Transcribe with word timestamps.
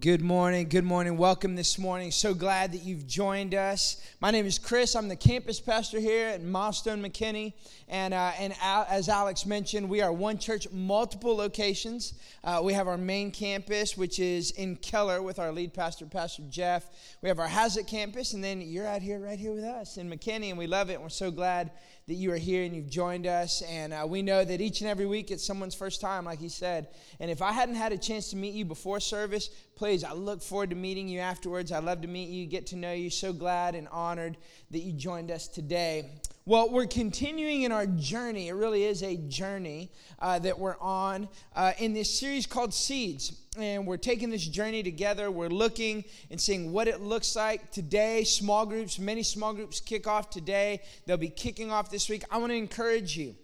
good 0.00 0.22
morning. 0.22 0.66
Good 0.66 0.84
morning. 0.84 1.18
Welcome 1.18 1.56
this 1.56 1.78
morning. 1.78 2.10
So 2.10 2.32
glad 2.32 2.72
that 2.72 2.82
you've 2.84 3.06
joined 3.06 3.54
us. 3.54 4.00
My 4.20 4.30
name 4.30 4.46
is 4.46 4.58
Chris. 4.58 4.96
I'm 4.96 5.08
the 5.08 5.16
campus 5.16 5.60
pastor 5.60 6.00
here 6.00 6.28
at 6.28 6.42
Milestone 6.42 7.02
McKinney. 7.02 7.52
And, 7.86 8.14
uh, 8.14 8.32
and 8.38 8.54
as 8.62 9.10
Alex 9.10 9.44
mentioned, 9.44 9.86
we 9.86 10.00
are 10.00 10.10
one 10.10 10.38
church, 10.38 10.66
multiple 10.72 11.36
locations. 11.36 12.14
Uh, 12.42 12.62
we 12.64 12.72
have 12.72 12.88
our 12.88 12.96
main 12.96 13.30
campus, 13.30 13.98
which 13.98 14.18
is 14.20 14.52
in 14.52 14.76
Keller 14.76 15.20
with 15.20 15.38
our 15.38 15.52
lead 15.52 15.74
pastor, 15.74 16.06
Pastor 16.06 16.44
Jeff. 16.48 16.86
We 17.20 17.28
have 17.28 17.38
our 17.38 17.48
Haslet 17.48 17.86
campus, 17.86 18.32
and 18.32 18.42
then 18.42 18.62
you're 18.62 18.86
out 18.86 19.02
here, 19.02 19.18
right 19.18 19.38
here 19.38 19.52
with 19.52 19.64
us 19.64 19.98
in 19.98 20.08
McKinney, 20.08 20.48
and 20.48 20.56
we 20.56 20.66
love 20.66 20.88
it. 20.88 20.94
And 20.94 21.02
we're 21.02 21.10
so 21.10 21.30
glad 21.30 21.72
that 22.10 22.16
you 22.16 22.32
are 22.32 22.36
here 22.36 22.64
and 22.64 22.74
you've 22.74 22.90
joined 22.90 23.24
us. 23.24 23.62
And 23.62 23.92
uh, 23.92 24.04
we 24.04 24.20
know 24.20 24.44
that 24.44 24.60
each 24.60 24.80
and 24.80 24.90
every 24.90 25.06
week 25.06 25.30
it's 25.30 25.46
someone's 25.46 25.76
first 25.76 26.00
time, 26.00 26.24
like 26.24 26.40
he 26.40 26.48
said. 26.48 26.88
And 27.20 27.30
if 27.30 27.40
I 27.40 27.52
hadn't 27.52 27.76
had 27.76 27.92
a 27.92 27.98
chance 27.98 28.30
to 28.30 28.36
meet 28.36 28.52
you 28.52 28.64
before 28.64 28.98
service, 28.98 29.48
please, 29.76 30.02
I 30.02 30.12
look 30.12 30.42
forward 30.42 30.70
to 30.70 30.76
meeting 30.76 31.06
you 31.06 31.20
afterwards. 31.20 31.70
I 31.70 31.78
love 31.78 32.00
to 32.00 32.08
meet 32.08 32.28
you, 32.28 32.46
get 32.46 32.66
to 32.68 32.76
know 32.76 32.92
you. 32.92 33.10
So 33.10 33.32
glad 33.32 33.76
and 33.76 33.86
honored 33.92 34.38
that 34.72 34.80
you 34.80 34.92
joined 34.92 35.30
us 35.30 35.46
today. 35.46 36.10
Well, 36.46 36.70
we're 36.70 36.86
continuing 36.86 37.62
in 37.62 37.72
our 37.72 37.86
journey. 37.86 38.48
It 38.48 38.54
really 38.54 38.84
is 38.84 39.02
a 39.02 39.18
journey 39.18 39.92
uh, 40.18 40.38
that 40.38 40.58
we're 40.58 40.78
on 40.78 41.28
uh, 41.54 41.72
in 41.78 41.92
this 41.92 42.18
series 42.18 42.46
called 42.46 42.72
Seeds. 42.72 43.38
And 43.58 43.86
we're 43.86 43.98
taking 43.98 44.30
this 44.30 44.46
journey 44.46 44.82
together. 44.82 45.30
We're 45.30 45.50
looking 45.50 46.02
and 46.30 46.40
seeing 46.40 46.72
what 46.72 46.88
it 46.88 47.02
looks 47.02 47.36
like 47.36 47.70
today. 47.70 48.24
Small 48.24 48.64
groups, 48.64 48.98
many 48.98 49.22
small 49.22 49.52
groups 49.52 49.80
kick 49.80 50.06
off 50.06 50.30
today. 50.30 50.80
They'll 51.04 51.18
be 51.18 51.28
kicking 51.28 51.70
off 51.70 51.90
this 51.90 52.08
week. 52.08 52.24
I 52.30 52.38
want 52.38 52.52
to 52.52 52.56
encourage 52.56 53.18
you 53.18 53.34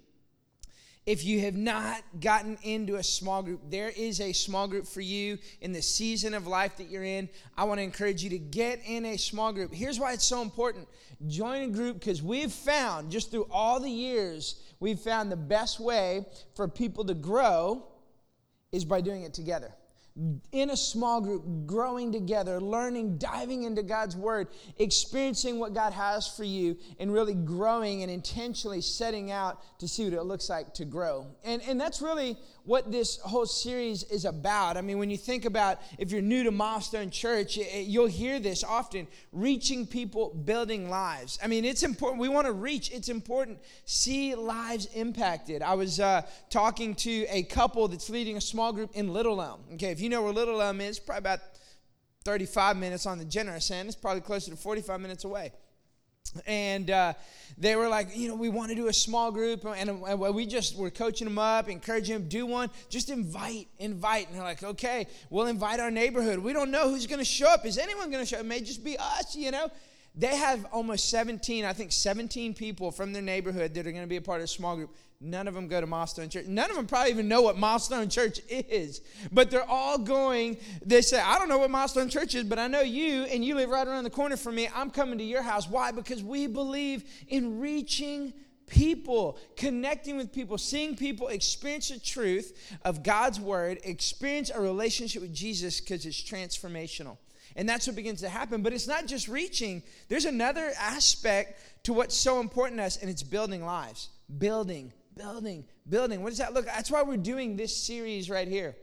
if 1.07 1.25
you 1.25 1.41
have 1.43 1.55
not 1.55 2.03
gotten 2.21 2.59
into 2.65 2.97
a 2.97 3.03
small 3.03 3.41
group, 3.41 3.61
there 3.71 3.91
is 3.91 4.21
a 4.21 4.33
small 4.33 4.67
group 4.67 4.87
for 4.89 5.01
you 5.01 5.39
in 5.61 5.73
the 5.73 5.81
season 5.81 6.35
of 6.35 6.49
life 6.49 6.77
that 6.79 6.91
you're 6.91 7.05
in. 7.05 7.29
I 7.57 7.63
want 7.63 7.79
to 7.79 7.85
encourage 7.85 8.25
you 8.25 8.31
to 8.31 8.39
get 8.39 8.81
in 8.85 9.07
a 9.07 9.17
small 9.17 9.53
group. 9.53 9.73
Here's 9.73 10.01
why 10.01 10.13
it's 10.13 10.25
so 10.25 10.43
important 10.43 10.89
join 11.29 11.63
a 11.63 11.69
group 11.69 12.01
because 12.01 12.23
we've 12.23 12.53
found, 12.53 13.11
just 13.11 13.31
through 13.31 13.47
all 13.51 13.81
the 13.81 13.91
years, 13.91 14.61
we've 14.81 14.99
found 14.99 15.33
the 15.33 15.37
best 15.37 15.81
way 15.81 16.27
for 16.55 16.69
people 16.69 17.05
to 17.05 17.15
grow 17.15 17.87
is 18.73 18.85
by 18.85 19.01
doing 19.01 19.23
it 19.23 19.33
together 19.33 19.73
in 20.53 20.71
a 20.71 20.77
small 20.77 21.21
group, 21.21 21.45
growing 21.67 22.11
together, 22.11 22.61
learning, 22.61 23.19
diving 23.19 23.65
into 23.65 23.83
God's 23.83 24.17
Word, 24.17 24.49
experiencing 24.79 25.59
what 25.59 25.75
God 25.75 25.93
has 25.93 26.27
for 26.27 26.45
you, 26.45 26.79
and 26.99 27.13
really 27.13 27.35
growing 27.35 28.03
and 28.03 28.11
intentionally 28.11 28.81
setting 28.81 29.31
out 29.31 29.61
to 29.81 29.87
see 29.87 30.05
what 30.05 30.15
it 30.15 30.23
looks 30.23 30.49
like 30.49 30.73
to 30.75 30.87
grow. 30.87 31.27
And, 31.45 31.61
and 31.63 31.79
that's 31.79 32.01
really 32.01 32.39
what 32.67 32.91
this 32.91 33.19
whole 33.19 33.47
series 33.47 34.03
is 34.05 34.25
about. 34.25 34.77
I 34.77 34.81
mean, 34.81 34.99
when 34.99 35.09
you 35.09 35.17
think 35.17 35.45
about 35.45 35.81
if 35.99 36.11
you're 36.11 36.21
new 36.21 36.43
to 36.43 36.51
Milestone 36.51 37.11
Church, 37.11 37.57
you'll 37.57 38.07
hear 38.09 38.41
this 38.41 38.65
often 38.65 39.07
reaching 39.33 39.87
people, 39.87 40.35
building 40.35 40.91
lives. 40.91 41.39
I 41.43 41.47
mean, 41.47 41.65
it's 41.65 41.85
important. 41.85 42.21
We 42.21 42.29
want 42.29 42.47
to 42.49 42.53
reach, 42.53 42.91
it's 42.91 43.09
important. 43.09 43.61
See 43.85 44.35
lives 44.35 44.87
impacted. 44.95 45.63
I 45.63 45.75
was 45.75 46.01
uh, 46.01 46.23
talking 46.51 46.97
to 46.97 47.27
a 47.31 47.45
couple 47.45 47.87
that's 47.87 48.11
leading 48.11 48.37
a 48.37 48.41
small 48.41 48.73
group 48.73 48.91
in 48.95 49.13
Little 49.13 49.41
Elm. 49.41 49.61
Okay, 49.75 49.93
if 49.93 50.01
you 50.01 50.09
know 50.09 50.23
where 50.23 50.33
Little 50.33 50.61
Elm 50.61 50.81
is, 50.81 50.99
probably 50.99 51.21
about 51.21 51.41
35 52.25 52.77
minutes 52.77 53.07
on 53.07 53.19
the 53.19 53.25
generous 53.25 53.71
end, 53.71 53.87
it's 53.87 53.97
probably 53.97 54.23
closer 54.23 54.51
to 54.51 54.57
45 54.57 55.01
minutes 55.01 55.23
away 55.23 55.53
and 56.47 56.91
uh, 56.91 57.13
they 57.59 57.77
were 57.77 57.89
like, 57.89 58.17
you 58.17 58.29
know, 58.29 58.35
we 58.35 58.49
want 58.49 58.71
to 58.71 58.75
do 58.75 58.89
a 58.89 58.93
small 58.93 59.33
group, 59.33 59.65
and, 59.65 59.89
and 59.89 60.21
we 60.21 60.47
just 60.47 60.77
were 60.77 60.91
coaching 60.91 61.27
them 61.27 61.39
up, 61.39 61.69
encouraging 61.69 62.15
them, 62.19 62.29
do 62.29 62.47
one, 62.47 62.71
just 62.91 63.11
invite, 63.11 63.69
invite. 63.79 64.29
And 64.29 64.37
they're 64.37 64.45
like, 64.45 64.63
okay, 64.63 65.07
we'll 65.31 65.47
invite 65.47 65.81
our 65.81 65.91
neighborhood. 65.91 66.39
We 66.39 66.53
don't 66.53 66.71
know 66.71 66.91
who's 66.91 67.07
going 67.07 67.19
to 67.19 67.25
show 67.25 67.49
up. 67.49 67.65
Is 67.65 67.79
anyone 67.79 68.11
going 68.11 68.23
to 68.23 68.29
show 68.29 68.37
up? 68.37 68.45
It 68.45 68.49
may 68.49 68.61
just 68.61 68.85
be 68.85 68.99
us, 68.99 69.35
you 69.35 69.51
know. 69.51 69.71
They 70.19 70.35
have 70.35 70.65
almost 70.73 71.11
17, 71.11 71.65
I 71.67 71.75
think 71.75 71.93
17 71.93 72.55
people 72.55 72.91
from 72.91 73.13
their 73.13 73.23
neighborhood 73.23 73.75
that 73.75 73.87
are 73.87 73.91
going 73.91 74.03
to 74.03 74.09
be 74.09 74.17
a 74.17 74.23
part 74.23 74.41
of 74.41 74.45
a 74.45 74.49
small 74.49 74.75
group. 74.77 74.95
None 75.21 75.47
of 75.47 75.55
them 75.55 75.69
go 75.69 75.81
to 75.81 75.87
Milestone 75.87 76.31
Church. 76.31 76.47
None 76.47 76.71
of 76.71 76.77
them 76.77 76.87
probably 76.87 77.11
even 77.11 77.29
know 77.29 77.43
what 77.43 77.59
Milestone 77.59 78.09
Church 78.09 78.41
is. 78.49 79.03
But 79.31 79.51
they're 79.51 79.69
all 79.69 79.99
going, 79.99 80.57
they 80.85 81.03
say, 81.03 81.21
I 81.21 81.39
don't 81.39 81.49
know 81.49 81.59
what 81.59 81.71
Milestone 81.71 82.09
Church 82.09 82.35
is, 82.35 82.45
but 82.45 82.59
I 82.59 82.67
know 82.67 82.81
you, 82.81 83.25
and 83.25 83.45
you 83.45 83.55
live 83.55 83.69
right 83.69 83.87
around 83.87 84.05
the 84.05 84.11
corner 84.11 84.37
from 84.37 84.55
me. 84.55 84.69
I'm 84.75 84.91
coming 84.91 85.19
to 85.19 85.25
your 85.25 85.43
house. 85.43 85.69
Why? 85.69 85.91
Because 85.91 86.23
we 86.23 86.47
believe 86.47 87.05
in 87.29 87.61
reaching 87.61 88.33
people, 88.67 89.39
connecting 89.57 90.17
with 90.17 90.33
people, 90.33 90.59
seeing 90.59 90.97
people 90.97 91.29
experience 91.29 91.89
the 91.89 91.99
truth 91.99 92.77
of 92.85 93.03
God's 93.03 93.39
word, 93.39 93.79
experience 93.85 94.51
a 94.51 94.61
relationship 94.61 95.23
with 95.23 95.35
Jesus 95.35 95.81
because 95.81 96.05
it's 96.05 96.21
transformational. 96.21 97.17
And 97.57 97.69
that's 97.69 97.87
what 97.87 97.97
begins 97.97 98.21
to 98.21 98.29
happen. 98.29 98.63
But 98.63 98.73
it's 98.73 98.87
not 98.87 99.07
just 99.07 99.27
reaching, 99.27 99.83
there's 100.09 100.27
another 100.27 100.73
aspect 100.79 101.59
to 101.85 101.93
what's 101.93 102.17
so 102.17 102.39
important 102.39 102.79
to 102.79 102.85
us, 102.85 102.99
and 102.99 103.11
it's 103.11 103.23
building 103.25 103.65
lives. 103.65 104.11
Building 104.39 104.93
building, 105.17 105.65
building. 105.89 106.23
What 106.23 106.31
does 106.31 106.39
that 106.39 106.53
look? 106.53 106.67
That's 106.67 106.91
why 106.91 107.03
we're 107.03 107.17
doing 107.17 107.57
this 107.57 107.75
series 107.75 108.29
right 108.29 108.47
here. 108.47 108.77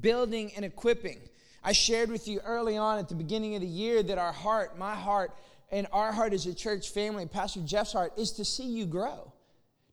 Building 0.00 0.52
and 0.56 0.64
equipping. 0.64 1.20
I 1.62 1.72
shared 1.72 2.10
with 2.10 2.26
you 2.26 2.40
early 2.40 2.76
on 2.76 2.98
at 2.98 3.08
the 3.08 3.14
beginning 3.14 3.54
of 3.54 3.60
the 3.60 3.68
year 3.68 4.02
that 4.02 4.18
our 4.18 4.32
heart, 4.32 4.76
my 4.78 4.94
heart, 4.94 5.32
and 5.70 5.86
our 5.92 6.12
heart 6.12 6.32
as 6.32 6.46
a 6.46 6.54
church 6.54 6.88
family, 6.90 7.26
Pastor 7.26 7.60
Jeff's 7.60 7.92
heart, 7.92 8.12
is 8.18 8.32
to 8.32 8.44
see 8.44 8.64
you 8.64 8.84
grow. 8.84 9.32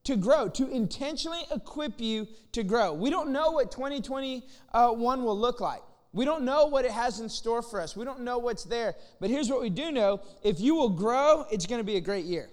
To 0.05 0.15
grow, 0.15 0.49
to 0.49 0.67
intentionally 0.69 1.41
equip 1.53 2.01
you 2.01 2.27
to 2.53 2.63
grow. 2.63 2.93
We 2.93 3.11
don't 3.11 3.31
know 3.31 3.51
what 3.51 3.71
2021 3.71 5.23
will 5.23 5.37
look 5.37 5.61
like. 5.61 5.81
We 6.11 6.25
don't 6.25 6.43
know 6.43 6.65
what 6.65 6.85
it 6.85 6.91
has 6.91 7.19
in 7.19 7.29
store 7.29 7.61
for 7.61 7.79
us. 7.79 7.95
We 7.95 8.03
don't 8.03 8.21
know 8.21 8.39
what's 8.39 8.63
there. 8.63 8.95
But 9.19 9.29
here's 9.29 9.49
what 9.49 9.61
we 9.61 9.69
do 9.69 9.91
know 9.91 10.21
if 10.43 10.59
you 10.59 10.75
will 10.75 10.89
grow, 10.89 11.45
it's 11.51 11.65
going 11.65 11.79
to 11.79 11.85
be 11.85 11.97
a 11.97 12.01
great 12.01 12.25
year. 12.25 12.49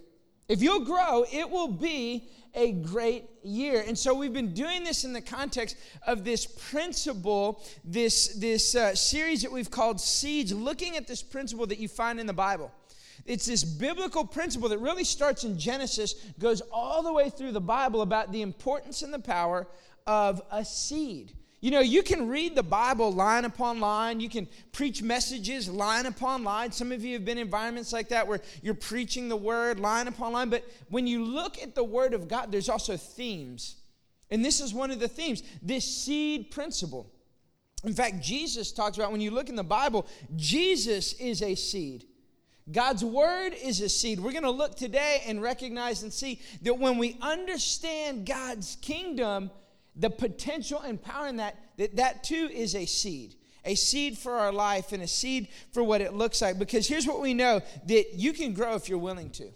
If 0.49 0.63
you'll 0.63 0.85
grow, 0.85 1.25
it 1.33 1.49
will 1.51 1.69
be 1.69 2.29
a 2.55 2.73
great 2.73 3.25
year. 3.43 3.85
And 3.87 3.99
so 3.99 4.15
we've 4.15 4.33
been 4.33 4.55
doing 4.55 4.85
this 4.85 5.05
in 5.05 5.13
the 5.13 5.21
context 5.21 5.77
of 6.07 6.25
this 6.25 6.47
principle, 6.47 7.63
this, 7.85 8.29
this 8.37 8.75
uh, 8.75 8.95
series 8.95 9.43
that 9.43 9.51
we've 9.51 9.71
called 9.71 10.01
Seeds, 10.01 10.53
looking 10.53 10.97
at 10.97 11.07
this 11.07 11.23
principle 11.23 11.67
that 11.67 11.79
you 11.79 11.89
find 11.89 12.21
in 12.21 12.27
the 12.27 12.33
Bible. 12.33 12.71
It's 13.25 13.47
this 13.47 13.65
biblical 13.65 14.25
principle 14.25 14.69
that 14.69 14.79
really 14.79 15.05
starts 15.05 15.45
in 15.45 15.59
Genesis, 15.59 16.15
goes 16.39 16.63
all 16.73 17.03
the 17.03 17.13
way 17.13 17.29
through 17.29 17.53
the 17.53 17.61
Bible 17.61 18.03
about 18.03 18.31
the 18.31 18.43
importance 18.43 19.03
and 19.03 19.13
the 19.13 19.19
power 19.19 19.67
of 20.07 20.41
a 20.51 20.65
seed. 20.65 21.33
You 21.61 21.71
know, 21.71 21.81
you 21.81 22.03
can 22.03 22.29
read 22.29 22.55
the 22.55 22.63
Bible 22.63 23.11
line 23.11 23.45
upon 23.45 23.81
line. 23.81 24.21
You 24.21 24.29
can 24.29 24.47
preach 24.73 25.03
messages 25.03 25.69
line 25.69 26.07
upon 26.07 26.45
line. 26.45 26.71
Some 26.71 26.93
of 26.93 27.03
you 27.03 27.15
have 27.15 27.25
been 27.25 27.39
in 27.39 27.47
environments 27.47 27.93
like 27.93 28.11
that 28.11 28.29
where 28.29 28.41
you're 28.63 28.75
preaching 28.75 29.29
the 29.29 29.37
word 29.37 29.81
line 29.81 30.07
upon 30.07 30.33
line. 30.33 30.51
But 30.51 30.65
when 30.91 31.07
you 31.07 31.25
look 31.25 31.61
at 31.63 31.75
the 31.75 31.85
word 31.85 32.13
of 32.13 32.29
God, 32.29 32.53
there's 32.53 32.69
also 32.69 32.97
themes. 32.97 33.77
And 34.31 34.45
this 34.45 34.61
is 34.61 34.75
one 34.75 34.91
of 34.91 35.01
the 35.01 35.09
themes 35.09 35.43
this 35.63 35.85
seed 35.85 36.51
principle. 36.51 37.11
In 37.85 37.95
fact, 37.95 38.23
Jesus 38.23 38.73
talks 38.73 38.97
about 38.97 39.13
when 39.13 39.21
you 39.21 39.31
look 39.31 39.49
in 39.49 39.57
the 39.57 39.65
Bible, 39.65 40.07
Jesus 40.35 41.15
is 41.15 41.41
a 41.43 41.55
seed. 41.55 42.05
God's 42.71 43.05
word 43.05 43.55
is 43.63 43.81
a 43.81 43.89
seed. 43.89 44.19
We're 44.19 44.33
going 44.33 44.43
to 44.43 44.51
look 44.51 44.75
today 44.75 45.23
and 45.27 45.41
recognize 45.41 46.03
and 46.03 46.13
see 46.13 46.41
that 46.63 46.79
when 46.79 46.99
we 46.99 47.17
understand 47.23 48.27
God's 48.27 48.77
kingdom, 48.83 49.51
the 49.97 50.11
potential 50.11 50.81
and 50.81 51.01
power 51.03 51.27
in 51.27 51.37
that, 51.37 51.57
that, 51.79 51.97
that 51.97 52.25
too 52.25 52.49
is 52.53 52.75
a 52.75 52.87
seed. 52.87 53.35
A 53.65 53.75
seed 53.75 54.17
for 54.17 54.33
our 54.33 54.53
life 54.53 54.93
and 54.93 55.03
a 55.03 55.09
seed 55.09 55.49
for 55.73 55.83
what 55.83 56.01
it 56.01 56.13
looks 56.13 56.41
like. 56.41 56.59
Because 56.59 56.87
here's 56.87 57.07
what 57.07 57.21
we 57.21 57.35
know 57.35 57.61
that 57.87 58.15
you 58.15 58.33
can 58.33 58.53
grow 58.53 58.75
if 58.75 58.89
you're 58.89 58.99
willing 58.99 59.31
to. 59.31 59.49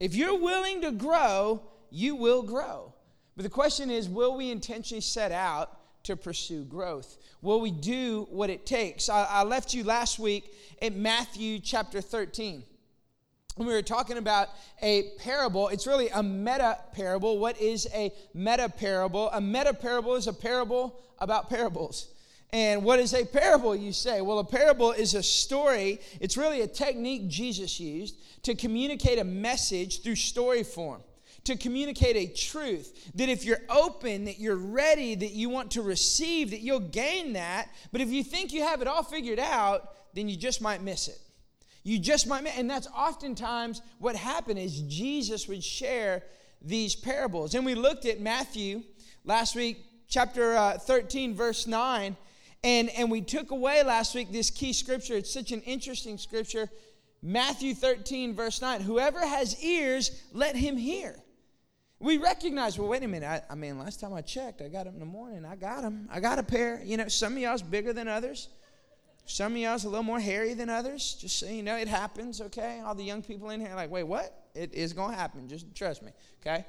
If 0.00 0.14
you're 0.14 0.38
willing 0.38 0.82
to 0.82 0.90
grow, 0.90 1.62
you 1.90 2.16
will 2.16 2.42
grow. 2.42 2.92
But 3.36 3.44
the 3.44 3.50
question 3.50 3.90
is 3.90 4.08
will 4.08 4.36
we 4.36 4.50
intentionally 4.50 5.00
set 5.00 5.30
out 5.30 5.78
to 6.04 6.16
pursue 6.16 6.64
growth? 6.64 7.18
Will 7.42 7.60
we 7.60 7.70
do 7.70 8.26
what 8.30 8.50
it 8.50 8.66
takes? 8.66 9.08
I, 9.08 9.24
I 9.24 9.42
left 9.44 9.74
you 9.74 9.84
last 9.84 10.18
week 10.18 10.52
in 10.80 11.02
Matthew 11.02 11.60
chapter 11.60 12.00
13 12.00 12.64
we 13.64 13.72
were 13.72 13.82
talking 13.82 14.18
about 14.18 14.48
a 14.82 15.10
parable. 15.18 15.68
It's 15.68 15.86
really 15.86 16.08
a 16.10 16.22
meta 16.22 16.78
parable. 16.92 17.38
What 17.38 17.58
is 17.60 17.88
a 17.94 18.12
meta 18.34 18.68
parable? 18.68 19.30
A 19.30 19.40
meta 19.40 19.72
parable 19.72 20.14
is 20.14 20.26
a 20.26 20.32
parable 20.32 21.00
about 21.18 21.48
parables. 21.48 22.08
And 22.52 22.84
what 22.84 23.00
is 23.00 23.14
a 23.14 23.24
parable, 23.24 23.74
you 23.74 23.92
say? 23.92 24.20
Well, 24.20 24.38
a 24.38 24.44
parable 24.44 24.92
is 24.92 25.14
a 25.14 25.22
story. 25.22 26.00
It's 26.20 26.36
really 26.36 26.60
a 26.60 26.66
technique 26.66 27.28
Jesus 27.28 27.80
used 27.80 28.16
to 28.44 28.54
communicate 28.54 29.18
a 29.18 29.24
message 29.24 30.02
through 30.02 30.14
story 30.16 30.62
form, 30.62 31.00
to 31.44 31.56
communicate 31.56 32.16
a 32.16 32.32
truth. 32.32 33.10
That 33.14 33.28
if 33.28 33.44
you're 33.44 33.62
open, 33.68 34.26
that 34.26 34.38
you're 34.38 34.56
ready, 34.56 35.14
that 35.14 35.32
you 35.32 35.48
want 35.48 35.72
to 35.72 35.82
receive, 35.82 36.50
that 36.50 36.60
you'll 36.60 36.80
gain 36.80 37.32
that. 37.32 37.70
But 37.90 38.00
if 38.00 38.10
you 38.10 38.22
think 38.22 38.52
you 38.52 38.62
have 38.62 38.82
it 38.82 38.86
all 38.86 39.02
figured 39.02 39.40
out, 39.40 39.92
then 40.14 40.28
you 40.28 40.36
just 40.36 40.60
might 40.60 40.82
miss 40.82 41.08
it. 41.08 41.18
You 41.86 42.00
just 42.00 42.26
might, 42.26 42.44
and 42.58 42.68
that's 42.68 42.88
oftentimes 42.88 43.80
what 44.00 44.16
happened 44.16 44.58
is 44.58 44.80
Jesus 44.88 45.46
would 45.46 45.62
share 45.62 46.24
these 46.60 46.96
parables. 46.96 47.54
And 47.54 47.64
we 47.64 47.76
looked 47.76 48.06
at 48.06 48.20
Matthew 48.20 48.82
last 49.24 49.54
week, 49.54 49.84
chapter 50.08 50.56
uh, 50.56 50.78
13, 50.78 51.32
verse 51.32 51.68
9, 51.68 52.16
And, 52.64 52.90
and 52.90 53.08
we 53.08 53.20
took 53.20 53.52
away 53.52 53.84
last 53.84 54.16
week 54.16 54.32
this 54.32 54.50
key 54.50 54.72
scripture. 54.72 55.14
It's 55.14 55.32
such 55.32 55.52
an 55.52 55.60
interesting 55.60 56.18
scripture. 56.18 56.68
Matthew 57.22 57.72
13, 57.72 58.34
verse 58.34 58.60
9. 58.60 58.80
Whoever 58.80 59.24
has 59.24 59.62
ears, 59.62 60.24
let 60.32 60.56
him 60.56 60.76
hear. 60.76 61.14
We 62.00 62.18
recognize, 62.18 62.80
well, 62.80 62.88
wait 62.88 63.04
a 63.04 63.08
minute. 63.08 63.28
I, 63.28 63.42
I 63.48 63.54
mean, 63.54 63.78
last 63.78 64.00
time 64.00 64.12
I 64.12 64.22
checked, 64.22 64.60
I 64.60 64.66
got 64.66 64.86
them 64.86 64.94
in 64.94 64.98
the 64.98 65.06
morning. 65.06 65.44
I 65.44 65.54
got 65.54 65.82
them. 65.82 66.08
I 66.10 66.18
got 66.18 66.40
a 66.40 66.42
pair. 66.42 66.82
You 66.82 66.96
know, 66.96 67.06
some 67.06 67.34
of 67.34 67.38
y'all's 67.38 67.62
bigger 67.62 67.92
than 67.92 68.08
others. 68.08 68.48
Some 69.26 69.52
of 69.52 69.58
y'all's 69.58 69.84
a 69.84 69.88
little 69.88 70.04
more 70.04 70.20
hairy 70.20 70.54
than 70.54 70.70
others. 70.70 71.16
Just 71.20 71.40
so 71.40 71.46
you 71.46 71.62
know, 71.62 71.76
it 71.76 71.88
happens, 71.88 72.40
okay? 72.40 72.80
All 72.84 72.94
the 72.94 73.02
young 73.02 73.22
people 73.22 73.50
in 73.50 73.60
here 73.60 73.74
like, 73.74 73.90
wait, 73.90 74.04
what? 74.04 74.48
It 74.54 74.72
is 74.72 74.92
going 74.92 75.10
to 75.10 75.16
happen. 75.16 75.48
Just 75.48 75.74
trust 75.74 76.02
me, 76.02 76.12
okay? 76.40 76.64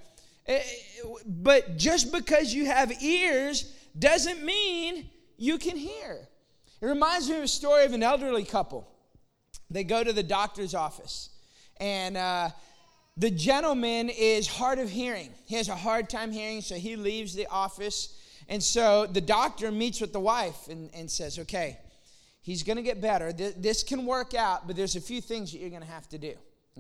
It, 0.46 0.66
eh, 0.66 1.08
but 1.26 1.78
just 1.78 2.12
because 2.12 2.54
you 2.54 2.66
have 2.66 2.92
ears 3.02 3.74
doesn't 3.98 4.44
mean 4.44 5.10
you 5.38 5.58
can 5.58 5.78
hear. 5.78 6.28
It 6.82 6.86
reminds 6.86 7.30
me 7.30 7.38
of 7.38 7.44
a 7.44 7.48
story 7.48 7.86
of 7.86 7.94
an 7.94 8.04
elderly 8.04 8.44
couple. 8.44 8.88
They 9.70 9.84
go 9.84 10.04
to 10.04 10.14
the 10.14 10.24
doctor's 10.24 10.74
office, 10.74 11.30
and 11.80 12.18
uh, 12.18 12.50
the 13.18 13.30
gentleman 13.30 14.10
is 14.10 14.48
hard 14.48 14.80
of 14.80 14.90
hearing. 14.90 15.34
He 15.46 15.56
has 15.56 15.70
a 15.70 15.76
hard 15.76 16.10
time 16.10 16.32
hearing, 16.32 16.62
so 16.62 16.76
he 16.76 16.96
leaves 16.96 17.36
the 17.36 17.48
office. 17.48 18.16
And 18.48 18.64
so 18.64 19.06
the 19.06 19.22
doctor 19.22 19.72
meets 19.72 20.00
with 20.00 20.14
the 20.14 20.20
wife 20.20 20.70
and, 20.70 20.90
and 20.94 21.10
says, 21.10 21.38
Okay, 21.40 21.78
he's 22.48 22.64
going 22.64 22.78
to 22.78 22.82
get 22.82 23.02
better. 23.02 23.34
This 23.34 23.84
can 23.84 24.06
work 24.06 24.34
out, 24.34 24.68
but 24.68 24.78
there's 24.78 24.96
a 24.96 25.02
few 25.02 25.20
things 25.20 25.52
that 25.52 25.60
you're 25.60 25.70
going 25.70 25.82
to 25.82 25.88
have 25.88 26.08
to 26.10 26.18
do. 26.18 26.34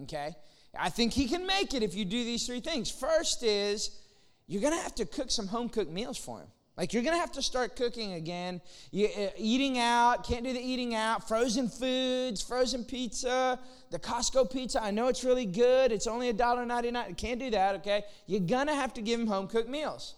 Okay? 0.03 0.33
I 0.79 0.89
think 0.89 1.11
he 1.11 1.27
can 1.27 1.45
make 1.45 1.73
it 1.73 1.83
if 1.83 1.93
you 1.93 2.05
do 2.05 2.23
these 2.23 2.47
three 2.47 2.61
things. 2.61 2.89
First 2.89 3.43
is 3.43 3.99
you're 4.47 4.61
going 4.61 4.73
to 4.73 4.81
have 4.81 4.95
to 4.95 5.05
cook 5.05 5.29
some 5.29 5.47
home 5.47 5.67
cooked 5.67 5.91
meals 5.91 6.17
for 6.17 6.39
him. 6.39 6.47
Like 6.77 6.93
you're 6.93 7.01
gonna 7.01 7.17
have 7.17 7.31
to 7.31 7.41
start 7.41 7.75
cooking 7.75 8.13
again. 8.13 8.61
You, 8.91 9.07
uh, 9.07 9.29
eating 9.35 9.79
out, 9.79 10.23
can't 10.23 10.43
do 10.43 10.53
the 10.53 10.59
eating 10.59 10.93
out. 10.93 11.27
Frozen 11.27 11.69
foods, 11.69 12.39
frozen 12.43 12.83
pizza, 12.83 13.59
the 13.89 13.97
Costco 13.97 14.51
pizza. 14.51 14.83
I 14.83 14.91
know 14.91 15.07
it's 15.07 15.23
really 15.23 15.47
good. 15.47 15.91
It's 15.91 16.05
only 16.05 16.31
$1.99. 16.31 17.17
Can't 17.17 17.39
do 17.39 17.49
that, 17.49 17.77
okay? 17.77 18.03
You're 18.27 18.41
gonna 18.41 18.75
have 18.75 18.93
to 18.93 19.01
give 19.01 19.19
him 19.19 19.25
home 19.25 19.47
cooked 19.47 19.69
meals. 19.69 20.13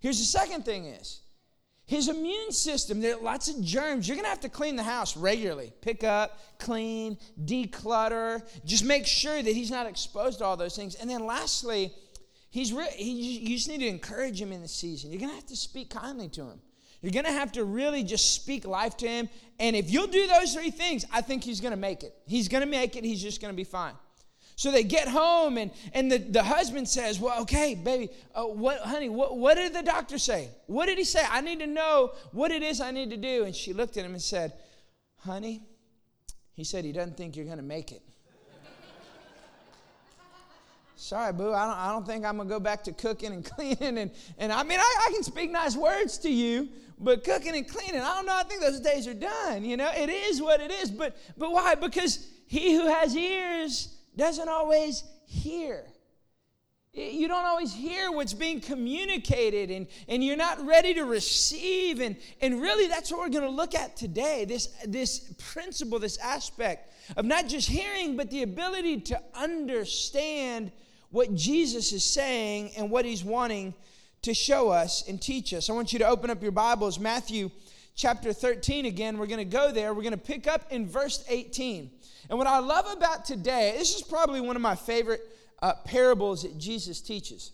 Here's 0.00 0.18
the 0.18 0.26
second 0.26 0.66
thing 0.66 0.84
is 0.84 1.22
his 1.86 2.08
immune 2.08 2.52
system, 2.52 3.00
there 3.00 3.16
are 3.16 3.22
lots 3.22 3.48
of 3.48 3.62
germs. 3.62 4.08
You're 4.08 4.16
gonna 4.16 4.28
have 4.28 4.40
to 4.40 4.48
clean 4.48 4.76
the 4.76 4.82
house 4.82 5.16
regularly. 5.16 5.72
Pick 5.80 6.04
up, 6.04 6.40
clean, 6.58 7.16
declutter. 7.44 8.42
Just 8.64 8.84
make 8.84 9.06
sure 9.06 9.42
that 9.42 9.54
he's 9.54 9.70
not 9.70 9.86
exposed 9.86 10.38
to 10.38 10.44
all 10.44 10.56
those 10.56 10.76
things. 10.76 10.96
And 10.96 11.08
then 11.08 11.24
lastly, 11.24 11.92
He's 12.56 12.72
re- 12.72 12.88
he, 12.90 13.38
you 13.40 13.56
just 13.56 13.68
need 13.68 13.80
to 13.80 13.86
encourage 13.86 14.40
him 14.40 14.50
in 14.50 14.62
the 14.62 14.68
season. 14.68 15.10
You're 15.10 15.20
going 15.20 15.28
to 15.28 15.34
have 15.34 15.44
to 15.48 15.56
speak 15.56 15.90
kindly 15.90 16.30
to 16.30 16.44
him. 16.44 16.58
You're 17.02 17.12
going 17.12 17.26
to 17.26 17.32
have 17.32 17.52
to 17.52 17.64
really 17.64 18.02
just 18.02 18.34
speak 18.34 18.66
life 18.66 18.96
to 18.96 19.06
him. 19.06 19.28
And 19.60 19.76
if 19.76 19.90
you'll 19.90 20.06
do 20.06 20.26
those 20.26 20.54
three 20.54 20.70
things, 20.70 21.04
I 21.12 21.20
think 21.20 21.44
he's 21.44 21.60
going 21.60 21.72
to 21.72 21.76
make 21.76 22.02
it. 22.02 22.14
He's 22.26 22.48
going 22.48 22.62
to 22.62 22.66
make 22.66 22.96
it. 22.96 23.04
He's 23.04 23.20
just 23.20 23.42
going 23.42 23.52
to 23.52 23.56
be 23.56 23.64
fine. 23.64 23.92
So 24.56 24.72
they 24.72 24.84
get 24.84 25.06
home, 25.06 25.58
and, 25.58 25.70
and 25.92 26.10
the, 26.10 26.16
the 26.16 26.42
husband 26.42 26.88
says, 26.88 27.20
Well, 27.20 27.42
okay, 27.42 27.74
baby, 27.74 28.08
uh, 28.34 28.44
what, 28.44 28.80
honey, 28.80 29.10
what, 29.10 29.36
what 29.36 29.56
did 29.56 29.74
the 29.74 29.82
doctor 29.82 30.16
say? 30.16 30.48
What 30.66 30.86
did 30.86 30.96
he 30.96 31.04
say? 31.04 31.22
I 31.30 31.42
need 31.42 31.60
to 31.60 31.66
know 31.66 32.14
what 32.32 32.50
it 32.50 32.62
is 32.62 32.80
I 32.80 32.90
need 32.90 33.10
to 33.10 33.18
do. 33.18 33.44
And 33.44 33.54
she 33.54 33.74
looked 33.74 33.98
at 33.98 34.04
him 34.06 34.12
and 34.12 34.22
said, 34.22 34.54
Honey, 35.18 35.62
he 36.54 36.64
said 36.64 36.86
he 36.86 36.92
doesn't 36.92 37.18
think 37.18 37.36
you're 37.36 37.44
going 37.44 37.58
to 37.58 37.62
make 37.62 37.92
it. 37.92 38.00
Sorry, 40.98 41.34
boo, 41.34 41.52
I 41.52 41.66
don't, 41.66 41.76
I 41.76 41.92
don't 41.92 42.06
think 42.06 42.24
I'm 42.24 42.36
going 42.36 42.48
to 42.48 42.54
go 42.54 42.58
back 42.58 42.82
to 42.84 42.92
cooking 42.92 43.34
and 43.34 43.44
cleaning. 43.54 43.98
And, 43.98 44.10
and 44.38 44.50
I 44.50 44.62
mean, 44.62 44.80
I, 44.80 45.06
I 45.06 45.12
can 45.12 45.22
speak 45.22 45.50
nice 45.50 45.76
words 45.76 46.16
to 46.18 46.30
you, 46.30 46.70
but 46.98 47.24
cooking 47.24 47.54
and 47.54 47.68
cleaning, 47.68 48.00
I 48.00 48.14
don't 48.14 48.24
know. 48.24 48.34
I 48.34 48.44
think 48.44 48.62
those 48.62 48.80
days 48.80 49.06
are 49.06 49.12
done. 49.12 49.66
You 49.66 49.76
know, 49.76 49.90
it 49.94 50.08
is 50.08 50.40
what 50.40 50.62
it 50.62 50.70
is. 50.70 50.90
But, 50.90 51.14
but 51.36 51.52
why? 51.52 51.74
Because 51.74 52.26
he 52.46 52.74
who 52.74 52.86
has 52.86 53.14
ears 53.14 53.95
doesn't 54.16 54.48
always 54.48 55.04
hear. 55.26 55.84
You 56.92 57.28
don't 57.28 57.44
always 57.44 57.74
hear 57.74 58.10
what's 58.10 58.32
being 58.32 58.58
communicated, 58.58 59.70
and, 59.70 59.86
and 60.08 60.24
you're 60.24 60.36
not 60.36 60.66
ready 60.66 60.94
to 60.94 61.04
receive. 61.04 62.00
And, 62.00 62.16
and 62.40 62.62
really, 62.62 62.86
that's 62.86 63.12
what 63.12 63.20
we're 63.20 63.28
going 63.28 63.44
to 63.44 63.50
look 63.50 63.74
at 63.74 63.96
today 63.96 64.46
this, 64.46 64.68
this 64.86 65.34
principle, 65.52 65.98
this 65.98 66.16
aspect 66.18 66.90
of 67.18 67.26
not 67.26 67.48
just 67.48 67.68
hearing, 67.68 68.16
but 68.16 68.30
the 68.30 68.42
ability 68.42 69.00
to 69.02 69.20
understand 69.34 70.72
what 71.10 71.34
Jesus 71.34 71.92
is 71.92 72.02
saying 72.02 72.70
and 72.78 72.90
what 72.90 73.04
he's 73.04 73.22
wanting 73.22 73.74
to 74.22 74.32
show 74.32 74.70
us 74.70 75.06
and 75.06 75.20
teach 75.20 75.52
us. 75.52 75.68
I 75.68 75.74
want 75.74 75.92
you 75.92 75.98
to 75.98 76.08
open 76.08 76.30
up 76.30 76.42
your 76.42 76.52
Bibles, 76.52 76.98
Matthew 76.98 77.50
chapter 77.96 78.32
13 78.32 78.86
again. 78.86 79.18
We're 79.18 79.26
going 79.26 79.38
to 79.38 79.44
go 79.44 79.72
there. 79.72 79.92
We're 79.94 80.02
going 80.02 80.12
to 80.12 80.18
pick 80.18 80.46
up 80.46 80.70
in 80.70 80.86
verse 80.86 81.24
18. 81.28 81.90
And 82.28 82.38
what 82.38 82.46
I 82.46 82.58
love 82.58 82.86
about 82.92 83.24
today, 83.24 83.74
this 83.78 83.96
is 83.96 84.02
probably 84.02 84.40
one 84.40 84.54
of 84.54 84.62
my 84.62 84.76
favorite 84.76 85.22
uh, 85.62 85.72
parables 85.84 86.42
that 86.42 86.58
Jesus 86.58 87.00
teaches. 87.00 87.52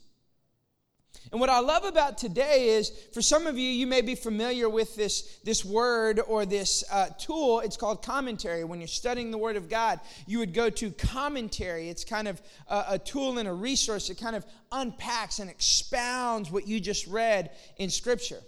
And 1.31 1.41
what 1.41 1.51
I 1.51 1.61
love 1.61 1.85
about 1.85 2.19
today 2.19 2.71
is, 2.71 2.91
for 3.13 3.23
some 3.23 3.47
of 3.47 3.57
you, 3.57 3.69
you 3.69 3.87
may 3.87 4.01
be 4.01 4.15
familiar 4.15 4.69
with 4.69 4.97
this, 4.97 5.39
this 5.45 5.65
word 5.65 6.21
or 6.27 6.45
this 6.45 6.83
uh, 6.91 7.09
tool. 7.19 7.61
It's 7.61 7.77
called 7.77 8.03
commentary. 8.03 8.65
When 8.65 8.81
you're 8.81 8.89
studying 8.89 9.31
the 9.31 9.39
Word 9.39 9.57
of 9.57 9.69
God, 9.69 10.01
you 10.27 10.39
would 10.41 10.53
go 10.53 10.69
to 10.69 10.91
commentary. 10.91 11.89
It's 11.89 12.05
kind 12.05 12.29
of 12.29 12.43
a, 12.67 12.85
a 12.91 12.99
tool 12.99 13.39
and 13.39 13.49
a 13.49 13.53
resource 13.53 14.09
that 14.09 14.19
kind 14.19 14.35
of 14.35 14.45
unpacks 14.73 15.39
and 15.39 15.49
expounds 15.49 16.51
what 16.51 16.67
you 16.67 16.81
just 16.81 17.07
read 17.07 17.51
in 17.77 17.89
Scripture. 17.89 18.41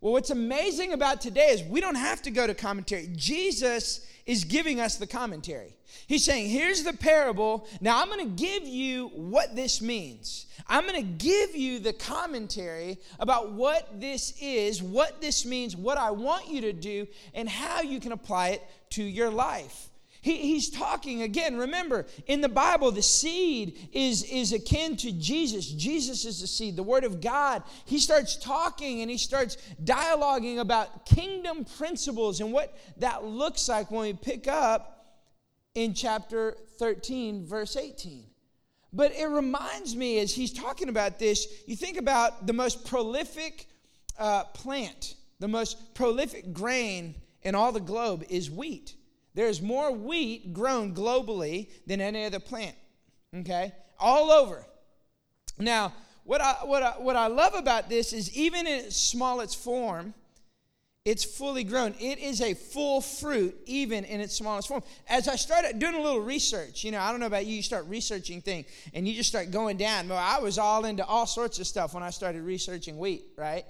Well, 0.00 0.14
what's 0.14 0.30
amazing 0.30 0.94
about 0.94 1.20
today 1.20 1.48
is 1.48 1.62
we 1.62 1.82
don't 1.82 1.94
have 1.94 2.22
to 2.22 2.30
go 2.30 2.46
to 2.46 2.54
commentary. 2.54 3.10
Jesus 3.14 4.06
is 4.24 4.44
giving 4.44 4.80
us 4.80 4.96
the 4.96 5.06
commentary. 5.06 5.76
He's 6.06 6.24
saying, 6.24 6.48
here's 6.48 6.84
the 6.84 6.94
parable. 6.94 7.66
Now 7.82 8.00
I'm 8.00 8.08
going 8.08 8.24
to 8.24 8.42
give 8.42 8.66
you 8.66 9.08
what 9.08 9.54
this 9.54 9.82
means. 9.82 10.46
I'm 10.66 10.86
going 10.86 10.96
to 11.02 11.24
give 11.24 11.54
you 11.54 11.80
the 11.80 11.92
commentary 11.92 12.98
about 13.18 13.52
what 13.52 14.00
this 14.00 14.34
is, 14.40 14.82
what 14.82 15.20
this 15.20 15.44
means, 15.44 15.76
what 15.76 15.98
I 15.98 16.12
want 16.12 16.48
you 16.48 16.62
to 16.62 16.72
do, 16.72 17.06
and 17.34 17.46
how 17.46 17.82
you 17.82 18.00
can 18.00 18.12
apply 18.12 18.50
it 18.50 18.62
to 18.90 19.02
your 19.02 19.30
life. 19.30 19.89
He, 20.22 20.36
he's 20.36 20.68
talking 20.68 21.22
again. 21.22 21.56
Remember, 21.56 22.06
in 22.26 22.42
the 22.42 22.48
Bible, 22.48 22.92
the 22.92 23.02
seed 23.02 23.88
is, 23.92 24.22
is 24.24 24.52
akin 24.52 24.96
to 24.98 25.12
Jesus. 25.12 25.66
Jesus 25.66 26.24
is 26.24 26.40
the 26.40 26.46
seed, 26.46 26.76
the 26.76 26.82
Word 26.82 27.04
of 27.04 27.20
God. 27.20 27.62
He 27.86 27.98
starts 27.98 28.36
talking 28.36 29.00
and 29.00 29.10
he 29.10 29.16
starts 29.16 29.56
dialoguing 29.82 30.58
about 30.58 31.06
kingdom 31.06 31.64
principles 31.64 32.40
and 32.40 32.52
what 32.52 32.76
that 32.98 33.24
looks 33.24 33.68
like 33.68 33.90
when 33.90 34.02
we 34.02 34.12
pick 34.12 34.46
up 34.46 35.06
in 35.74 35.94
chapter 35.94 36.56
13, 36.78 37.46
verse 37.46 37.76
18. 37.76 38.24
But 38.92 39.12
it 39.14 39.26
reminds 39.26 39.96
me 39.96 40.18
as 40.18 40.34
he's 40.34 40.52
talking 40.52 40.88
about 40.88 41.18
this, 41.18 41.46
you 41.66 41.76
think 41.76 41.96
about 41.96 42.46
the 42.46 42.52
most 42.52 42.84
prolific 42.84 43.66
uh, 44.18 44.44
plant, 44.44 45.14
the 45.38 45.48
most 45.48 45.94
prolific 45.94 46.52
grain 46.52 47.14
in 47.42 47.54
all 47.54 47.72
the 47.72 47.80
globe 47.80 48.24
is 48.28 48.50
wheat. 48.50 48.96
There's 49.34 49.62
more 49.62 49.92
wheat 49.92 50.52
grown 50.52 50.94
globally 50.94 51.68
than 51.86 52.00
any 52.00 52.24
other 52.24 52.40
plant, 52.40 52.74
okay? 53.34 53.72
All 53.98 54.30
over. 54.30 54.64
Now, 55.58 55.92
what 56.24 56.40
I, 56.40 56.52
what 56.64 56.82
I, 56.82 56.90
what 56.92 57.16
I 57.16 57.28
love 57.28 57.54
about 57.54 57.88
this 57.88 58.12
is 58.12 58.36
even 58.36 58.66
in 58.66 58.84
its 58.84 58.96
smallest 58.96 59.62
form, 59.62 60.14
it's 61.04 61.24
fully 61.24 61.64
grown. 61.64 61.94
It 61.98 62.18
is 62.18 62.40
a 62.40 62.54
full 62.54 63.00
fruit, 63.00 63.56
even 63.66 64.04
in 64.04 64.20
its 64.20 64.36
smallest 64.36 64.68
form. 64.68 64.82
As 65.08 65.28
I 65.28 65.36
started 65.36 65.78
doing 65.78 65.94
a 65.94 66.00
little 66.00 66.20
research, 66.20 66.84
you 66.84 66.90
know, 66.90 67.00
I 67.00 67.10
don't 67.10 67.20
know 67.20 67.26
about 67.26 67.46
you, 67.46 67.56
you 67.56 67.62
start 67.62 67.86
researching 67.86 68.42
things 68.42 68.66
and 68.92 69.08
you 69.08 69.14
just 69.14 69.28
start 69.28 69.50
going 69.50 69.76
down. 69.76 70.08
Well, 70.08 70.18
I 70.18 70.40
was 70.40 70.58
all 70.58 70.84
into 70.84 71.04
all 71.04 71.26
sorts 71.26 71.58
of 71.58 71.66
stuff 71.66 71.94
when 71.94 72.02
I 72.02 72.10
started 72.10 72.42
researching 72.42 72.98
wheat, 72.98 73.24
right? 73.36 73.64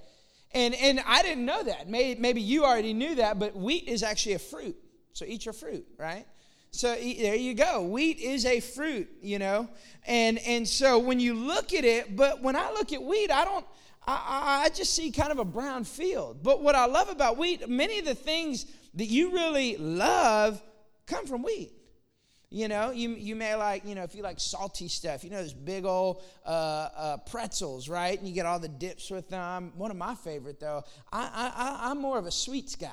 And, 0.53 0.75
and 0.75 0.99
I 1.05 1.21
didn't 1.21 1.45
know 1.45 1.63
that. 1.63 1.87
Maybe, 1.89 2.19
maybe 2.19 2.41
you 2.41 2.65
already 2.65 2.93
knew 2.93 3.15
that, 3.15 3.39
but 3.39 3.55
wheat 3.55 3.87
is 3.87 4.03
actually 4.03 4.33
a 4.33 4.39
fruit. 4.39 4.75
So 5.13 5.25
eat 5.27 5.45
your 5.45 5.53
fruit, 5.53 5.85
right? 5.97 6.25
So 6.71 6.95
there 6.95 7.35
you 7.35 7.53
go. 7.53 7.81
Wheat 7.83 8.19
is 8.19 8.45
a 8.45 8.61
fruit, 8.61 9.09
you 9.21 9.39
know. 9.39 9.67
And 10.07 10.39
and 10.39 10.67
so 10.67 10.99
when 10.99 11.19
you 11.19 11.33
look 11.33 11.73
at 11.73 11.83
it, 11.83 12.15
but 12.15 12.41
when 12.41 12.55
I 12.55 12.71
look 12.71 12.93
at 12.93 13.03
wheat, 13.03 13.29
I 13.29 13.43
don't 13.43 13.65
I, 14.07 14.63
I 14.65 14.69
just 14.69 14.95
see 14.95 15.11
kind 15.11 15.31
of 15.31 15.39
a 15.39 15.45
brown 15.45 15.83
field. 15.83 16.41
But 16.41 16.63
what 16.63 16.75
I 16.75 16.85
love 16.85 17.09
about 17.09 17.37
wheat, 17.37 17.67
many 17.67 17.99
of 17.99 18.05
the 18.05 18.15
things 18.15 18.65
that 18.95 19.05
you 19.05 19.31
really 19.31 19.77
love 19.77 20.61
come 21.07 21.25
from 21.27 21.43
wheat. 21.43 21.73
You 22.53 22.67
know, 22.67 22.91
you, 22.91 23.11
you 23.11 23.37
may 23.37 23.55
like, 23.55 23.85
you 23.85 23.95
know, 23.95 24.03
if 24.03 24.13
you 24.13 24.23
like 24.23 24.37
salty 24.37 24.89
stuff, 24.89 25.23
you 25.23 25.29
know, 25.29 25.37
those 25.37 25.53
big 25.53 25.85
old 25.85 26.21
uh, 26.45 26.49
uh, 26.49 27.17
pretzels, 27.17 27.87
right? 27.87 28.17
And 28.19 28.27
you 28.27 28.33
get 28.33 28.45
all 28.45 28.59
the 28.59 28.67
dips 28.67 29.09
with 29.09 29.29
them. 29.29 29.71
One 29.77 29.89
of 29.89 29.95
my 29.95 30.15
favorite, 30.15 30.59
though, 30.59 30.83
I, 31.13 31.29
I, 31.55 31.89
I'm 31.89 32.01
more 32.01 32.17
of 32.17 32.25
a 32.25 32.31
sweets 32.31 32.75
guy. 32.75 32.89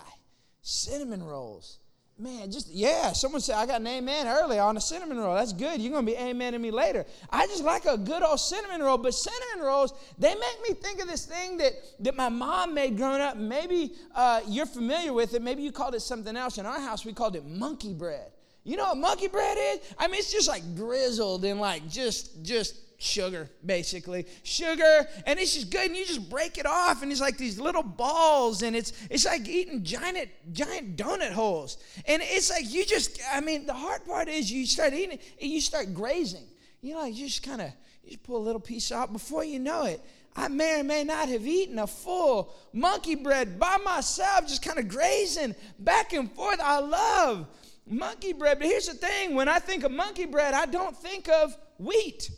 Cinnamon 0.63 1.25
rolls 1.25 1.81
man, 2.19 2.51
just, 2.51 2.71
yeah, 2.71 3.13
someone 3.13 3.41
said, 3.41 3.55
I 3.57 3.67
got 3.67 3.81
an 3.81 3.87
amen 3.87 4.27
early 4.27 4.59
on 4.59 4.77
a 4.77 4.81
cinnamon 4.81 5.19
roll. 5.19 5.35
That's 5.35 5.53
good. 5.53 5.81
You're 5.81 5.93
going 5.93 6.05
to 6.05 6.13
be 6.13 6.19
amening 6.19 6.61
me 6.61 6.71
later. 6.71 7.07
I 7.31 7.47
just 7.47 7.63
like 7.63 7.87
a 7.87 7.97
good 7.97 8.23
old 8.23 8.41
cinnamon 8.41 8.83
roll, 8.83 8.99
but 8.99 9.15
cinnamon 9.15 9.67
rolls, 9.67 9.93
they 10.19 10.35
make 10.35 10.69
me 10.69 10.75
think 10.75 11.01
of 11.01 11.07
this 11.07 11.27
thing 11.27 11.59
that, 11.59 11.73
that 12.01 12.17
my 12.17 12.29
mom 12.29 12.75
made 12.75 12.97
growing 12.97 13.21
up. 13.21 13.37
Maybe 13.37 13.93
uh, 14.15 14.41
you're 14.49 14.67
familiar 14.67 15.13
with 15.13 15.35
it. 15.35 15.43
Maybe 15.43 15.63
you 15.63 15.71
called 15.71 15.95
it 15.95 16.01
something 16.01 16.37
else. 16.37 16.59
In 16.59 16.67
our 16.67 16.81
house, 16.81 17.05
we 17.05 17.13
called 17.13 17.37
it 17.37 17.47
monkey 17.47 17.95
bread. 17.95 18.33
You 18.65 18.77
know 18.77 18.85
what 18.87 18.99
monkey 18.99 19.29
bread 19.29 19.57
is? 19.59 19.81
I 19.99 20.09
mean, 20.09 20.19
it's 20.19 20.33
just 20.33 20.49
like 20.49 20.63
grizzled 20.75 21.45
and 21.45 21.61
like 21.61 21.89
just, 21.89 22.45
just 22.45 22.77
sugar, 22.99 23.49
basically. 23.65 24.27
Sugar, 24.43 25.09
and 25.25 25.39
it's 25.39 25.55
just 25.55 25.71
good, 25.71 25.87
and 25.87 25.97
you 25.97 26.05
just 26.05 26.29
break 26.29 26.59
it 26.59 26.67
off, 26.67 27.03
and 27.03 27.11
it's 27.11 27.21
like 27.21 27.39
these 27.39 27.59
little 27.59 27.83
balls, 27.83 28.63
and 28.63 28.77
it's 28.77 28.93
it's 29.09 29.25
like 29.25 29.49
eating 29.49 29.85
giant, 29.85 30.29
giant 30.53 30.97
donut 30.97 31.31
holes. 31.31 31.79
And 32.07 32.21
it's 32.23 32.51
like 32.51 32.71
you 32.71 32.85
just, 32.85 33.21
I 33.33 33.41
mean, 33.41 33.67
the 33.67 33.73
hard 33.73 34.05
part 34.05 34.29
is 34.29 34.51
you 34.53 34.67
start 34.67 34.93
eating 34.93 35.13
it, 35.13 35.23
and 35.41 35.51
you 35.51 35.61
start 35.61 35.95
grazing. 35.95 36.45
You 36.83 36.95
know, 36.95 37.05
you 37.05 37.27
just 37.27 37.43
kind 37.43 37.63
of 37.63 37.71
you 38.03 38.11
just 38.11 38.23
pull 38.25 38.37
a 38.37 38.45
little 38.45 38.61
piece 38.61 38.93
out 38.93 39.13
before 39.13 39.45
you 39.45 39.59
know 39.59 39.85
it. 39.85 40.03
I 40.37 40.49
may 40.49 40.81
or 40.81 40.85
may 40.85 41.03
not 41.03 41.29
have 41.29 41.47
eaten 41.47 41.79
a 41.81 41.87
full 41.87 42.55
monkey 42.73 43.17
bread 43.17 43.59
by 43.59 43.77
myself, 43.79 44.47
just 44.47 44.63
kind 44.63 44.79
of 44.79 44.89
grazing 44.89 45.57
back 45.81 46.13
and 46.13 46.31
forth. 46.31 46.61
I 46.63 46.79
love 46.79 47.49
monkey 47.87 48.33
bread. 48.33 48.59
But 48.59 48.69
here's 48.69 48.87
the 48.87 48.95
thing 48.95 49.35
when 49.35 49.49
I 49.49 49.59
think 49.59 49.83
of 49.83 49.91
monkey 49.91 50.27
bread, 50.27 50.55
I 50.55 50.67
don't 50.67 50.97
think 50.97 51.29
of 51.29 51.57
wheat. 51.79 52.31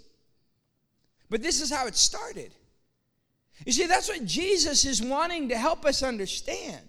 But 1.31 1.43
this 1.43 1.61
is 1.61 1.71
how 1.71 1.87
it 1.87 1.97
started. 1.97 2.53
You 3.65 3.73
see, 3.73 3.87
that's 3.87 4.09
what 4.09 4.25
Jesus 4.25 4.85
is 4.85 5.01
wanting 5.01 5.49
to 5.51 5.57
help 5.57 5.85
us 5.85 6.03
understand. 6.03 6.81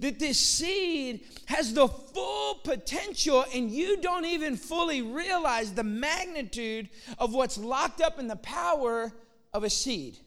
That 0.00 0.18
this 0.18 0.40
seed 0.40 1.26
has 1.46 1.74
the 1.74 1.86
full 1.86 2.54
potential, 2.64 3.44
and 3.54 3.70
you 3.70 4.00
don't 4.00 4.24
even 4.24 4.56
fully 4.56 5.02
realize 5.02 5.74
the 5.74 5.84
magnitude 5.84 6.88
of 7.18 7.34
what's 7.34 7.58
locked 7.58 8.00
up 8.00 8.18
in 8.18 8.26
the 8.26 8.36
power 8.36 9.12
of 9.52 9.64
a 9.64 9.70
seed. 9.70 10.18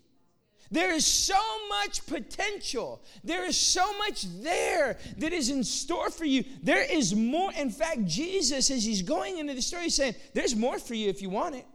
There 0.70 0.94
is 0.94 1.06
so 1.06 1.40
much 1.70 2.06
potential. 2.06 3.02
There 3.24 3.46
is 3.46 3.58
so 3.58 3.98
much 3.98 4.26
there 4.42 4.98
that 5.18 5.34
is 5.34 5.50
in 5.50 5.64
store 5.64 6.10
for 6.10 6.26
you. 6.26 6.44
There 6.62 6.84
is 6.84 7.16
more. 7.16 7.52
In 7.54 7.70
fact, 7.70 8.06
Jesus, 8.06 8.70
as 8.70 8.84
he's 8.84 9.02
going 9.02 9.38
into 9.38 9.54
the 9.54 9.62
story, 9.62 9.84
he's 9.84 9.96
saying, 9.96 10.16
There's 10.34 10.56
more 10.56 10.80
for 10.80 10.96
you 10.96 11.10
if 11.10 11.22
you 11.22 11.30
want 11.30 11.56
it. 11.56 11.66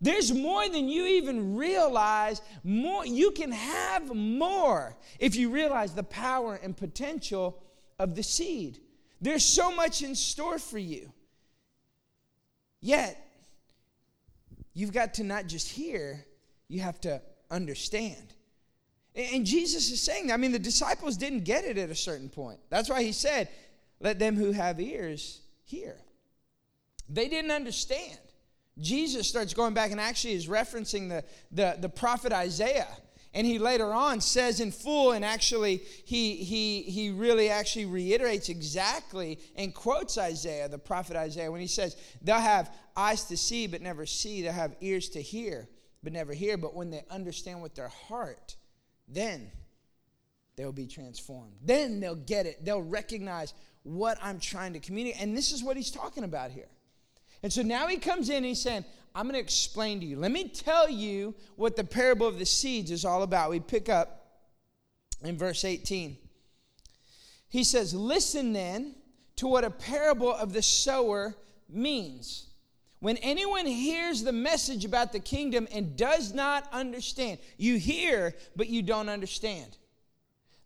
There's 0.00 0.32
more 0.32 0.66
than 0.68 0.88
you 0.88 1.04
even 1.06 1.56
realize. 1.56 2.40
More 2.64 3.04
you 3.04 3.32
can 3.32 3.52
have 3.52 4.14
more 4.14 4.96
if 5.18 5.36
you 5.36 5.50
realize 5.50 5.94
the 5.94 6.02
power 6.02 6.58
and 6.62 6.76
potential 6.76 7.62
of 7.98 8.14
the 8.14 8.22
seed. 8.22 8.78
There's 9.20 9.44
so 9.44 9.70
much 9.70 10.02
in 10.02 10.14
store 10.14 10.58
for 10.58 10.78
you. 10.78 11.12
Yet, 12.80 13.22
you've 14.72 14.92
got 14.92 15.14
to 15.14 15.24
not 15.24 15.46
just 15.46 15.68
hear, 15.68 16.24
you 16.68 16.80
have 16.80 16.98
to 17.02 17.20
understand. 17.50 18.34
And 19.14 19.44
Jesus 19.44 19.90
is 19.90 20.00
saying 20.00 20.28
that. 20.28 20.34
I 20.34 20.36
mean, 20.38 20.52
the 20.52 20.58
disciples 20.58 21.18
didn't 21.18 21.44
get 21.44 21.64
it 21.64 21.76
at 21.76 21.90
a 21.90 21.94
certain 21.94 22.30
point. 22.30 22.60
That's 22.70 22.88
why 22.88 23.02
he 23.02 23.12
said, 23.12 23.48
Let 24.00 24.18
them 24.18 24.36
who 24.36 24.52
have 24.52 24.80
ears 24.80 25.40
hear. 25.64 25.96
They 27.08 27.28
didn't 27.28 27.50
understand. 27.50 28.18
Jesus 28.80 29.28
starts 29.28 29.54
going 29.54 29.74
back 29.74 29.90
and 29.90 30.00
actually 30.00 30.34
is 30.34 30.46
referencing 30.46 31.08
the, 31.08 31.24
the, 31.50 31.76
the 31.80 31.88
prophet 31.88 32.32
Isaiah. 32.32 32.88
And 33.32 33.46
he 33.46 33.60
later 33.60 33.92
on 33.92 34.20
says 34.20 34.58
in 34.58 34.72
full, 34.72 35.12
and 35.12 35.24
actually 35.24 35.82
he, 36.04 36.36
he, 36.36 36.82
he 36.82 37.10
really 37.10 37.48
actually 37.48 37.86
reiterates 37.86 38.48
exactly 38.48 39.38
and 39.54 39.72
quotes 39.72 40.18
Isaiah, 40.18 40.68
the 40.68 40.78
prophet 40.78 41.16
Isaiah, 41.16 41.50
when 41.50 41.60
he 41.60 41.68
says, 41.68 41.96
They'll 42.22 42.40
have 42.40 42.74
eyes 42.96 43.24
to 43.24 43.36
see 43.36 43.68
but 43.68 43.82
never 43.82 44.04
see, 44.04 44.42
they'll 44.42 44.52
have 44.52 44.74
ears 44.80 45.10
to 45.10 45.22
hear 45.22 45.68
but 46.02 46.12
never 46.12 46.32
hear. 46.32 46.56
But 46.56 46.74
when 46.74 46.90
they 46.90 47.04
understand 47.08 47.62
with 47.62 47.74
their 47.74 47.88
heart, 47.88 48.56
then 49.06 49.50
they'll 50.56 50.72
be 50.72 50.86
transformed. 50.86 51.52
Then 51.62 52.00
they'll 52.00 52.16
get 52.16 52.46
it. 52.46 52.64
They'll 52.64 52.82
recognize 52.82 53.54
what 53.82 54.18
I'm 54.22 54.40
trying 54.40 54.72
to 54.72 54.80
communicate. 54.80 55.22
And 55.22 55.36
this 55.36 55.52
is 55.52 55.62
what 55.62 55.76
he's 55.76 55.90
talking 55.90 56.24
about 56.24 56.50
here. 56.50 56.68
And 57.42 57.52
so 57.52 57.62
now 57.62 57.86
he 57.86 57.96
comes 57.96 58.28
in 58.28 58.36
and 58.36 58.46
he's 58.46 58.60
saying, 58.60 58.84
I'm 59.14 59.24
going 59.24 59.34
to 59.34 59.40
explain 59.40 60.00
to 60.00 60.06
you. 60.06 60.18
Let 60.18 60.30
me 60.30 60.48
tell 60.48 60.88
you 60.88 61.34
what 61.56 61.76
the 61.76 61.84
parable 61.84 62.26
of 62.26 62.38
the 62.38 62.46
seeds 62.46 62.90
is 62.90 63.04
all 63.04 63.22
about. 63.22 63.50
We 63.50 63.60
pick 63.60 63.88
up 63.88 64.26
in 65.22 65.36
verse 65.36 65.64
18. 65.64 66.16
He 67.48 67.64
says, 67.64 67.92
Listen 67.94 68.52
then 68.52 68.94
to 69.36 69.48
what 69.48 69.64
a 69.64 69.70
parable 69.70 70.32
of 70.32 70.52
the 70.52 70.62
sower 70.62 71.34
means. 71.68 72.46
When 73.00 73.16
anyone 73.18 73.64
hears 73.64 74.22
the 74.22 74.32
message 74.32 74.84
about 74.84 75.12
the 75.12 75.20
kingdom 75.20 75.66
and 75.72 75.96
does 75.96 76.34
not 76.34 76.68
understand, 76.70 77.38
you 77.56 77.78
hear, 77.78 78.34
but 78.54 78.68
you 78.68 78.82
don't 78.82 79.08
understand 79.08 79.78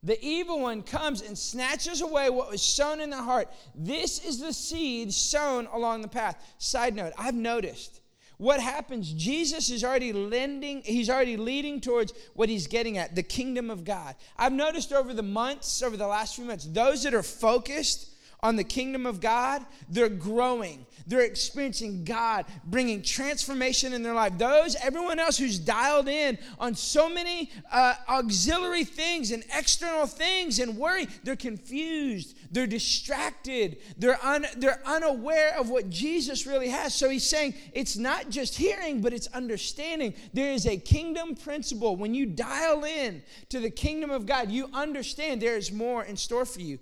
the 0.04 0.23
evil 0.23 0.61
one 0.61 0.82
comes 0.82 1.23
and 1.23 1.37
snatches 1.37 2.02
away 2.02 2.28
what 2.28 2.50
was 2.50 2.62
sown 2.62 3.00
in 3.00 3.08
the 3.08 3.23
heart. 3.23 3.49
This 3.75 4.23
is 4.25 4.38
the 4.38 4.52
seed 4.52 5.12
sown 5.12 5.66
along 5.73 6.02
the 6.02 6.08
path. 6.08 6.37
Side 6.58 6.94
note, 6.94 7.14
I've 7.18 7.34
noticed 7.34 8.00
what 8.37 8.58
happens 8.58 9.12
jesus 9.12 9.70
is 9.70 9.84
already 9.84 10.12
lending 10.12 10.82
he's 10.82 11.08
already 11.08 11.37
leading 11.37 11.80
towards 11.80 12.12
what 12.34 12.49
he's 12.49 12.66
getting 12.66 12.99
at 12.99 13.14
the 13.14 13.23
kingdom 13.23 13.70
of 13.70 13.84
god 13.84 14.16
i've 14.37 14.52
noticed 14.52 14.92
over 14.92 15.14
the 15.14 15.23
months 15.23 15.82
over 15.84 15.96
the 15.96 16.06
last 16.06 16.34
few 16.34 16.44
months 16.44 16.66
those 16.66 17.04
that 17.04 17.14
are 17.14 17.23
focused 17.23 18.11
on 18.44 18.56
the 18.56 18.62
kingdom 18.62 19.06
of 19.06 19.20
God, 19.20 19.64
they're 19.88 20.10
growing. 20.10 20.84
They're 21.06 21.22
experiencing 21.22 22.04
God 22.04 22.44
bringing 22.66 23.02
transformation 23.02 23.94
in 23.94 24.02
their 24.02 24.12
life. 24.12 24.36
Those, 24.36 24.76
everyone 24.76 25.18
else 25.18 25.38
who's 25.38 25.58
dialed 25.58 26.08
in 26.08 26.36
on 26.58 26.74
so 26.74 27.08
many 27.08 27.50
uh, 27.72 27.94
auxiliary 28.06 28.84
things 28.84 29.30
and 29.30 29.44
external 29.56 30.06
things 30.06 30.58
and 30.58 30.76
worry, 30.76 31.08
they're 31.24 31.36
confused. 31.36 32.36
They're 32.50 32.66
distracted. 32.66 33.78
They're, 33.96 34.22
un, 34.22 34.46
they're 34.58 34.82
unaware 34.84 35.58
of 35.58 35.70
what 35.70 35.88
Jesus 35.88 36.46
really 36.46 36.68
has. 36.68 36.94
So 36.94 37.08
he's 37.08 37.26
saying 37.26 37.54
it's 37.72 37.96
not 37.96 38.28
just 38.28 38.56
hearing, 38.58 39.00
but 39.00 39.14
it's 39.14 39.26
understanding. 39.28 40.12
There 40.34 40.52
is 40.52 40.66
a 40.66 40.76
kingdom 40.76 41.34
principle. 41.34 41.96
When 41.96 42.12
you 42.14 42.26
dial 42.26 42.84
in 42.84 43.22
to 43.48 43.58
the 43.58 43.70
kingdom 43.70 44.10
of 44.10 44.26
God, 44.26 44.50
you 44.50 44.68
understand 44.74 45.40
there 45.40 45.56
is 45.56 45.72
more 45.72 46.04
in 46.04 46.16
store 46.16 46.44
for 46.44 46.60
you 46.60 46.78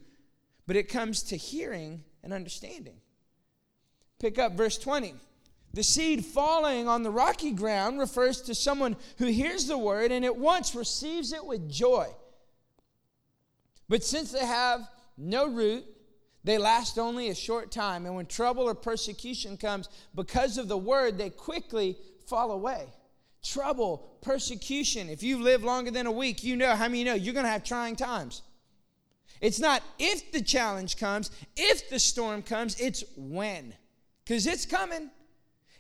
but 0.67 0.77
it 0.77 0.89
comes 0.89 1.23
to 1.25 1.37
hearing 1.37 2.03
and 2.23 2.33
understanding. 2.33 2.97
Pick 4.19 4.39
up 4.39 4.53
verse 4.53 4.79
20. 4.79 5.15
The 5.75 5.83
seed 5.83 6.25
falling 6.25 6.87
on 6.87 7.03
the 7.03 7.11
rocky 7.11 7.53
ground 7.53 7.99
refers 7.99 8.43
to 8.43 8.55
someone 8.55 8.97
who 9.19 9.27
hears 9.27 9.67
the 9.67 9.79
word 9.79 10.13
and 10.13 10.25
at 10.25 10.37
once 10.37 10.75
receives 10.75 11.33
it 11.33 11.45
with 11.45 11.71
joy. 11.71 12.09
But 13.89 14.05
since 14.05 14.33
they 14.33 14.45
have 14.45 14.87
no 15.17 15.49
root, 15.49 15.85
they 16.45 16.59
last 16.59 16.99
only 16.99 17.29
a 17.29 17.35
short 17.35 17.71
time. 17.71 18.05
And 18.05 18.15
when 18.15 18.27
trouble 18.27 18.65
or 18.65 18.75
persecution 18.75 19.57
comes 19.57 19.89
because 20.15 20.59
of 20.59 20.69
the 20.69 20.77
word, 20.77 21.17
they 21.17 21.31
quickly 21.31 21.97
fall 22.27 22.53
away. 22.53 22.87
Trouble, 23.43 24.19
persecution. 24.21 25.09
If 25.09 25.23
you 25.23 25.43
live 25.43 25.65
longer 25.65 25.91
than 25.91 26.07
a 26.07 26.13
week, 26.13 26.45
you 26.45 26.55
know 26.57 26.75
how 26.75 26.89
many 26.89 27.05
know 27.05 27.15
you're 27.15 27.35
going 27.35 27.47
to 27.47 27.51
have 27.51 27.65
trying 27.65 27.97
times. 27.97 28.43
It's 29.43 29.59
not 29.59 29.83
if 29.99 30.31
the 30.31 30.41
challenge 30.41 30.97
comes, 30.97 31.31
if 31.57 31.91
the 31.91 31.99
storm 31.99 32.43
comes, 32.43 32.81
it's 32.81 33.03
when. 33.17 33.75
Because 34.25 34.47
it's 34.47 34.65
coming. 34.65 35.11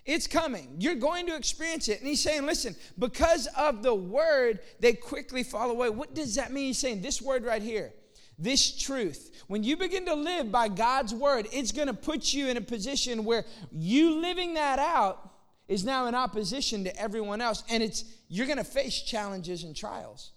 It's 0.04 0.26
coming. 0.26 0.74
You're 0.80 0.96
going 0.96 1.26
to 1.28 1.36
experience 1.36 1.88
it. 1.88 2.00
And 2.00 2.08
he's 2.08 2.20
saying, 2.20 2.44
listen, 2.44 2.74
because 2.98 3.46
of 3.56 3.84
the 3.84 3.94
word, 3.94 4.58
they 4.80 4.94
quickly 4.94 5.44
fall 5.44 5.70
away. 5.70 5.90
What 5.90 6.12
does 6.12 6.34
that 6.34 6.52
mean? 6.52 6.66
He's 6.66 6.78
saying 6.78 7.02
this 7.02 7.22
word 7.22 7.44
right 7.44 7.62
here, 7.62 7.92
this 8.36 8.76
truth. 8.76 9.44
When 9.46 9.62
you 9.62 9.76
begin 9.76 10.06
to 10.06 10.14
live 10.14 10.50
by 10.50 10.66
God's 10.66 11.14
word, 11.14 11.46
it's 11.52 11.70
going 11.70 11.86
to 11.86 11.94
put 11.94 12.34
you 12.34 12.48
in 12.48 12.56
a 12.56 12.60
position 12.60 13.24
where 13.24 13.44
you 13.70 14.20
living 14.20 14.54
that 14.54 14.80
out 14.80 15.30
is 15.68 15.84
now 15.84 16.06
in 16.06 16.16
opposition 16.16 16.82
to 16.82 17.00
everyone 17.00 17.40
else. 17.40 17.62
And 17.70 17.80
it's 17.80 18.04
you're 18.28 18.46
going 18.46 18.58
to 18.58 18.64
face 18.64 19.02
challenges 19.02 19.62
and 19.62 19.76
trials, 19.76 20.32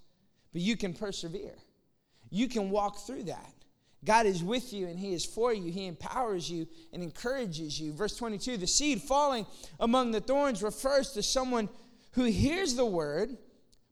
but 0.54 0.62
you 0.62 0.78
can 0.78 0.94
persevere 0.94 1.56
you 2.36 2.50
can 2.50 2.70
walk 2.70 2.98
through 3.00 3.24
that. 3.24 3.54
God 4.04 4.26
is 4.26 4.44
with 4.44 4.74
you 4.74 4.88
and 4.88 5.00
He 5.00 5.14
is 5.14 5.24
for 5.24 5.54
you. 5.54 5.72
He 5.72 5.88
empowers 5.88 6.50
you 6.50 6.68
and 6.92 7.02
encourages 7.02 7.80
you. 7.80 7.94
Verse 7.94 8.18
22 8.18 8.58
the 8.58 8.68
seed 8.68 9.02
falling 9.02 9.46
among 9.80 10.12
the 10.12 10.20
thorns 10.20 10.62
refers 10.62 11.12
to 11.12 11.24
someone 11.24 11.70
who 12.12 12.26
hears 12.26 12.76
the 12.76 12.86
word, 12.86 13.38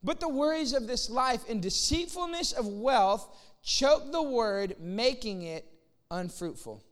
but 0.03 0.19
the 0.19 0.27
worries 0.27 0.73
of 0.73 0.87
this 0.87 1.09
life 1.09 1.49
and 1.49 1.61
deceitfulness 1.61 2.51
of 2.51 2.67
wealth 2.67 3.33
choke 3.63 4.11
the 4.11 4.21
word, 4.21 4.75
making 4.77 5.43
it 5.43 5.65
unfruitful. 6.11 6.83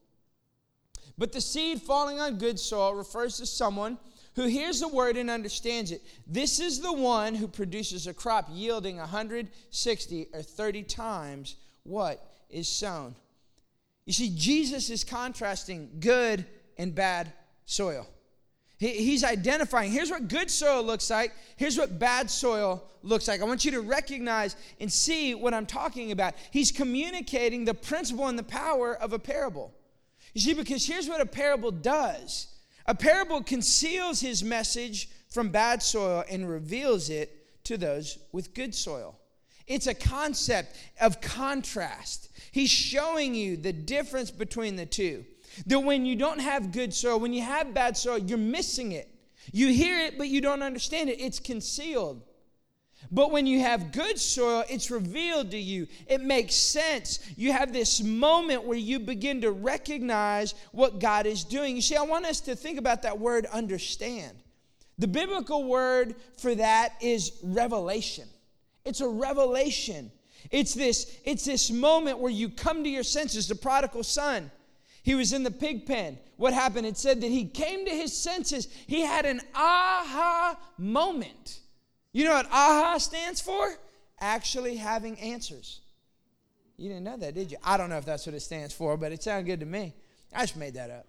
But 1.17 1.33
the 1.33 1.41
seed 1.41 1.81
falling 1.81 2.21
on 2.21 2.37
good 2.37 2.59
soil 2.59 2.95
refers 2.95 3.35
to 3.37 3.45
someone 3.45 3.97
who 4.35 4.45
hears 4.45 4.79
the 4.79 4.87
word 4.87 5.17
and 5.17 5.29
understands 5.29 5.91
it. 5.91 6.01
This 6.25 6.59
is 6.59 6.79
the 6.79 6.93
one 6.93 7.35
who 7.35 7.47
produces 7.47 8.07
a 8.07 8.13
crop 8.13 8.47
yielding 8.51 8.97
160 8.97 10.27
or 10.33 10.41
30 10.41 10.83
times 10.83 11.55
what 11.83 12.25
is 12.49 12.67
sown. 12.67 13.15
You 14.05 14.13
see, 14.13 14.31
Jesus 14.35 14.89
is 14.89 15.03
contrasting 15.03 15.89
good 15.99 16.45
and 16.77 16.95
bad 16.95 17.31
soil. 17.65 18.07
He's 18.77 19.23
identifying 19.23 19.91
here's 19.91 20.09
what 20.09 20.27
good 20.27 20.49
soil 20.49 20.81
looks 20.81 21.11
like, 21.11 21.33
here's 21.55 21.77
what 21.77 21.99
bad 21.99 22.31
soil 22.31 22.83
looks 23.03 23.27
like. 23.27 23.39
I 23.39 23.43
want 23.43 23.63
you 23.63 23.71
to 23.71 23.81
recognize 23.81 24.55
and 24.79 24.91
see 24.91 25.35
what 25.35 25.53
I'm 25.53 25.67
talking 25.67 26.11
about. 26.11 26.33
He's 26.49 26.71
communicating 26.71 27.63
the 27.63 27.75
principle 27.75 28.27
and 28.27 28.39
the 28.39 28.43
power 28.43 28.95
of 28.95 29.13
a 29.13 29.19
parable. 29.19 29.71
You 30.33 30.41
see, 30.41 30.55
because 30.55 30.83
here's 30.83 31.07
what 31.07 31.21
a 31.21 31.27
parable 31.27 31.69
does 31.69 32.47
a 32.85 32.95
parable 32.95 33.43
conceals 33.43 34.19
his 34.19 34.43
message 34.43 35.09
from 35.29 35.49
bad 35.49 35.81
soil 35.81 36.23
and 36.29 36.49
reveals 36.49 37.09
it 37.09 37.63
to 37.65 37.77
those 37.77 38.17
with 38.31 38.53
good 38.53 38.75
soil. 38.75 39.17
It's 39.67 39.87
a 39.87 39.93
concept 39.93 40.75
of 40.99 41.21
contrast. 41.21 42.29
He's 42.51 42.69
showing 42.69 43.33
you 43.35 43.55
the 43.55 43.71
difference 43.71 44.31
between 44.31 44.75
the 44.75 44.85
two. 44.85 45.25
That 45.67 45.79
when 45.79 46.05
you 46.05 46.15
don't 46.15 46.39
have 46.39 46.71
good 46.71 46.93
soil, 46.93 47.19
when 47.19 47.33
you 47.33 47.41
have 47.41 47.73
bad 47.73 47.95
soil, 47.97 48.17
you're 48.17 48.37
missing 48.37 48.91
it. 48.91 49.09
You 49.51 49.69
hear 49.69 49.99
it, 49.99 50.17
but 50.17 50.27
you 50.27 50.41
don't 50.41 50.61
understand 50.63 51.09
it. 51.09 51.21
It's 51.21 51.39
concealed. 51.39 52.21
But 53.09 53.31
when 53.31 53.47
you 53.47 53.61
have 53.61 53.91
good 53.91 54.19
soil, 54.19 54.63
it's 54.69 54.91
revealed 54.91 55.51
to 55.51 55.57
you. 55.57 55.87
It 56.07 56.21
makes 56.21 56.55
sense. 56.55 57.19
You 57.35 57.51
have 57.51 57.73
this 57.73 58.01
moment 58.01 58.63
where 58.63 58.77
you 58.77 58.99
begin 58.99 59.41
to 59.41 59.51
recognize 59.51 60.53
what 60.71 60.99
God 60.99 61.25
is 61.25 61.43
doing. 61.43 61.75
You 61.75 61.81
see, 61.81 61.95
I 61.95 62.03
want 62.03 62.25
us 62.25 62.41
to 62.41 62.55
think 62.55 62.77
about 62.77 63.01
that 63.03 63.19
word 63.19 63.45
understand. 63.47 64.37
The 64.97 65.07
biblical 65.07 65.63
word 65.63 66.15
for 66.37 66.53
that 66.55 66.93
is 67.01 67.39
revelation. 67.41 68.27
It's 68.85 69.01
a 69.01 69.07
revelation. 69.07 70.11
It's 70.49 70.73
this, 70.73 71.17
it's 71.23 71.45
this 71.45 71.71
moment 71.71 72.19
where 72.19 72.31
you 72.31 72.49
come 72.49 72.83
to 72.83 72.89
your 72.89 73.03
senses, 73.03 73.47
the 73.47 73.55
prodigal 73.55 74.03
son. 74.03 74.51
He 75.03 75.15
was 75.15 75.33
in 75.33 75.43
the 75.43 75.51
pig 75.51 75.85
pen. 75.85 76.19
What 76.37 76.53
happened? 76.53 76.85
It 76.85 76.97
said 76.97 77.21
that 77.21 77.27
he 77.27 77.45
came 77.45 77.85
to 77.85 77.91
his 77.91 78.15
senses. 78.15 78.67
He 78.87 79.01
had 79.01 79.25
an 79.25 79.41
aha 79.55 80.57
moment. 80.77 81.60
You 82.13 82.25
know 82.25 82.33
what 82.33 82.47
aha 82.51 82.97
stands 82.97 83.41
for? 83.41 83.75
Actually 84.19 84.75
having 84.75 85.19
answers. 85.19 85.81
You 86.77 86.89
didn't 86.89 87.03
know 87.03 87.17
that, 87.17 87.35
did 87.35 87.51
you? 87.51 87.57
I 87.63 87.77
don't 87.77 87.89
know 87.89 87.97
if 87.97 88.05
that's 88.05 88.25
what 88.25 88.35
it 88.35 88.41
stands 88.41 88.73
for, 88.73 88.97
but 88.97 89.11
it 89.11 89.23
sounded 89.23 89.45
good 89.45 89.59
to 89.59 89.65
me. 89.65 89.93
I 90.33 90.41
just 90.41 90.57
made 90.57 90.73
that 90.75 90.89
up. 90.89 91.05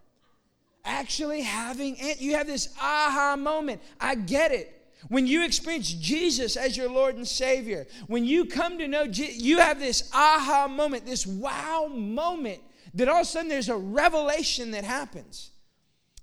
Actually 0.85 1.43
having, 1.43 1.97
you 2.19 2.35
have 2.35 2.47
this 2.47 2.75
aha 2.81 3.37
moment. 3.39 3.81
I 4.01 4.15
get 4.17 4.53
it. 4.53 4.79
When 5.09 5.27
you 5.27 5.45
experience 5.45 5.93
Jesus 5.93 6.57
as 6.57 6.77
your 6.77 6.91
Lord 6.91 7.17
and 7.17 7.27
Savior, 7.27 7.87
when 8.07 8.25
you 8.25 8.45
come 8.45 8.79
to 8.79 8.87
know, 8.87 9.03
you 9.03 9.59
have 9.59 9.81
this 9.81 10.11
aha 10.13 10.69
moment, 10.69 11.07
this 11.07 11.27
wow 11.27 11.89
moment 11.91 12.61
that 12.95 13.09
all 13.09 13.17
of 13.17 13.23
a 13.23 13.25
sudden 13.25 13.49
there's 13.49 13.69
a 13.69 13.77
revelation 13.77 14.73
that 14.73 14.85
happens. 14.85 15.51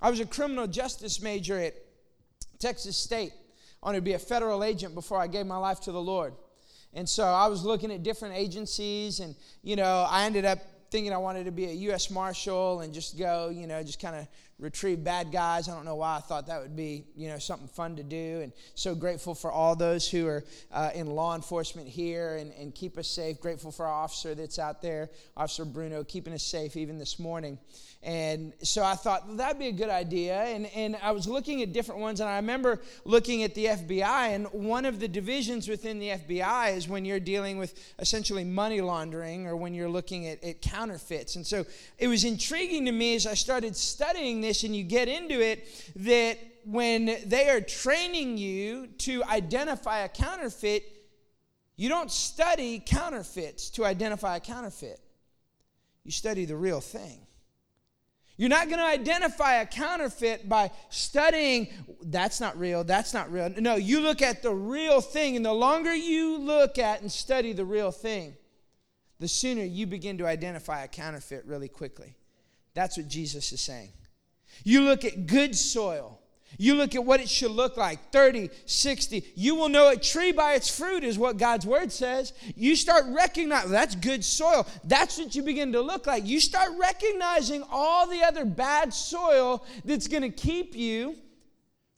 I 0.01 0.09
was 0.09 0.19
a 0.19 0.25
criminal 0.25 0.67
justice 0.67 1.21
major 1.21 1.57
at 1.57 1.73
Texas 2.59 2.95
State. 2.95 3.33
I 3.81 3.87
wanted 3.87 3.99
to 3.99 4.03
be 4.03 4.13
a 4.13 4.19
federal 4.19 4.63
agent 4.63 4.93
before 4.93 5.19
I 5.19 5.27
gave 5.27 5.45
my 5.45 5.57
life 5.57 5.79
to 5.81 5.91
the 5.91 6.01
Lord. 6.01 6.33
And 6.93 7.07
so 7.07 7.23
I 7.23 7.47
was 7.47 7.63
looking 7.63 7.91
at 7.91 8.03
different 8.03 8.35
agencies, 8.35 9.19
and, 9.19 9.35
you 9.61 9.75
know, 9.75 10.07
I 10.09 10.25
ended 10.25 10.43
up 10.45 10.59
thinking 10.89 11.13
I 11.13 11.17
wanted 11.17 11.45
to 11.45 11.51
be 11.51 11.65
a 11.65 11.71
U.S. 11.71 12.09
Marshal 12.09 12.81
and 12.81 12.93
just 12.93 13.17
go, 13.17 13.49
you 13.49 13.67
know, 13.67 13.81
just 13.83 14.01
kind 14.01 14.15
of 14.15 14.27
retrieve 14.59 15.03
bad 15.03 15.31
guys. 15.31 15.69
I 15.69 15.73
don't 15.73 15.85
know 15.85 15.95
why 15.95 16.17
I 16.17 16.19
thought 16.19 16.47
that 16.47 16.61
would 16.61 16.75
be, 16.75 17.05
you 17.15 17.29
know, 17.29 17.39
something 17.39 17.67
fun 17.67 17.95
to 17.95 18.03
do. 18.03 18.41
And 18.43 18.51
so 18.75 18.93
grateful 18.93 19.33
for 19.33 19.51
all 19.51 19.75
those 19.75 20.09
who 20.09 20.27
are 20.27 20.43
uh, 20.71 20.91
in 20.93 21.07
law 21.07 21.35
enforcement 21.35 21.87
here 21.87 22.35
and, 22.35 22.51
and 22.53 22.75
keep 22.75 22.97
us 22.97 23.07
safe. 23.07 23.39
Grateful 23.39 23.71
for 23.71 23.85
our 23.85 23.93
officer 23.93 24.35
that's 24.35 24.59
out 24.59 24.81
there, 24.81 25.09
Officer 25.37 25.65
Bruno, 25.65 26.03
keeping 26.03 26.33
us 26.33 26.43
safe 26.43 26.75
even 26.75 26.99
this 26.99 27.19
morning. 27.19 27.57
And 28.01 28.53
so 28.63 28.81
I 28.83 28.95
thought 28.95 29.27
well, 29.27 29.35
that'd 29.35 29.59
be 29.59 29.67
a 29.67 29.73
good 29.73 29.89
idea. 29.89 30.41
And, 30.41 30.67
and 30.67 30.95
I 31.01 31.11
was 31.11 31.27
looking 31.27 31.61
at 31.61 31.73
different 31.73 31.99
ones, 31.99 32.21
and 32.21 32.29
I 32.29 32.37
remember 32.37 32.81
looking 33.03 33.43
at 33.43 33.55
the 33.55 33.65
FBI. 33.65 34.35
And 34.35 34.47
one 34.53 34.85
of 34.85 35.01
the 35.01 35.07
divisions 35.07 35.67
within 35.67 35.99
the 35.99 36.09
FBI 36.09 36.77
is 36.77 36.87
when 36.87 37.03
you're 37.03 37.19
dealing 37.19 37.57
with 37.57 37.77
essentially 37.99 38.45
money 38.45 38.79
laundering 38.79 39.47
or 39.47 39.57
when 39.57 39.73
you're 39.73 39.89
looking 39.89 40.27
at, 40.27 40.41
at 40.45 40.61
counterfeits. 40.61 41.35
And 41.35 41.45
so 41.45 41.65
it 41.97 42.07
was 42.07 42.23
intriguing 42.23 42.85
to 42.85 42.93
me 42.93 43.15
as 43.15 43.27
I 43.27 43.33
started 43.33 43.75
studying 43.75 44.39
this, 44.39 44.48
and 44.63 44.75
you 44.75 44.83
get 44.83 45.07
into 45.07 45.39
it, 45.41 45.67
that 45.95 46.37
when 46.65 47.17
they 47.25 47.49
are 47.49 47.61
training 47.61 48.37
you 48.37 48.87
to 48.99 49.23
identify 49.23 49.99
a 49.99 50.09
counterfeit, 50.09 50.83
you 51.75 51.89
don't 51.89 52.11
study 52.11 52.81
counterfeits 52.85 53.69
to 53.71 53.85
identify 53.85 54.35
a 54.35 54.39
counterfeit. 54.39 54.99
You 56.03 56.11
study 56.11 56.45
the 56.45 56.55
real 56.55 56.81
thing. 56.81 57.21
You're 58.39 58.49
not 58.49 58.67
going 58.67 58.79
to 58.79 58.85
identify 58.85 59.55
a 59.55 59.65
counterfeit 59.65 60.47
by 60.47 60.71
studying, 60.89 61.67
that's 62.03 62.39
not 62.39 62.57
real, 62.57 62.85
that's 62.85 63.13
not 63.13 63.29
real. 63.31 63.49
No, 63.57 63.75
you 63.75 63.99
look 63.99 64.21
at 64.21 64.41
the 64.41 64.53
real 64.53 65.01
thing, 65.01 65.35
and 65.35 65.45
the 65.45 65.51
longer 65.51 65.93
you 65.93 66.37
look 66.37 66.77
at 66.77 67.01
and 67.01 67.11
study 67.11 67.51
the 67.51 67.65
real 67.65 67.91
thing, 67.91 68.35
the 69.19 69.27
sooner 69.27 69.63
you 69.63 69.85
begin 69.87 70.17
to 70.19 70.25
identify 70.25 70.83
a 70.83 70.87
counterfeit 70.87 71.43
really 71.45 71.67
quickly. 71.67 72.15
That's 72.73 72.95
what 72.95 73.09
Jesus 73.09 73.51
is 73.51 73.59
saying. 73.59 73.91
You 74.63 74.81
look 74.81 75.05
at 75.05 75.27
good 75.27 75.55
soil, 75.55 76.19
you 76.57 76.75
look 76.75 76.95
at 76.95 77.05
what 77.05 77.21
it 77.21 77.29
should 77.29 77.51
look 77.51 77.77
like 77.77 78.11
30, 78.11 78.49
60. 78.65 79.23
You 79.35 79.55
will 79.55 79.69
know 79.69 79.89
a 79.89 79.95
tree 79.95 80.31
by 80.31 80.55
its 80.55 80.69
fruit, 80.75 81.03
is 81.03 81.17
what 81.17 81.37
God's 81.37 81.65
word 81.65 81.91
says. 81.91 82.33
You 82.55 82.75
start 82.75 83.05
recognizing 83.07 83.71
that's 83.71 83.95
good 83.95 84.25
soil. 84.25 84.67
That's 84.83 85.17
what 85.17 85.35
you 85.35 85.43
begin 85.43 85.71
to 85.73 85.81
look 85.81 86.05
like. 86.05 86.25
You 86.25 86.41
start 86.41 86.71
recognizing 86.77 87.63
all 87.71 88.07
the 88.07 88.23
other 88.23 88.43
bad 88.43 88.93
soil 88.93 89.65
that's 89.85 90.07
going 90.07 90.23
to 90.23 90.29
keep 90.29 90.75
you 90.75 91.15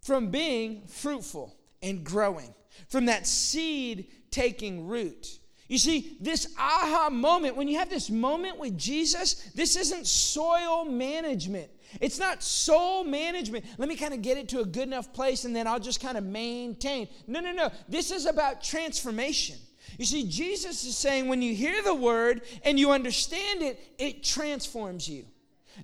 from 0.04 0.30
being 0.30 0.86
fruitful 0.88 1.56
and 1.82 2.04
growing, 2.04 2.54
from 2.88 3.06
that 3.06 3.26
seed 3.26 4.08
taking 4.30 4.88
root. 4.88 5.40
You 5.68 5.78
see, 5.78 6.18
this 6.20 6.54
aha 6.60 7.10
moment, 7.10 7.56
when 7.56 7.70
you 7.70 7.78
have 7.78 7.90
this 7.90 8.10
moment 8.10 8.60
with 8.60 8.78
Jesus, 8.78 9.36
this 9.56 9.78
isn't 9.78 10.06
soil 10.06 10.84
management. 10.84 11.72
It's 11.99 12.19
not 12.19 12.41
soul 12.41 13.04
management. 13.04 13.65
Let 13.77 13.89
me 13.89 13.95
kind 13.95 14.13
of 14.13 14.21
get 14.21 14.38
it 14.38 14.49
to 14.49 14.62
a 14.62 14.65
good 14.65 14.84
enough 14.84 15.12
place 15.13 15.45
and 15.45 15.56
then 15.56 15.67
I'll 15.67 15.80
just 15.80 15.99
kind 15.99 16.17
of 16.17 16.23
maintain. 16.23 17.08
No, 17.27 17.39
no, 17.39 17.51
no. 17.51 17.71
This 17.89 18.12
is 18.12 18.25
about 18.25 18.63
transformation. 18.63 19.58
You 19.97 20.06
see, 20.06 20.27
Jesus 20.27 20.84
is 20.86 20.97
saying 20.97 21.27
when 21.27 21.41
you 21.41 21.54
hear 21.54 21.82
the 21.84 21.95
word 21.95 22.43
and 22.63 22.80
you 22.80 22.91
understand 22.91 23.62
it, 23.62 23.80
it 23.97 24.23
transforms 24.23 25.10
you. 25.10 25.25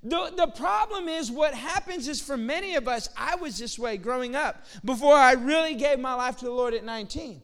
The, 0.04 0.34
the 0.36 0.48
problem 0.48 1.08
is, 1.08 1.32
what 1.32 1.54
happens 1.54 2.08
is 2.08 2.22
for 2.22 2.38
many 2.38 2.76
of 2.76 2.88
us, 2.88 3.10
I 3.18 3.36
was 3.36 3.58
this 3.58 3.80
way 3.80 3.98
growing 3.98 4.36
up 4.36 4.66
before 4.84 5.16
I 5.16 5.34
really 5.34 5.76
gave 5.76 6.00
my 6.00 6.14
life 6.14 6.38
to 6.38 6.46
the 6.46 6.52
Lord 6.52 6.74
at 6.74 6.84
19. 6.84 7.42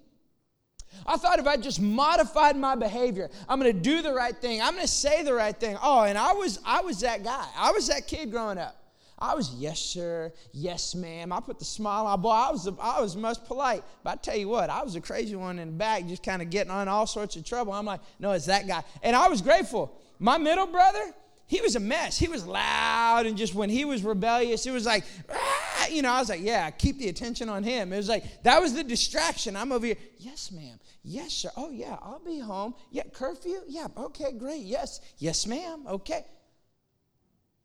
I 1.06 1.18
thought 1.18 1.40
if 1.40 1.48
I 1.48 1.58
just 1.58 1.82
modified 1.82 2.56
my 2.56 2.76
behavior, 2.76 3.30
I'm 3.48 3.60
going 3.60 3.74
to 3.74 3.80
do 3.80 4.02
the 4.02 4.14
right 4.14 4.36
thing. 4.36 4.62
I'm 4.62 4.74
going 4.74 4.86
to 4.86 4.92
say 4.92 5.24
the 5.24 5.34
right 5.34 5.56
thing. 5.56 5.78
Oh, 5.82 6.04
and 6.04 6.18
I 6.18 6.34
was 6.34 6.60
I 6.66 6.82
was 6.82 7.00
that 7.02 7.24
guy. 7.24 7.46
I 7.58 7.72
was 7.72 7.88
that 7.88 8.08
kid 8.08 8.32
growing 8.32 8.58
up. 8.58 8.78
I 9.20 9.36
was 9.36 9.54
yes 9.56 9.80
sir, 9.80 10.34
yes 10.52 10.96
ma'am. 10.96 11.32
I 11.32 11.40
put 11.40 11.60
the 11.60 11.66
smile 11.66 12.08
on. 12.08 12.22
Boy, 12.22 12.30
I 12.30 12.52
was 12.52 12.66
the, 12.66 12.74
I 12.82 13.00
was 13.00 13.16
most 13.16 13.46
polite. 13.46 13.84
But 14.04 14.10
I 14.12 14.16
tell 14.18 14.36
you 14.36 14.50
what, 14.50 14.70
I 14.70 14.84
was 14.84 14.96
a 14.96 15.02
crazy 15.02 15.36
one 15.36 15.60
in 15.60 15.68
the 15.70 15.74
back, 15.74 16.06
just 16.08 16.24
kind 16.24 16.42
of 16.42 16.50
getting 16.50 16.72
on 16.72 16.88
all 16.88 17.08
sorts 17.08 17.36
of 17.36 17.46
trouble. 17.46 17.72
I'm 17.74 17.86
like, 17.86 18.02
no, 18.20 18.32
it's 18.32 18.48
that 18.48 18.68
guy, 18.68 18.84
and 19.02 19.16
I 19.16 19.30
was 19.30 19.42
grateful. 19.42 19.98
My 20.20 20.38
middle 20.38 20.68
brother, 20.68 21.14
he 21.54 21.62
was 21.62 21.76
a 21.76 21.80
mess. 21.80 22.18
He 22.18 22.28
was 22.28 22.48
loud, 22.48 23.28
and 23.28 23.38
just 23.38 23.54
when 23.54 23.70
he 23.70 23.86
was 23.86 24.02
rebellious, 24.02 24.66
it 24.66 24.72
was 24.72 24.88
like, 24.88 25.04
ah, 25.32 25.88
you 25.88 26.02
know, 26.02 26.12
I 26.12 26.18
was 26.18 26.30
like, 26.30 26.42
yeah, 26.42 26.72
keep 26.72 26.98
the 26.98 27.10
attention 27.10 27.48
on 27.48 27.62
him. 27.62 27.94
It 27.94 27.98
was 27.98 28.10
like 28.10 28.42
that 28.42 28.60
was 28.60 28.74
the 28.74 28.84
distraction. 28.84 29.56
I'm 29.56 29.72
over 29.72 29.86
here, 29.86 29.98
yes 30.18 30.52
ma'am, 30.52 30.80
Yes, 31.04 31.32
sir. 31.32 31.52
Oh, 31.56 31.70
yeah, 31.70 31.98
I'll 32.02 32.24
be 32.26 32.40
home. 32.40 32.74
Yeah, 32.90 33.04
curfew? 33.14 33.60
Yeah, 33.68 33.86
okay, 33.96 34.32
great. 34.32 34.62
Yes, 34.64 35.00
yes, 35.20 35.46
ma'am. 35.46 35.86
Okay. 35.88 36.26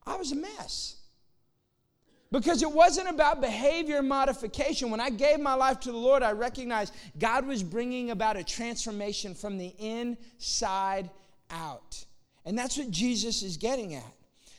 I 0.07 0.17
was 0.17 0.33
a 0.33 0.37
mess. 0.37 0.97
Because 2.31 2.63
it 2.63 2.71
wasn't 2.71 3.09
about 3.09 3.41
behavior 3.41 4.03
modification. 4.03 4.91
When 4.91 5.01
I 5.01 5.09
gave 5.09 5.41
my 5.41 5.55
life 5.55 5.81
to 5.81 5.93
the 5.93 5.97
Lord, 5.97 6.23
I 6.23 6.33
recognized 6.33 6.93
God 7.19 7.47
was 7.47 7.63
bringing 7.63 8.11
about 8.11 8.37
a 8.37 8.45
transformation 8.45 9.35
from 9.35 9.57
the 9.57 9.69
inside 9.79 11.09
out. 11.51 12.05
And 12.49 12.57
that's 12.57 12.79
what 12.79 12.91
Jesus 12.91 13.43
is 13.43 13.59
getting 13.59 13.95
at. 13.95 14.15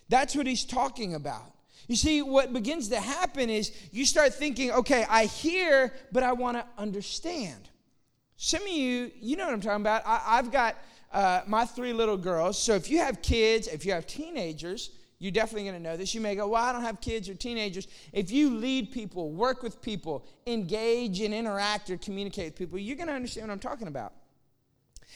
That's 0.10 0.36
what 0.36 0.46
he's 0.46 0.64
talking 0.64 1.16
about. 1.16 1.52
You 1.88 1.96
see, 1.96 2.22
what 2.22 2.54
begins 2.54 2.90
to 2.90 3.00
happen 3.00 3.50
is 3.50 3.72
you 3.92 4.06
start 4.06 4.32
thinking, 4.36 4.70
okay, 4.70 5.08
I 5.10 5.26
hear, 5.26 5.92
but 6.12 6.22
I 6.22 6.34
want 6.34 6.58
to 6.58 6.66
understand. 6.78 7.68
Some 8.38 8.62
of 8.62 8.68
you, 8.68 9.10
you 9.20 9.38
know 9.38 9.46
what 9.46 9.56
I'm 9.56 9.62
talking 9.62 9.82
about. 9.82 10.04
I, 10.06 10.36
have 10.36 10.52
got 10.52 10.76
uh, 11.12 11.42
my 11.48 11.66
three 11.66 11.92
little 11.92 12.16
girls. 12.16 12.62
So 12.62 12.76
if 12.76 12.92
you 12.92 13.00
have 13.00 13.24
kids, 13.24 13.68
if 13.68 13.88
you 13.88 13.94
have 13.94 14.06
teenagers, 14.06 14.92
you're 15.18 15.32
definitely 15.32 15.64
going 15.64 15.82
to 15.82 15.90
know 15.90 15.98
this. 15.98 16.14
You 16.14 16.22
may 16.22 16.36
go, 16.36 16.48
Well, 16.48 16.64
I 16.64 16.72
don't 16.72 16.84
have 16.84 17.02
kids 17.02 17.28
or 17.28 17.34
teenagers. 17.34 17.88
If 18.14 18.30
you 18.30 18.52
lead 18.52 18.92
people, 18.92 19.32
work 19.32 19.64
with 19.64 19.82
people, 19.82 20.28
engage 20.46 21.22
and 21.22 21.34
interact 21.34 21.90
or 21.90 21.98
communicate 21.98 22.52
with 22.52 22.56
people, 22.56 22.78
you're 22.78 22.98
going 22.98 23.08
to 23.10 23.16
understand 23.16 23.48
what 23.48 23.54
I'm 23.54 23.60
talking 23.60 23.88
about. 23.88 24.14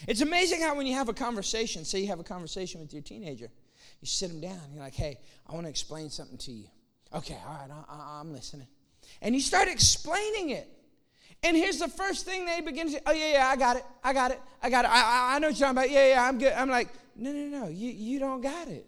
It's 0.08 0.22
amazing 0.22 0.62
how 0.62 0.76
when 0.76 0.88
you 0.88 0.96
have 0.96 1.10
a 1.10 1.14
conversation, 1.14 1.86
say 1.86 2.00
you 2.00 2.08
have 2.08 2.20
a 2.20 2.24
conversation 2.24 2.82
with 2.82 2.94
your 2.94 3.02
teenager, 3.02 3.50
You 4.02 4.08
sit 4.08 4.30
them 4.30 4.42
down. 4.42 4.60
You're 4.74 4.84
like, 4.84 4.96
hey, 4.96 5.20
I 5.48 5.54
want 5.54 5.66
to 5.66 5.70
explain 5.70 6.10
something 6.10 6.38
to 6.40 6.52
you. 6.52 6.68
Okay, 7.14 7.38
all 7.48 7.54
right, 7.54 7.70
I, 7.90 8.20
am 8.20 8.34
listening. 8.34 8.68
And 9.22 9.36
you 9.36 9.42
start 9.42 9.68
explaining 9.68 10.50
it. 10.52 10.68
And 11.44 11.56
here's 11.58 11.78
the 11.78 11.90
first 11.90 12.26
thing 12.26 12.46
they 12.46 12.62
begin 12.62 12.88
to 12.88 12.94
say, 12.94 13.00
oh, 13.06 13.12
yeah, 13.12 13.34
yeah, 13.34 13.48
I 13.48 13.56
got 13.56 13.78
it. 13.78 13.84
I 14.04 14.14
got 14.14 14.32
it. 14.32 14.42
I 14.62 14.70
got 14.70 14.86
it. 14.86 14.92
I, 14.92 15.02
I, 15.02 15.36
I 15.36 15.40
know 15.40 15.48
what 15.48 15.60
you're 15.60 15.68
talking 15.68 15.78
about. 15.78 15.92
Yeah, 15.92 16.08
yeah, 16.10 16.28
I'm 16.28 16.40
good. 16.40 16.54
I'm 16.54 16.70
like, 16.70 16.90
no, 17.16 17.32
no, 17.32 17.60
no, 17.60 17.68
you, 17.68 17.92
you 17.92 18.20
don't 18.20 18.42
got 18.42 18.68
it. 18.68 18.88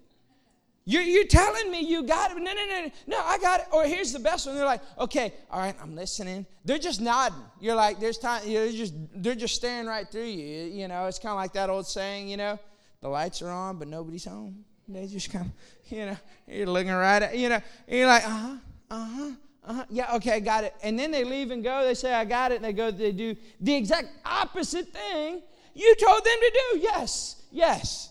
You're, 0.88 1.02
you're 1.02 1.26
telling 1.26 1.72
me 1.72 1.82
you 1.82 2.04
got 2.04 2.32
it. 2.32 2.38
No, 2.38 2.54
no, 2.54 2.66
no, 2.68 2.92
no, 3.08 3.20
I 3.20 3.40
got 3.40 3.62
it. 3.62 3.66
Or 3.72 3.86
here's 3.86 4.14
the 4.14 4.20
best 4.20 4.46
one. 4.46 4.56
They're 4.56 4.66
like, 4.66 4.82
okay, 5.00 5.34
all 5.50 5.60
right, 5.60 5.76
I'm 5.82 5.96
listening. 5.96 6.46
They're 6.64 6.78
just 6.78 7.02
nodding. 7.02 7.42
You're 7.60 7.76
like, 7.76 8.00
there's 8.00 8.20
time, 8.20 8.44
they're 8.46 8.72
just 8.72 8.94
they're 9.16 9.34
just 9.34 9.56
staring 9.56 9.88
right 9.88 10.08
through 10.08 10.26
you. 10.26 10.66
You 10.66 10.88
know, 10.88 11.08
it's 11.08 11.18
kind 11.18 11.32
of 11.32 11.38
like 11.38 11.54
that 11.54 11.72
old 11.72 11.88
saying, 11.88 12.28
you 12.28 12.38
know, 12.38 12.60
the 13.02 13.10
lights 13.10 13.42
are 13.42 13.50
on, 13.50 13.80
but 13.80 13.88
nobody's 13.88 14.26
home. 14.26 14.64
They 14.88 15.08
just 15.08 15.34
of, 15.34 15.48
you 15.90 16.06
know, 16.06 16.18
you're 16.48 16.68
looking 16.68 16.92
right 16.92 17.24
at, 17.24 17.36
you 17.36 17.50
know, 17.50 17.62
you're 17.88 18.08
like, 18.08 18.24
uh-huh, 18.24 18.56
uh-huh. 18.92 19.32
Uh-huh. 19.68 19.84
Yeah, 19.90 20.16
okay, 20.18 20.34
I 20.34 20.40
got 20.40 20.64
it. 20.64 20.76
And 20.84 21.00
then 21.00 21.10
they 21.10 21.24
leave 21.24 21.50
and 21.50 21.64
go. 21.64 21.84
They 21.84 21.96
say, 21.96 22.14
I 22.14 22.24
got 22.24 22.52
it. 22.52 22.58
And 22.58 22.66
they 22.66 22.74
go, 22.74 22.92
they 22.92 23.12
do 23.12 23.36
the 23.60 23.74
exact 23.74 24.10
opposite 24.24 24.90
thing 24.90 25.42
you 25.74 25.96
told 25.96 26.24
them 26.24 26.38
to 26.40 26.52
do. 26.54 26.80
Yes, 26.80 27.42
yes. 27.52 28.10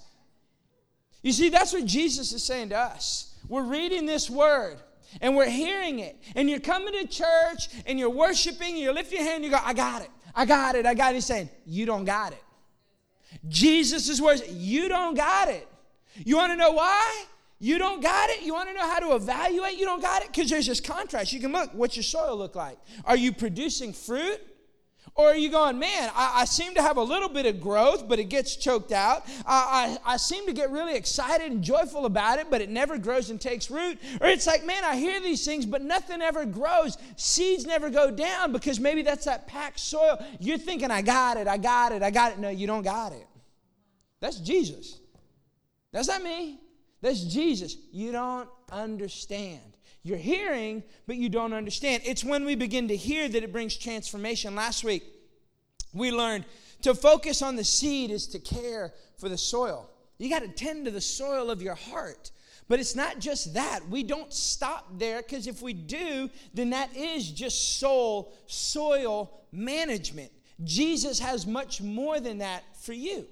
You 1.25 1.33
see, 1.33 1.49
that's 1.49 1.73
what 1.73 1.87
Jesus 1.87 2.35
is 2.35 2.45
saying 2.45 2.69
to 2.69 2.79
us. 2.79 3.35
We're 3.49 3.65
reading 3.65 4.05
this 4.05 4.29
word 4.29 4.77
and 5.23 5.35
we're 5.35 5.49
hearing 5.49 6.01
it. 6.01 6.21
And 6.37 6.51
you're 6.51 6.61
coming 6.61 6.93
to 6.93 7.07
church 7.07 7.71
and 7.87 7.99
you're 7.99 8.11
worshiping, 8.11 8.77
you 8.77 8.93
lift 8.93 9.11
your 9.11 9.23
hand 9.23 9.37
and 9.37 9.45
you 9.45 9.51
go, 9.51 9.59
I 9.61 9.73
got 9.73 10.03
it. 10.03 10.11
I 10.35 10.45
got 10.45 10.75
it. 10.75 10.85
I 10.85 10.93
got 10.93 11.13
it. 11.13 11.15
He's 11.15 11.25
saying, 11.25 11.49
You 11.65 11.87
don't 11.87 12.05
got 12.05 12.33
it. 12.33 12.43
Jesus' 13.49 14.21
words, 14.21 14.43
You 14.51 14.91
don't 14.91 15.17
got 15.17 15.49
it. 15.49 15.67
You 16.15 16.37
want 16.37 16.53
to 16.53 16.57
know 16.57 16.73
why? 16.73 17.25
You 17.59 17.79
don't 17.79 18.03
got 18.03 18.29
it? 18.29 18.43
You 18.43 18.53
want 18.53 18.69
to 18.69 18.75
know 18.75 18.87
how 18.87 18.99
to 18.99 19.15
evaluate? 19.15 19.79
You 19.79 19.87
don't 19.87 20.03
got 20.03 20.23
it? 20.23 20.29
Because 20.29 20.51
there's 20.51 20.67
this 20.67 20.81
contrast. 20.81 21.33
You 21.33 21.41
can 21.41 21.53
look, 21.53 21.71
what's 21.73 21.97
your 21.97 22.03
soil 22.03 22.37
look 22.37 22.55
like? 22.55 22.77
Are 23.07 23.17
you 23.17 23.33
producing 23.33 23.95
fruit? 23.95 24.41
Or 25.17 25.27
are 25.27 25.37
you 25.37 25.49
going, 25.49 25.79
man, 25.79 26.11
I, 26.17 26.41
I 26.41 26.45
seem 26.45 26.75
to 26.75 26.83
have 26.83 26.97
a 26.97 27.03
little 27.03 27.29
bit 27.29 27.47
of 27.47 27.61
growth, 27.61 28.09
but 28.09 28.19
it 28.19 28.25
gets 28.25 28.57
choked 28.57 28.91
out. 28.91 29.25
I, 29.47 29.99
I, 30.05 30.15
I 30.15 30.17
seem 30.17 30.45
to 30.47 30.53
get 30.53 30.73
really 30.73 30.97
excited 30.97 31.53
and 31.53 31.63
joyful 31.63 32.05
about 32.05 32.41
it, 32.41 32.51
but 32.51 32.61
it 32.61 32.69
never 32.69 32.99
grows 32.99 33.31
and 33.31 33.41
takes 33.41 33.71
root. 33.71 33.99
Or 34.21 34.27
it's 34.27 34.47
like, 34.47 34.67
man, 34.67 34.83
I 34.83 34.97
hear 34.97 35.21
these 35.21 35.45
things, 35.45 35.67
but 35.67 35.83
nothing 35.83 36.21
ever 36.21 36.45
grows. 36.45 36.99
Seeds 37.17 37.65
never 37.65 37.91
go 37.91 38.11
down 38.11 38.51
because 38.51 38.81
maybe 38.81 39.03
that's 39.03 39.27
that 39.27 39.47
packed 39.47 39.79
soil. 39.79 40.19
You're 40.41 40.59
thinking, 40.59 40.91
I 40.91 41.01
got 41.01 41.37
it, 41.37 41.47
I 41.47 41.59
got 41.59 41.93
it, 41.93 42.03
I 42.03 42.11
got 42.11 42.33
it. 42.33 42.41
No, 42.41 42.49
you 42.49 42.67
don't 42.67 42.83
got 42.83 43.13
it. 43.13 43.27
That's 44.19 44.39
Jesus. 44.41 44.99
That's 45.93 46.09
not 46.09 46.25
me. 46.25 46.59
That's 47.01 47.21
Jesus. 47.21 47.77
You 47.93 48.11
don't 48.11 48.49
understand. 48.73 49.74
You're 50.05 50.19
hearing, 50.19 50.85
but 51.07 51.17
you 51.17 51.29
don't 51.29 51.55
understand. 51.55 52.03
It's 52.05 52.23
when 52.23 52.45
we 52.45 52.55
begin 52.55 52.89
to 52.89 52.97
hear 52.97 53.27
that 53.27 53.43
it 53.43 53.53
brings 53.53 53.77
transformation. 53.77 54.55
Last 54.55 54.85
week, 54.85 55.03
we 55.95 56.13
learned 56.13 56.45
to 56.83 56.95
focus 56.95 57.41
on 57.41 57.57
the 57.57 57.65
seed 57.65 58.11
is 58.11 58.27
to 58.29 58.39
care 58.39 58.93
for 59.17 59.31
the 59.31 59.39
soil. 59.39 59.91
You 60.19 60.29
got 60.29 60.43
to 60.43 60.49
tend 60.49 60.85
to 60.85 60.91
the 60.91 61.01
soil 61.01 61.51
of 61.51 61.63
your 61.63 61.75
heart. 61.75 62.31
But 62.69 62.81
it's 62.81 62.95
not 62.95 63.19
just 63.19 63.55
that. 63.55 63.81
We 63.89 64.03
don't 64.03 64.33
stop 64.33 64.99
there 64.99 65.23
because 65.23 65.47
if 65.47 65.61
we 65.61 65.73
do, 65.73 66.31
then 66.53 66.71
that 66.71 66.95
is 66.95 67.31
just 67.31 67.79
soul, 67.79 68.35
soil 68.47 69.41
management. 69.53 70.31
Jesus 70.63 71.19
has 71.19 71.47
much 71.47 71.83
more 71.83 72.21
than 72.21 72.39
that 72.39 72.63
for 72.81 72.93
you. 72.93 73.27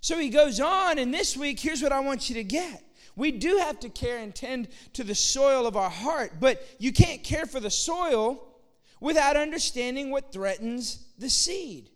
So 0.00 0.18
he 0.18 0.28
goes 0.28 0.60
on, 0.60 0.98
and 0.98 1.12
this 1.12 1.36
week, 1.36 1.58
here's 1.58 1.82
what 1.82 1.90
I 1.92 2.00
want 2.00 2.28
you 2.28 2.36
to 2.36 2.44
get. 2.44 2.84
We 3.16 3.32
do 3.32 3.56
have 3.56 3.80
to 3.80 3.88
care 3.88 4.18
and 4.18 4.34
tend 4.34 4.68
to 4.92 5.02
the 5.02 5.14
soil 5.14 5.66
of 5.66 5.76
our 5.76 5.90
heart, 5.90 6.32
but 6.38 6.62
you 6.78 6.92
can't 6.92 7.24
care 7.24 7.46
for 7.46 7.60
the 7.60 7.70
soil 7.70 8.42
without 9.00 9.36
understanding 9.36 10.10
what 10.10 10.32
threatens 10.32 11.06
the 11.18 11.30
seed. 11.30 11.90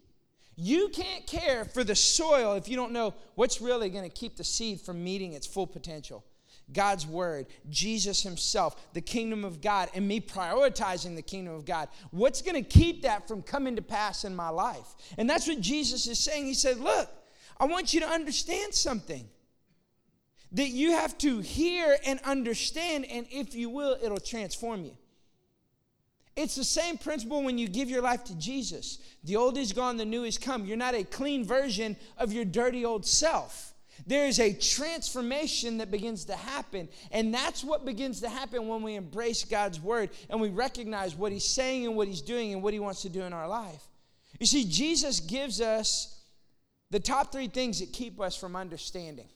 You 0.56 0.88
can't 0.88 1.26
care 1.26 1.64
for 1.64 1.84
the 1.84 1.94
soil 1.94 2.54
if 2.54 2.68
you 2.68 2.76
don't 2.76 2.92
know 2.92 3.14
what's 3.34 3.60
really 3.60 3.90
going 3.90 4.04
to 4.04 4.14
keep 4.14 4.36
the 4.36 4.44
seed 4.44 4.80
from 4.80 5.02
meeting 5.02 5.34
its 5.34 5.46
full 5.46 5.66
potential. 5.66 6.24
God's 6.72 7.06
word, 7.06 7.46
Jesus 7.68 8.22
himself, 8.22 8.92
the 8.92 9.00
kingdom 9.00 9.44
of 9.44 9.60
God, 9.60 9.88
and 9.94 10.06
me 10.06 10.20
prioritizing 10.20 11.16
the 11.16 11.22
kingdom 11.22 11.54
of 11.54 11.64
God. 11.64 11.88
What's 12.10 12.42
going 12.42 12.62
to 12.62 12.68
keep 12.68 13.02
that 13.02 13.26
from 13.26 13.42
coming 13.42 13.76
to 13.76 13.82
pass 13.82 14.24
in 14.24 14.36
my 14.36 14.50
life? 14.50 14.94
And 15.18 15.28
that's 15.28 15.48
what 15.48 15.60
Jesus 15.60 16.06
is 16.06 16.18
saying. 16.18 16.46
He 16.46 16.54
said, 16.54 16.78
Look, 16.78 17.10
I 17.58 17.66
want 17.66 17.92
you 17.92 18.00
to 18.00 18.08
understand 18.08 18.74
something 18.74 19.28
that 20.52 20.68
you 20.68 20.92
have 20.92 21.16
to 21.18 21.40
hear 21.40 21.96
and 22.04 22.18
understand, 22.24 23.06
and 23.06 23.26
if 23.30 23.54
you 23.54 23.70
will, 23.70 23.96
it'll 24.02 24.18
transform 24.18 24.84
you. 24.84 24.96
It's 26.36 26.54
the 26.54 26.64
same 26.64 26.96
principle 26.96 27.42
when 27.42 27.58
you 27.58 27.68
give 27.68 27.90
your 27.90 28.02
life 28.02 28.24
to 28.24 28.34
Jesus. 28.38 28.98
The 29.24 29.36
old 29.36 29.58
is 29.58 29.72
gone, 29.72 29.96
the 29.96 30.04
new 30.04 30.24
is 30.24 30.38
come. 30.38 30.64
You're 30.64 30.76
not 30.76 30.94
a 30.94 31.04
clean 31.04 31.44
version 31.44 31.96
of 32.16 32.32
your 32.32 32.44
dirty 32.44 32.84
old 32.84 33.04
self. 33.04 33.74
There 34.06 34.26
is 34.26 34.40
a 34.40 34.54
transformation 34.54 35.78
that 35.78 35.90
begins 35.90 36.24
to 36.26 36.36
happen. 36.36 36.88
And 37.12 37.34
that's 37.34 37.62
what 37.62 37.84
begins 37.84 38.20
to 38.20 38.28
happen 38.28 38.66
when 38.66 38.82
we 38.82 38.94
embrace 38.94 39.44
God's 39.44 39.80
word 39.80 40.10
and 40.30 40.40
we 40.40 40.48
recognize 40.48 41.14
what 41.14 41.32
He's 41.32 41.44
saying 41.44 41.86
and 41.86 41.96
what 41.96 42.08
He's 42.08 42.22
doing 42.22 42.52
and 42.52 42.62
what 42.62 42.72
He 42.72 42.80
wants 42.80 43.02
to 43.02 43.08
do 43.08 43.22
in 43.22 43.32
our 43.32 43.48
life. 43.48 43.82
You 44.38 44.46
see, 44.46 44.64
Jesus 44.64 45.20
gives 45.20 45.60
us 45.60 46.22
the 46.90 47.00
top 47.00 47.30
three 47.32 47.48
things 47.48 47.80
that 47.80 47.92
keep 47.92 48.20
us 48.20 48.36
from 48.36 48.56
understanding. 48.56 49.28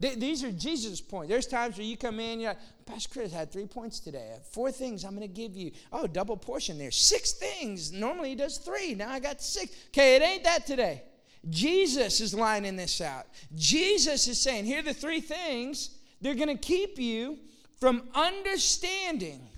These 0.00 0.42
are 0.42 0.50
Jesus' 0.50 1.00
points. 1.00 1.28
There's 1.28 1.46
times 1.46 1.76
where 1.76 1.86
you 1.86 1.96
come 1.96 2.20
in, 2.20 2.40
you're 2.40 2.50
like, 2.50 2.86
Pastor 2.86 3.10
Chris 3.12 3.32
had 3.32 3.52
three 3.52 3.66
points 3.66 4.00
today. 4.00 4.36
Four 4.50 4.72
things 4.72 5.04
I'm 5.04 5.14
going 5.14 5.28
to 5.28 5.34
give 5.34 5.54
you. 5.54 5.72
Oh, 5.92 6.06
double 6.06 6.36
portion 6.36 6.78
there. 6.78 6.90
Six 6.90 7.32
things. 7.32 7.92
Normally 7.92 8.30
he 8.30 8.34
does 8.34 8.56
three. 8.56 8.94
Now 8.94 9.10
I 9.10 9.20
got 9.20 9.42
six. 9.42 9.74
Okay, 9.88 10.16
it 10.16 10.22
ain't 10.22 10.44
that 10.44 10.66
today. 10.66 11.02
Jesus 11.48 12.20
is 12.20 12.34
lining 12.34 12.76
this 12.76 13.00
out. 13.00 13.26
Jesus 13.54 14.26
is 14.26 14.40
saying, 14.40 14.64
here 14.64 14.80
are 14.80 14.82
the 14.82 14.94
three 14.94 15.20
things. 15.20 15.98
They're 16.20 16.34
going 16.34 16.48
to 16.48 16.56
keep 16.56 16.98
you 16.98 17.38
from 17.78 18.02
understanding 18.14 19.48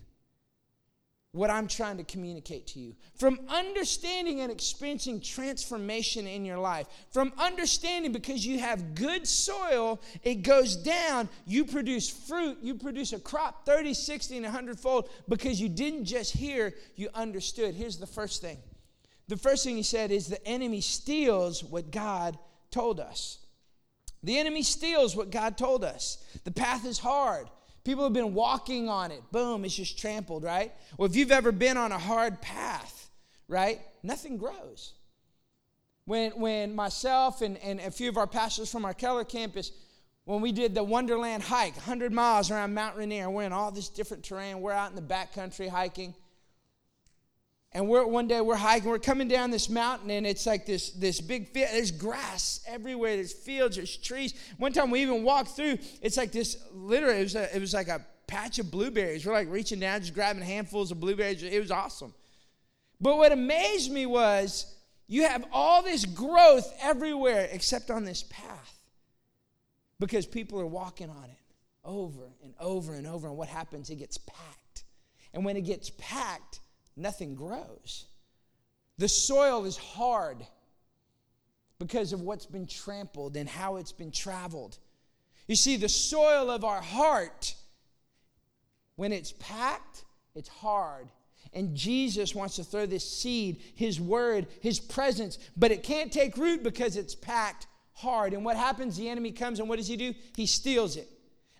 what 1.32 1.48
I'm 1.48 1.66
trying 1.66 1.96
to 1.96 2.04
communicate 2.04 2.66
to 2.68 2.78
you. 2.78 2.94
From 3.16 3.40
understanding 3.48 4.40
and 4.40 4.52
experiencing 4.52 5.20
transformation 5.20 6.26
in 6.26 6.44
your 6.44 6.58
life. 6.58 6.86
From 7.10 7.32
understanding 7.38 8.12
because 8.12 8.44
you 8.44 8.58
have 8.58 8.94
good 8.94 9.26
soil, 9.26 10.00
it 10.22 10.42
goes 10.42 10.76
down, 10.76 11.30
you 11.46 11.64
produce 11.64 12.10
fruit, 12.10 12.58
you 12.62 12.74
produce 12.74 13.14
a 13.14 13.18
crop 13.18 13.64
30, 13.64 13.94
60, 13.94 14.36
and 14.36 14.44
100 14.44 14.78
fold 14.78 15.08
because 15.26 15.58
you 15.58 15.70
didn't 15.70 16.04
just 16.04 16.32
hear, 16.32 16.74
you 16.96 17.08
understood. 17.14 17.74
Here's 17.74 17.96
the 17.96 18.06
first 18.06 18.42
thing. 18.42 18.58
The 19.28 19.38
first 19.38 19.64
thing 19.64 19.76
he 19.76 19.82
said 19.82 20.10
is 20.10 20.26
the 20.26 20.46
enemy 20.46 20.82
steals 20.82 21.64
what 21.64 21.90
God 21.90 22.38
told 22.70 23.00
us. 23.00 23.38
The 24.22 24.38
enemy 24.38 24.62
steals 24.62 25.16
what 25.16 25.30
God 25.30 25.56
told 25.56 25.82
us. 25.82 26.22
The 26.44 26.50
path 26.50 26.84
is 26.84 26.98
hard. 26.98 27.48
People 27.84 28.04
have 28.04 28.12
been 28.12 28.34
walking 28.34 28.88
on 28.88 29.10
it. 29.10 29.22
Boom, 29.32 29.64
it's 29.64 29.74
just 29.74 29.98
trampled, 29.98 30.44
right? 30.44 30.72
Well, 30.96 31.08
if 31.08 31.16
you've 31.16 31.32
ever 31.32 31.50
been 31.50 31.76
on 31.76 31.90
a 31.90 31.98
hard 31.98 32.40
path, 32.40 33.10
right, 33.48 33.80
nothing 34.02 34.36
grows. 34.36 34.92
When, 36.04 36.32
when 36.32 36.74
myself 36.74 37.42
and, 37.42 37.58
and 37.58 37.80
a 37.80 37.90
few 37.90 38.08
of 38.08 38.16
our 38.16 38.26
pastors 38.26 38.70
from 38.70 38.84
our 38.84 38.94
Keller 38.94 39.24
campus, 39.24 39.72
when 40.24 40.40
we 40.40 40.52
did 40.52 40.74
the 40.74 40.84
Wonderland 40.84 41.42
hike, 41.42 41.74
100 41.74 42.12
miles 42.12 42.50
around 42.50 42.74
Mount 42.74 42.96
Rainier, 42.96 43.28
we're 43.28 43.42
in 43.42 43.52
all 43.52 43.72
this 43.72 43.88
different 43.88 44.22
terrain. 44.22 44.60
We're 44.60 44.72
out 44.72 44.90
in 44.90 44.96
the 44.96 45.02
backcountry 45.02 45.68
hiking. 45.68 46.14
And 47.74 47.88
we're 47.88 48.06
one 48.06 48.28
day 48.28 48.40
we're 48.40 48.54
hiking, 48.54 48.90
we're 48.90 48.98
coming 48.98 49.28
down 49.28 49.50
this 49.50 49.70
mountain, 49.70 50.10
and 50.10 50.26
it's 50.26 50.44
like 50.44 50.66
this, 50.66 50.90
this 50.90 51.20
big 51.20 51.48
field. 51.48 51.68
There's 51.72 51.90
grass 51.90 52.60
everywhere, 52.66 53.16
there's 53.16 53.32
fields, 53.32 53.76
there's 53.76 53.96
trees. 53.96 54.34
One 54.58 54.72
time 54.72 54.90
we 54.90 55.00
even 55.00 55.22
walked 55.22 55.50
through, 55.50 55.78
it's 56.02 56.18
like 56.18 56.32
this 56.32 56.58
literally, 56.72 57.20
it 57.20 57.22
was, 57.22 57.34
a, 57.34 57.56
it 57.56 57.60
was 57.60 57.72
like 57.72 57.88
a 57.88 58.04
patch 58.26 58.58
of 58.58 58.70
blueberries. 58.70 59.24
We're 59.24 59.32
like 59.32 59.48
reaching 59.50 59.80
down, 59.80 60.00
just 60.00 60.12
grabbing 60.12 60.42
handfuls 60.42 60.90
of 60.90 61.00
blueberries. 61.00 61.42
It 61.42 61.60
was 61.60 61.70
awesome. 61.70 62.12
But 63.00 63.16
what 63.16 63.32
amazed 63.32 63.90
me 63.90 64.06
was 64.06 64.74
you 65.06 65.26
have 65.26 65.44
all 65.52 65.82
this 65.82 66.04
growth 66.04 66.72
everywhere 66.80 67.48
except 67.52 67.90
on 67.90 68.04
this 68.04 68.22
path. 68.22 68.78
Because 69.98 70.26
people 70.26 70.60
are 70.60 70.66
walking 70.66 71.10
on 71.10 71.24
it 71.24 71.54
over 71.84 72.22
and 72.42 72.54
over 72.58 72.94
and 72.94 73.06
over. 73.06 73.28
And 73.28 73.36
what 73.36 73.48
happens? 73.48 73.90
It 73.90 73.96
gets 73.96 74.18
packed. 74.18 74.84
And 75.32 75.44
when 75.44 75.56
it 75.56 75.62
gets 75.62 75.90
packed, 75.98 76.60
nothing 76.96 77.34
grows. 77.34 78.06
The 78.98 79.08
soil 79.08 79.64
is 79.64 79.76
hard 79.76 80.46
because 81.78 82.12
of 82.12 82.20
what's 82.20 82.46
been 82.46 82.66
trampled 82.66 83.36
and 83.36 83.48
how 83.48 83.76
it's 83.76 83.92
been 83.92 84.12
traveled. 84.12 84.78
You 85.48 85.56
see, 85.56 85.76
the 85.76 85.88
soil 85.88 86.50
of 86.50 86.64
our 86.64 86.80
heart, 86.80 87.54
when 88.96 89.12
it's 89.12 89.32
packed, 89.32 90.04
it's 90.34 90.48
hard. 90.48 91.08
And 91.52 91.74
Jesus 91.74 92.34
wants 92.34 92.56
to 92.56 92.64
throw 92.64 92.86
this 92.86 93.08
seed, 93.08 93.60
His 93.74 94.00
word, 94.00 94.46
His 94.60 94.78
presence, 94.78 95.38
but 95.56 95.72
it 95.72 95.82
can't 95.82 96.12
take 96.12 96.36
root 96.36 96.62
because 96.62 96.96
it's 96.96 97.14
packed 97.14 97.66
hard. 97.92 98.32
And 98.32 98.44
what 98.44 98.56
happens? 98.56 98.96
The 98.96 99.08
enemy 99.08 99.32
comes, 99.32 99.58
and 99.58 99.68
what 99.68 99.76
does 99.76 99.88
he 99.88 99.96
do? 99.96 100.14
He 100.36 100.46
steals 100.46 100.96
it. 100.96 101.08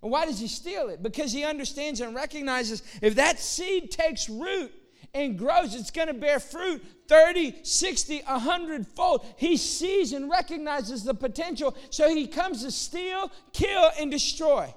And 0.03 0.11
why 0.11 0.27
does 0.27 0.40
he 0.40 0.49
steal 0.49 0.88
it? 0.88 1.03
Because 1.03 1.33
he 1.33 1.45
understands 1.45 2.01
and 2.01 2.14
recognizes 2.14 2.83
if 3.01 3.16
that 3.16 3.38
seed 3.38 3.90
takes 3.90 4.29
root 4.29 4.73
and 5.14 5.38
grows, 5.38 5.75
it's 5.75 5.90
going 5.90 6.09
to 6.09 6.14
bear 6.14 6.40
fruit 6.40 6.83
30, 7.09 7.57
60, 7.62 8.22
100 8.27 8.87
fold. 8.87 9.27
He 9.37 9.57
sees 9.57 10.12
and 10.12 10.31
recognizes 10.31 11.05
the 11.05 11.14
potential, 11.14 11.77
so 11.90 12.09
he 12.09 12.27
comes 12.27 12.64
to 12.64 12.70
steal, 12.70 13.31
kill, 13.53 13.90
and 13.98 14.11
destroy. 14.11 14.72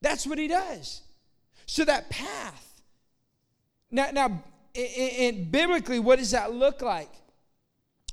That's 0.00 0.26
what 0.26 0.38
he 0.38 0.48
does. 0.48 1.02
So 1.66 1.84
that 1.84 2.10
path. 2.10 2.82
Now, 3.90 4.10
now 4.10 4.42
in, 4.74 5.50
biblically, 5.50 6.00
what 6.00 6.18
does 6.18 6.32
that 6.32 6.52
look 6.52 6.82
like? 6.82 7.10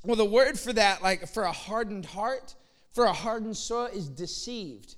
Well, 0.03 0.15
the 0.15 0.25
word 0.25 0.59
for 0.59 0.73
that, 0.73 1.01
like 1.01 1.27
for 1.27 1.43
a 1.43 1.51
hardened 1.51 2.05
heart, 2.05 2.55
for 2.93 3.05
a 3.05 3.13
hardened 3.13 3.57
soil, 3.57 3.85
is 3.85 4.07
deceived. 4.07 4.95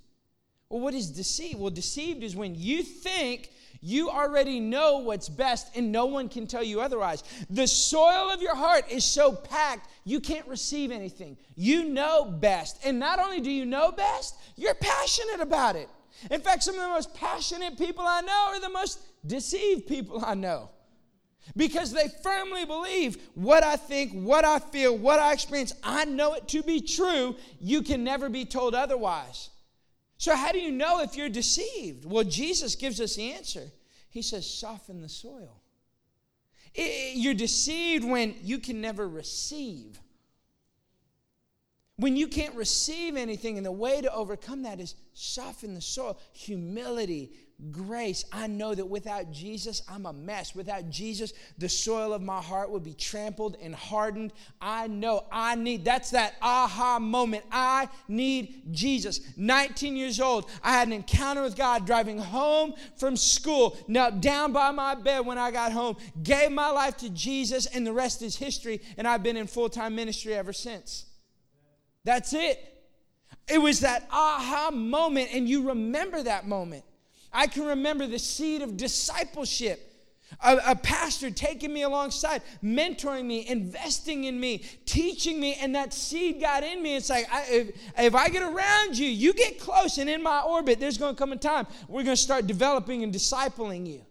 Well, 0.70 0.82
what 0.82 0.94
is 0.94 1.10
deceived? 1.10 1.60
Well, 1.60 1.70
deceived 1.70 2.24
is 2.24 2.36
when 2.36 2.56
you 2.56 2.84
think 2.84 3.50
you 3.84 4.10
already 4.10 4.62
know 4.62 5.00
what's 5.00 5.28
best 5.28 5.76
and 5.76 5.92
no 5.92 6.06
one 6.06 6.30
can 6.30 6.48
tell 6.48 6.64
you 6.64 6.80
otherwise. 6.80 7.22
The 7.50 7.68
soil 7.68 8.32
of 8.32 8.42
your 8.42 8.56
heart 8.56 8.90
is 8.90 9.04
so 9.04 9.34
packed, 9.34 9.90
you 10.06 10.22
can't 10.22 10.48
receive 10.48 10.90
anything. 10.90 11.38
You 11.56 11.84
know 11.84 12.24
best. 12.24 12.80
And 12.86 12.98
not 12.98 13.20
only 13.20 13.42
do 13.42 13.52
you 13.52 13.66
know 13.66 13.92
best, 13.92 14.36
you're 14.56 14.74
passionate 14.74 15.42
about 15.42 15.76
it. 15.76 15.90
In 16.32 16.40
fact, 16.40 16.64
some 16.64 16.76
of 16.76 16.82
the 16.82 16.88
most 16.88 17.14
passionate 17.14 17.78
people 17.78 18.06
I 18.08 18.22
know 18.22 18.46
are 18.54 18.62
the 18.62 18.70
most 18.70 19.00
deceived 19.28 19.86
people 19.86 20.24
I 20.24 20.34
know 20.36 20.70
because 21.58 21.92
they 21.92 22.08
firmly 22.24 22.64
believe 22.64 23.18
what 23.34 23.64
I 23.64 23.76
think, 23.76 24.14
what 24.14 24.46
I 24.46 24.60
feel, 24.60 24.98
what 24.98 25.20
I 25.20 25.34
experience. 25.34 25.74
I 25.84 26.06
know 26.06 26.36
it 26.36 26.48
to 26.50 26.64
be 26.64 26.80
true. 26.80 27.36
You 27.60 27.82
can 27.82 28.06
never 28.06 28.30
be 28.30 28.46
told 28.46 28.76
otherwise. 28.76 29.50
So, 30.18 30.36
how 30.36 30.52
do 30.52 30.60
you 30.60 30.72
know 30.72 31.02
if 31.02 31.16
you're 31.16 31.30
deceived? 31.30 32.06
Well, 32.06 32.24
Jesus 32.24 32.76
gives 32.76 33.02
us 33.02 33.16
the 33.16 33.34
answer. 33.34 33.72
He 34.10 34.22
says, 34.22 34.50
soften 34.50 35.02
the 35.02 35.10
soil. 35.10 35.60
You're 36.76 37.34
deceived 37.34 38.06
when 38.06 38.36
you 38.42 38.60
can 38.60 38.80
never 38.80 39.08
receive. 39.08 40.00
When 41.98 42.16
you 42.16 42.28
can't 42.28 42.56
receive 42.56 43.16
anything, 43.16 43.58
and 43.58 43.66
the 43.66 43.72
way 43.72 44.02
to 44.02 44.14
overcome 44.14 44.64
that 44.64 44.80
is 44.80 44.96
soften 45.14 45.76
the 45.76 45.82
soil. 45.82 46.18
Humility, 46.34 47.32
grace. 47.72 48.26
I 48.32 48.48
know 48.48 48.76
that 48.76 48.86
without 48.86 49.32
Jesus, 49.32 49.82
I'm 49.90 50.06
a 50.06 50.14
mess. 50.14 50.56
Without 50.56 50.90
Jesus, 50.90 51.34
the 51.58 51.70
soil 51.70 52.14
of 52.14 52.22
my 52.22 52.42
heart 52.42 52.70
would 52.72 52.84
be 52.84 52.94
trampled 52.94 53.58
and 53.62 53.74
hardened. 53.74 54.34
I 54.62 54.88
know 54.88 55.26
I 55.32 55.56
need, 55.56 55.86
that's 55.86 56.12
that 56.12 56.36
aha 56.42 57.00
moment. 57.00 57.46
I 57.52 57.90
need 58.08 58.64
Jesus. 58.72 59.22
19 59.38 59.96
years 59.96 60.20
old, 60.20 60.50
I 60.64 60.74
had 60.74 60.88
an 60.88 60.94
encounter 60.94 61.42
with 61.42 61.56
God 61.56 61.86
driving 61.86 62.18
home 62.18 62.74
from 62.98 63.16
school, 63.16 63.78
knelt 63.88 64.22
down 64.22 64.52
by 64.52 64.72
my 64.72 64.96
bed 64.96 65.26
when 65.26 65.38
I 65.38 65.52
got 65.52 65.72
home, 65.72 65.98
gave 66.22 66.52
my 66.52 66.70
life 66.70 66.98
to 66.98 67.10
Jesus, 67.10 67.66
and 67.66 67.86
the 67.86 67.94
rest 67.94 68.22
is 68.22 68.36
history. 68.36 68.82
And 68.98 69.08
I've 69.08 69.24
been 69.24 69.38
in 69.38 69.48
full 69.48 69.70
time 69.70 69.96
ministry 69.96 70.34
ever 70.34 70.54
since. 70.54 71.06
That's 72.04 72.34
it. 72.34 72.60
It 73.48 73.58
was 73.58 73.82
that 73.82 74.08
aha 74.12 74.72
moment, 74.72 75.30
and 75.34 75.48
you 75.48 75.70
remember 75.70 76.24
that 76.24 76.48
moment. 76.48 76.84
I 77.34 77.48
can 77.48 77.66
remember 77.66 78.06
the 78.06 78.20
seed 78.20 78.62
of 78.62 78.78
discipleship. 78.78 79.90
A, 80.42 80.60
a, 80.68 80.76
pastor 80.76 81.30
taking 81.30 81.72
me 81.72 81.84
alongside, 81.84 82.42
mentoring 82.64 83.26
me, 83.26 83.48
investing 83.48 84.24
in 84.24 84.40
me, 84.40 84.64
teaching 84.86 85.40
me, 85.40 85.56
and 85.56 85.76
that 85.76 85.94
seed 85.94 86.42
got 86.42 86.64
in 86.64 86.82
me. 86.82 86.96
It's 86.96 87.10
like, 87.10 87.28
I, 87.32 87.46
if, 87.50 87.76
if 88.00 88.16
I 88.16 88.30
get 88.30 88.42
around 88.42 88.98
you, 88.98 89.08
you 89.08 89.34
get 89.34 89.60
close, 89.60 90.00
and 90.00 90.10
in 90.10 90.24
my 90.24 90.42
orbit, 90.42 90.80
there's 90.80 90.98
going 90.98 91.14
to 91.14 91.20
come 91.20 91.34
a 91.34 91.36
time 91.36 91.68
we're 91.88 92.04
going 92.04 92.16
to 92.16 92.22
start 92.22 92.48
developing 92.48 93.04
and 93.04 93.14
discipling 93.14 93.86
you. 93.86 94.02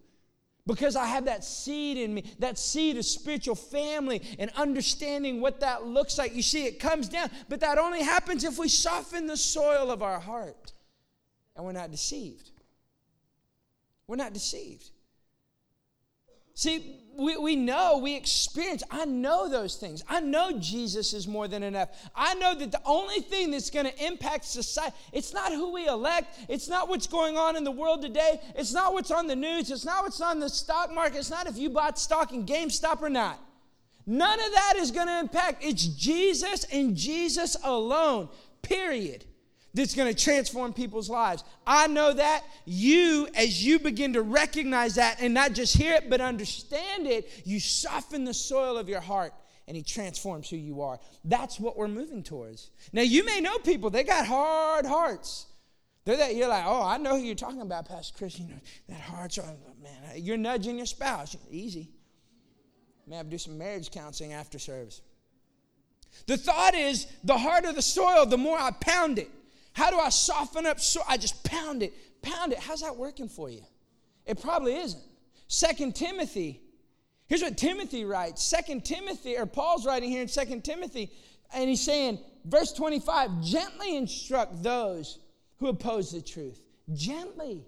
Because 0.65 0.95
I 0.95 1.07
have 1.07 1.25
that 1.25 1.43
seed 1.43 1.97
in 1.99 2.15
me, 2.15 2.25
that 2.39 2.57
seed 2.57 2.97
of 2.97 3.05
spiritual 3.05 3.57
family 3.57 4.23
and 4.39 4.49
understanding 4.55 5.41
what 5.41 5.59
that 5.61 5.87
looks 5.87 6.19
like. 6.19 6.37
You 6.37 6.43
see, 6.43 6.67
it 6.67 6.79
comes 6.79 7.09
down, 7.09 7.31
but 7.49 7.59
that 7.61 7.79
only 7.79 8.03
happens 8.03 8.45
if 8.45 8.59
we 8.59 8.69
soften 8.69 9.27
the 9.27 9.37
soil 9.37 9.91
of 9.91 10.05
our 10.05 10.21
heart 10.21 10.73
and 11.57 11.65
we're 11.65 11.73
not 11.73 11.91
deceived. 11.91 12.53
We're 14.13 14.17
not 14.17 14.35
deceived. 14.35 14.91
See, 16.53 17.01
we, 17.17 17.39
we 17.39 17.57
know, 17.57 17.97
we 17.97 18.15
experience, 18.15 18.83
I 18.91 19.07
know 19.07 19.49
those 19.49 19.77
things. 19.77 20.05
I 20.07 20.21
know 20.21 20.59
Jesus 20.59 21.15
is 21.15 21.27
more 21.27 21.49
than 21.49 21.63
enough. 21.63 21.89
I 22.15 22.35
know 22.35 22.55
that 22.55 22.73
the 22.73 22.83
only 22.85 23.21
thing 23.21 23.51
that's 23.51 23.71
going 23.71 23.87
to 23.87 24.07
impact 24.07 24.45
society, 24.45 24.95
it's 25.13 25.33
not 25.33 25.51
who 25.53 25.73
we 25.73 25.87
elect, 25.87 26.41
it's 26.51 26.69
not 26.69 26.91
what's 26.91 27.07
going 27.07 27.39
on 27.39 27.57
in 27.57 27.65
the 27.65 27.71
world 27.71 28.03
today, 28.03 28.39
it's 28.55 28.75
not 28.75 28.93
what's 28.93 29.11
on 29.11 29.29
the 29.29 29.35
news, 29.35 29.71
it's 29.71 29.87
not 29.87 30.05
what's 30.05 30.21
on 30.21 30.41
the 30.41 30.51
stock 30.51 30.93
market, 30.93 31.17
it's 31.17 31.31
not 31.31 31.47
if 31.47 31.57
you 31.57 31.71
bought 31.71 31.99
stock 31.99 32.35
in 32.35 32.45
GameStop 32.45 33.01
or 33.01 33.09
not. 33.09 33.41
None 34.05 34.39
of 34.39 34.53
that 34.53 34.75
is 34.77 34.91
going 34.91 35.07
to 35.07 35.21
impact. 35.21 35.65
It's 35.65 35.87
Jesus 35.87 36.65
and 36.65 36.95
Jesus 36.95 37.57
alone, 37.65 38.29
period 38.61 39.25
that's 39.75 39.95
going 39.95 40.13
to 40.13 40.25
transform 40.25 40.73
people's 40.73 41.09
lives. 41.09 41.45
I 41.67 41.87
know 41.87 42.13
that. 42.13 42.45
You, 42.65 43.29
as 43.35 43.65
you 43.65 43.79
begin 43.79 44.13
to 44.15 44.23
recognize 44.23 44.97
that 44.97 45.21
and 45.21 45.33
not 45.33 45.53
just 45.53 45.77
hear 45.77 45.95
it, 45.95 46.11
but 46.11 46.21
understand 46.21 47.07
it, 47.07 47.31
you 47.45 47.59
soften 47.59 48.25
the 48.25 48.35
soil 48.35 48.77
of 48.77 48.89
your 48.89 49.01
heart 49.01 49.33
and 49.67 49.77
He 49.77 49.83
transforms 49.83 50.51
who 50.51 50.57
you 50.57 50.83
are. 50.83 50.99
That's 51.25 51.59
what 51.59 51.77
we're 51.77 51.89
moving 51.89 52.23
towards. 52.23 52.71
Now, 52.93 53.03
you 53.03 53.25
may 53.25 53.41
know 53.41 53.59
people, 53.59 53.91
they 53.91 54.05
got 54.05 54.27
hard 54.27 54.85
hearts. 54.85 55.47
They're 56.05 56.17
that 56.17 56.35
you're 56.35 56.49
like, 56.49 56.65
oh, 56.67 56.83
I 56.83 56.99
know 56.99 57.17
who 57.17 57.23
you're 57.23 57.35
talking 57.35 57.61
about, 57.61 57.89
Pastor 57.89 58.15
Chris. 58.19 58.39
You 58.39 58.49
know, 58.49 58.61
that 58.89 59.01
heart's 59.01 59.39
oh, 59.39 59.57
man. 59.83 60.17
You're 60.17 60.37
nudging 60.37 60.77
your 60.77 60.87
spouse. 60.87 61.37
Easy. 61.51 61.91
May 63.07 63.19
to 63.19 63.25
do 63.25 63.39
some 63.39 63.57
marriage 63.57 63.91
counseling 63.91 64.33
after 64.33 64.59
service. 64.59 65.01
The 66.27 66.37
thought 66.37 66.75
is 66.75 67.07
the 67.25 67.39
harder 67.39 67.73
the 67.73 67.83
soil, 67.83 68.27
the 68.27 68.39
more 68.39 68.59
I 68.59 68.71
pound 68.73 69.19
it. 69.19 69.31
How 69.73 69.91
do 69.91 69.99
I 69.99 70.11
soften 70.11 70.67
up? 70.67 70.81
So 70.81 71.03
I 71.09 71.17
just 71.17 71.45
pound 71.45 71.83
it, 71.83 71.93
pound 72.23 72.53
it. 72.53 72.59
How's 72.59 72.83
that 72.83 72.97
working 72.97 73.29
for 73.29 73.51
you? 73.51 73.63
It 74.27 74.41
probably 74.41 74.77
isn't. 74.77 75.03
Second 75.49 75.95
Timothy. 75.95 76.61
Here's 77.27 77.43
what 77.43 77.57
Timothy 77.57 78.05
writes. 78.05 78.43
Second 78.43 78.85
Timothy, 78.85 79.37
or 79.37 79.47
Paul's 79.47 79.87
writing 79.87 80.11
here 80.11 80.23
in 80.23 80.29
Second 80.29 80.65
Timothy, 80.65 81.11
and 81.55 81.69
he's 81.69 81.81
saying, 81.81 82.19
verse 82.45 82.73
25, 82.73 83.43
gently 83.43 83.97
instruct 83.97 84.63
those 84.63 85.19
who 85.59 85.69
oppose 85.69 86.13
the 86.13 86.21
truth. 86.21 86.61
Gently, 86.93 87.65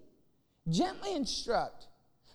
gently 0.68 1.14
instruct. 1.14 1.86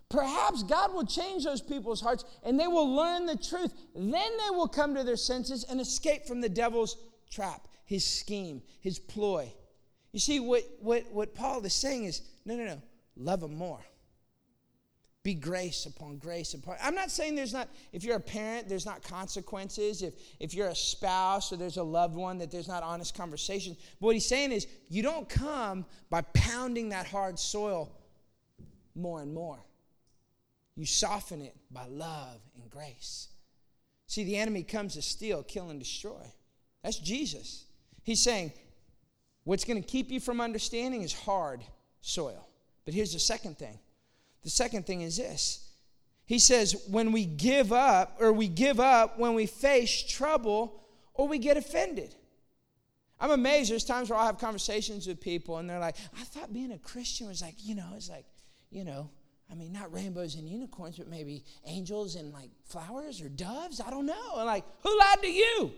Perhaps 0.09 0.63
God 0.63 0.93
will 0.93 1.05
change 1.05 1.43
those 1.43 1.61
people's 1.61 2.01
hearts 2.01 2.25
and 2.43 2.59
they 2.59 2.67
will 2.67 2.95
learn 2.95 3.27
the 3.27 3.37
truth. 3.37 3.71
Then 3.95 4.11
they 4.11 4.49
will 4.49 4.67
come 4.67 4.95
to 4.95 5.03
their 5.03 5.15
senses 5.15 5.65
and 5.69 5.79
escape 5.79 6.25
from 6.25 6.41
the 6.41 6.49
devil's 6.49 6.97
trap, 7.29 7.67
his 7.89 8.05
scheme, 8.05 8.61
his 8.81 8.99
ploy. 8.99 9.51
You 10.11 10.19
see, 10.19 10.39
what, 10.39 10.61
what, 10.79 11.11
what 11.11 11.33
Paul 11.33 11.65
is 11.65 11.73
saying 11.73 12.05
is 12.05 12.21
no, 12.45 12.55
no, 12.55 12.63
no, 12.63 12.81
love 13.17 13.39
them 13.39 13.55
more. 13.55 13.79
Be 15.23 15.33
grace 15.33 15.87
upon 15.87 16.17
grace 16.17 16.53
upon. 16.53 16.75
I'm 16.83 16.93
not 16.93 17.09
saying 17.09 17.33
there's 17.33 17.51
not, 17.51 17.67
if 17.91 18.03
you're 18.03 18.17
a 18.17 18.21
parent, 18.21 18.69
there's 18.69 18.85
not 18.85 19.01
consequences. 19.01 20.03
If, 20.03 20.13
if 20.39 20.53
you're 20.53 20.67
a 20.67 20.75
spouse 20.75 21.51
or 21.51 21.57
there's 21.57 21.77
a 21.77 21.83
loved 21.83 22.15
one, 22.15 22.37
that 22.37 22.51
there's 22.51 22.67
not 22.67 22.83
honest 22.83 23.17
conversations. 23.17 23.77
But 23.99 24.05
what 24.05 24.15
he's 24.15 24.27
saying 24.27 24.51
is 24.51 24.67
you 24.87 25.01
don't 25.01 25.27
come 25.27 25.83
by 26.11 26.21
pounding 26.21 26.89
that 26.89 27.07
hard 27.07 27.39
soil 27.39 27.91
more 28.93 29.19
and 29.19 29.33
more. 29.33 29.57
You 30.75 30.85
soften 30.85 31.41
it 31.41 31.55
by 31.71 31.87
love 31.87 32.39
and 32.61 32.69
grace. 32.69 33.29
See, 34.05 34.25
the 34.25 34.37
enemy 34.37 34.61
comes 34.61 34.93
to 34.93 35.01
steal, 35.01 35.41
kill, 35.41 35.71
and 35.71 35.79
destroy. 35.79 36.21
That's 36.83 36.99
Jesus. 36.99 37.65
He's 38.03 38.21
saying, 38.21 38.53
What's 39.43 39.65
going 39.65 39.81
to 39.81 39.87
keep 39.87 40.11
you 40.11 40.19
from 40.19 40.41
understanding 40.41 41.01
is 41.01 41.11
hard 41.11 41.63
soil. 42.01 42.47
But 42.85 42.93
here's 42.93 43.13
the 43.13 43.19
second 43.19 43.57
thing 43.57 43.79
the 44.43 44.49
second 44.49 44.85
thing 44.85 45.01
is 45.01 45.17
this 45.17 45.73
He 46.25 46.39
says, 46.39 46.85
when 46.89 47.11
we 47.11 47.25
give 47.25 47.71
up, 47.71 48.17
or 48.19 48.31
we 48.31 48.47
give 48.47 48.79
up 48.79 49.17
when 49.17 49.33
we 49.33 49.45
face 49.45 50.03
trouble, 50.03 50.83
or 51.13 51.27
we 51.27 51.39
get 51.39 51.57
offended. 51.57 52.15
I'm 53.19 53.31
amazed. 53.31 53.71
There's 53.71 53.83
times 53.83 54.09
where 54.09 54.17
I'll 54.17 54.27
have 54.27 54.37
conversations 54.37 55.05
with 55.05 55.19
people 55.19 55.57
and 55.57 55.69
they're 55.69 55.79
like, 55.79 55.97
I 56.17 56.23
thought 56.23 56.53
being 56.53 56.71
a 56.71 56.77
Christian 56.77 57.27
was 57.27 57.41
like, 57.41 57.55
you 57.57 57.75
know, 57.75 57.89
it's 57.97 58.09
like, 58.09 58.25
you 58.69 58.85
know, 58.85 59.09
I 59.51 59.55
mean, 59.55 59.73
not 59.73 59.91
rainbows 59.91 60.35
and 60.35 60.47
unicorns, 60.47 60.97
but 60.97 61.09
maybe 61.09 61.43
angels 61.65 62.15
and 62.15 62.31
like 62.31 62.49
flowers 62.63 63.19
or 63.19 63.27
doves. 63.27 63.81
I 63.81 63.89
don't 63.89 64.05
know. 64.05 64.35
And 64.37 64.45
like, 64.45 64.63
who 64.83 64.97
lied 64.97 65.21
to 65.23 65.27
you? 65.27 65.73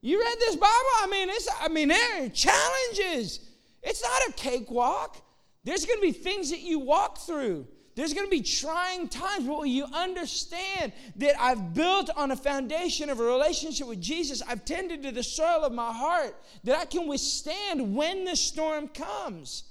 You 0.00 0.20
read 0.20 0.38
this 0.38 0.56
Bible? 0.56 0.72
I 1.02 1.08
mean, 1.10 1.28
it's 1.28 1.48
I 1.60 1.68
mean, 1.68 1.88
there 1.88 2.24
are 2.24 2.28
challenges. 2.28 3.40
It's 3.82 4.02
not 4.02 4.28
a 4.28 4.32
cakewalk. 4.32 5.16
There's 5.64 5.84
going 5.84 5.98
to 5.98 6.02
be 6.02 6.12
things 6.12 6.50
that 6.50 6.60
you 6.60 6.78
walk 6.78 7.18
through. 7.18 7.66
There's 7.98 8.14
going 8.14 8.26
to 8.26 8.30
be 8.30 8.42
trying 8.42 9.08
times, 9.08 9.44
but 9.44 9.62
you 9.64 9.84
understand 9.92 10.92
that 11.16 11.34
I've 11.40 11.74
built 11.74 12.10
on 12.16 12.30
a 12.30 12.36
foundation 12.36 13.10
of 13.10 13.18
a 13.18 13.24
relationship 13.24 13.88
with 13.88 14.00
Jesus, 14.00 14.40
I've 14.46 14.64
tended 14.64 15.02
to 15.02 15.10
the 15.10 15.24
soil 15.24 15.64
of 15.64 15.72
my 15.72 15.92
heart, 15.92 16.36
that 16.62 16.78
I 16.78 16.84
can 16.84 17.08
withstand 17.08 17.96
when 17.96 18.24
the 18.24 18.36
storm 18.36 18.86
comes. 18.86 19.64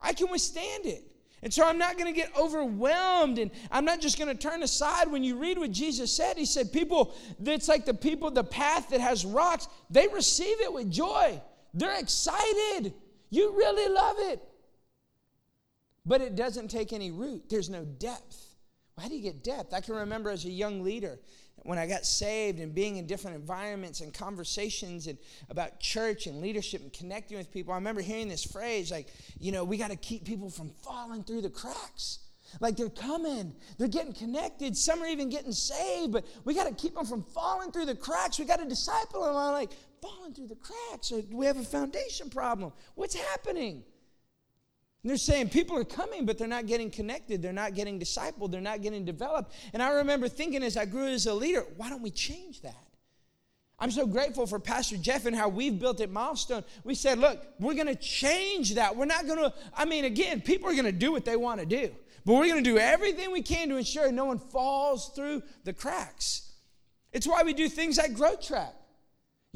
I 0.00 0.14
can 0.14 0.30
withstand 0.30 0.86
it. 0.86 1.04
And 1.44 1.52
so 1.52 1.62
I'm 1.62 1.76
not 1.76 1.98
going 1.98 2.12
to 2.12 2.18
get 2.18 2.34
overwhelmed 2.38 3.38
and 3.38 3.50
I'm 3.70 3.84
not 3.84 4.00
just 4.00 4.18
going 4.18 4.34
to 4.34 4.34
turn 4.34 4.62
aside. 4.62 5.12
When 5.12 5.22
you 5.22 5.36
read 5.36 5.58
what 5.58 5.70
Jesus 5.70 6.10
said, 6.10 6.38
He 6.38 6.46
said, 6.46 6.72
People, 6.72 7.14
it's 7.44 7.68
like 7.68 7.84
the 7.84 7.92
people, 7.92 8.30
the 8.30 8.42
path 8.42 8.88
that 8.88 9.02
has 9.02 9.26
rocks, 9.26 9.68
they 9.90 10.08
receive 10.08 10.58
it 10.62 10.72
with 10.72 10.90
joy. 10.90 11.40
They're 11.74 11.98
excited. 11.98 12.94
You 13.28 13.54
really 13.54 13.92
love 13.92 14.16
it. 14.20 14.42
But 16.06 16.22
it 16.22 16.34
doesn't 16.34 16.68
take 16.68 16.94
any 16.94 17.10
root, 17.10 17.44
there's 17.50 17.68
no 17.68 17.84
depth. 17.84 18.54
How 18.98 19.08
do 19.08 19.14
you 19.14 19.22
get 19.22 19.44
depth? 19.44 19.74
I 19.74 19.80
can 19.80 19.96
remember 19.96 20.30
as 20.30 20.44
a 20.46 20.50
young 20.50 20.82
leader, 20.82 21.18
when 21.64 21.78
I 21.78 21.86
got 21.86 22.06
saved 22.06 22.60
and 22.60 22.74
being 22.74 22.98
in 22.98 23.06
different 23.06 23.36
environments 23.36 24.00
and 24.00 24.12
conversations 24.12 25.06
and 25.06 25.18
about 25.48 25.80
church 25.80 26.26
and 26.26 26.40
leadership 26.40 26.82
and 26.82 26.92
connecting 26.92 27.38
with 27.38 27.50
people, 27.50 27.72
I 27.72 27.76
remember 27.76 28.02
hearing 28.02 28.28
this 28.28 28.44
phrase 28.44 28.90
like, 28.90 29.08
you 29.40 29.50
know, 29.50 29.64
we 29.64 29.76
got 29.76 29.90
to 29.90 29.96
keep 29.96 30.24
people 30.24 30.50
from 30.50 30.70
falling 30.82 31.24
through 31.24 31.40
the 31.40 31.50
cracks. 31.50 32.20
Like 32.60 32.76
they're 32.76 32.90
coming, 32.90 33.54
they're 33.78 33.88
getting 33.88 34.12
connected. 34.12 34.76
Some 34.76 35.02
are 35.02 35.06
even 35.06 35.30
getting 35.30 35.52
saved, 35.52 36.12
but 36.12 36.24
we 36.44 36.54
got 36.54 36.68
to 36.68 36.74
keep 36.74 36.94
them 36.94 37.06
from 37.06 37.22
falling 37.22 37.72
through 37.72 37.86
the 37.86 37.96
cracks. 37.96 38.38
We 38.38 38.44
got 38.44 38.60
to 38.60 38.68
disciple 38.68 39.22
them. 39.22 39.34
I'm 39.34 39.52
like, 39.52 39.72
falling 40.02 40.34
through 40.34 40.48
the 40.48 40.56
cracks. 40.56 41.10
Or 41.10 41.22
we 41.32 41.46
have 41.46 41.56
a 41.56 41.64
foundation 41.64 42.28
problem. 42.28 42.72
What's 42.94 43.14
happening? 43.14 43.82
And 45.04 45.10
they're 45.10 45.18
saying 45.18 45.50
people 45.50 45.76
are 45.76 45.84
coming, 45.84 46.24
but 46.24 46.38
they're 46.38 46.48
not 46.48 46.64
getting 46.64 46.90
connected. 46.90 47.42
They're 47.42 47.52
not 47.52 47.74
getting 47.74 48.00
discipled. 48.00 48.50
They're 48.50 48.62
not 48.62 48.80
getting 48.80 49.04
developed. 49.04 49.52
And 49.74 49.82
I 49.82 49.90
remember 49.90 50.28
thinking 50.28 50.62
as 50.62 50.78
I 50.78 50.86
grew 50.86 51.08
as 51.08 51.26
a 51.26 51.34
leader, 51.34 51.66
why 51.76 51.90
don't 51.90 52.00
we 52.00 52.10
change 52.10 52.62
that? 52.62 52.86
I'm 53.78 53.90
so 53.90 54.06
grateful 54.06 54.46
for 54.46 54.58
Pastor 54.58 54.96
Jeff 54.96 55.26
and 55.26 55.36
how 55.36 55.50
we've 55.50 55.78
built 55.78 56.00
at 56.00 56.10
Milestone. 56.10 56.64
We 56.84 56.94
said, 56.94 57.18
look, 57.18 57.38
we're 57.60 57.74
going 57.74 57.88
to 57.88 57.94
change 57.94 58.76
that. 58.76 58.96
We're 58.96 59.04
not 59.04 59.26
going 59.26 59.40
to, 59.40 59.52
I 59.76 59.84
mean, 59.84 60.06
again, 60.06 60.40
people 60.40 60.70
are 60.70 60.72
going 60.72 60.86
to 60.86 60.92
do 60.92 61.12
what 61.12 61.26
they 61.26 61.36
want 61.36 61.60
to 61.60 61.66
do, 61.66 61.90
but 62.24 62.32
we're 62.32 62.48
going 62.48 62.64
to 62.64 62.70
do 62.70 62.78
everything 62.78 63.30
we 63.30 63.42
can 63.42 63.68
to 63.68 63.76
ensure 63.76 64.10
no 64.10 64.24
one 64.24 64.38
falls 64.38 65.10
through 65.10 65.42
the 65.64 65.74
cracks. 65.74 66.50
It's 67.12 67.26
why 67.26 67.42
we 67.42 67.52
do 67.52 67.68
things 67.68 67.98
like 67.98 68.14
Growth 68.14 68.46
Track. 68.46 68.74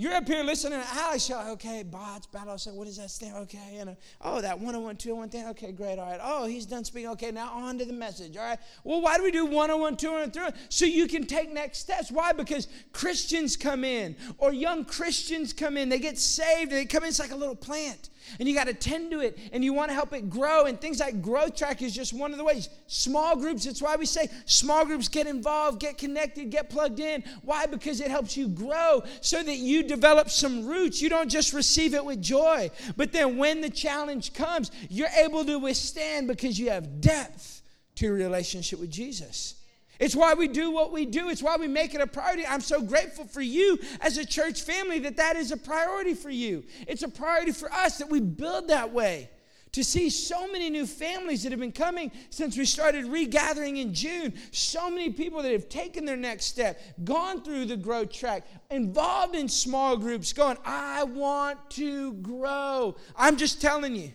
You're 0.00 0.14
up 0.14 0.28
here 0.28 0.44
listening 0.44 0.80
to 0.80 0.86
Alex. 0.92 1.28
Like, 1.28 1.48
okay, 1.48 1.82
bots, 1.82 2.28
battle. 2.28 2.52
I 2.52 2.56
said, 2.56 2.74
what 2.74 2.86
does 2.86 2.98
that 2.98 3.10
stand? 3.10 3.34
Okay, 3.34 3.78
and 3.78 3.90
uh, 3.90 3.94
oh, 4.20 4.40
that 4.40 4.56
one 4.56 4.76
on 4.76 4.84
one, 4.84 4.96
two 4.96 5.10
on 5.10 5.18
one 5.18 5.28
thing. 5.28 5.44
Okay, 5.48 5.72
great. 5.72 5.98
All 5.98 6.08
right. 6.08 6.20
Oh, 6.22 6.46
he's 6.46 6.66
done 6.66 6.84
speaking. 6.84 7.10
Okay, 7.10 7.32
now 7.32 7.50
on 7.52 7.78
to 7.78 7.84
the 7.84 7.92
message. 7.92 8.36
All 8.36 8.44
right. 8.44 8.60
Well, 8.84 9.00
why 9.00 9.16
do 9.16 9.24
we 9.24 9.32
do 9.32 9.44
one 9.44 9.72
on 9.72 9.80
one, 9.80 9.96
two 9.96 10.10
on 10.10 10.30
three? 10.30 10.50
So 10.68 10.84
you 10.84 11.08
can 11.08 11.26
take 11.26 11.52
next 11.52 11.78
steps. 11.78 12.12
Why? 12.12 12.32
Because 12.32 12.68
Christians 12.92 13.56
come 13.56 13.82
in, 13.82 14.14
or 14.38 14.52
young 14.52 14.84
Christians 14.84 15.52
come 15.52 15.76
in. 15.76 15.88
They 15.88 15.98
get 15.98 16.16
saved, 16.16 16.70
and 16.70 16.80
they 16.80 16.84
come 16.84 17.02
in. 17.02 17.08
It's 17.08 17.18
like 17.18 17.32
a 17.32 17.36
little 17.36 17.56
plant 17.56 18.10
and 18.38 18.48
you 18.48 18.54
got 18.54 18.66
to 18.66 18.74
tend 18.74 19.10
to 19.10 19.20
it 19.20 19.38
and 19.52 19.64
you 19.64 19.72
want 19.72 19.90
to 19.90 19.94
help 19.94 20.12
it 20.12 20.30
grow 20.30 20.66
and 20.66 20.80
things 20.80 21.00
like 21.00 21.22
growth 21.22 21.56
track 21.56 21.82
is 21.82 21.94
just 21.94 22.12
one 22.12 22.32
of 22.32 22.38
the 22.38 22.44
ways. 22.44 22.68
Small 22.86 23.36
groups 23.36 23.64
that's 23.64 23.82
why 23.82 23.96
we 23.96 24.06
say 24.06 24.28
small 24.44 24.84
groups 24.84 25.08
get 25.08 25.26
involved 25.26 25.80
get 25.80 25.98
connected 25.98 26.50
get 26.50 26.70
plugged 26.70 27.00
in. 27.00 27.22
Why? 27.42 27.66
Because 27.66 28.00
it 28.00 28.10
helps 28.10 28.36
you 28.36 28.48
grow 28.48 29.02
so 29.20 29.42
that 29.42 29.56
you 29.56 29.82
develop 29.82 30.30
some 30.30 30.66
roots. 30.66 31.00
You 31.00 31.08
don't 31.08 31.28
just 31.28 31.52
receive 31.52 31.94
it 31.94 32.04
with 32.04 32.22
joy 32.22 32.70
but 32.96 33.12
then 33.12 33.36
when 33.36 33.60
the 33.60 33.70
challenge 33.70 34.32
comes 34.32 34.70
you're 34.88 35.08
able 35.16 35.44
to 35.44 35.58
withstand 35.58 36.28
because 36.28 36.58
you 36.58 36.70
have 36.70 37.00
depth 37.00 37.62
to 37.96 38.06
your 38.06 38.14
relationship 38.14 38.78
with 38.80 38.90
jesus 38.90 39.54
it's 39.98 40.14
why 40.14 40.34
we 40.34 40.46
do 40.46 40.70
what 40.70 40.92
we 40.92 41.06
do. 41.06 41.28
It's 41.28 41.42
why 41.42 41.56
we 41.56 41.66
make 41.66 41.94
it 41.94 42.00
a 42.00 42.06
priority. 42.06 42.46
I'm 42.46 42.60
so 42.60 42.80
grateful 42.80 43.26
for 43.26 43.40
you 43.40 43.78
as 44.00 44.16
a 44.16 44.24
church 44.24 44.62
family 44.62 45.00
that 45.00 45.16
that 45.16 45.36
is 45.36 45.50
a 45.50 45.56
priority 45.56 46.14
for 46.14 46.30
you. 46.30 46.64
It's 46.86 47.02
a 47.02 47.08
priority 47.08 47.52
for 47.52 47.72
us 47.72 47.98
that 47.98 48.08
we 48.08 48.20
build 48.20 48.68
that 48.68 48.92
way. 48.92 49.30
To 49.72 49.84
see 49.84 50.08
so 50.08 50.50
many 50.50 50.70
new 50.70 50.86
families 50.86 51.42
that 51.42 51.52
have 51.52 51.60
been 51.60 51.72
coming 51.72 52.10
since 52.30 52.56
we 52.56 52.64
started 52.64 53.04
regathering 53.04 53.76
in 53.76 53.92
June, 53.92 54.32
so 54.50 54.88
many 54.88 55.10
people 55.10 55.42
that 55.42 55.52
have 55.52 55.68
taken 55.68 56.06
their 56.06 56.16
next 56.16 56.46
step, 56.46 56.80
gone 57.04 57.42
through 57.42 57.66
the 57.66 57.76
growth 57.76 58.10
track, 58.10 58.46
involved 58.70 59.34
in 59.34 59.46
small 59.46 59.96
groups, 59.98 60.32
going, 60.32 60.56
I 60.64 61.04
want 61.04 61.58
to 61.72 62.14
grow. 62.14 62.96
I'm 63.14 63.36
just 63.36 63.60
telling 63.60 63.94
you, 63.94 64.12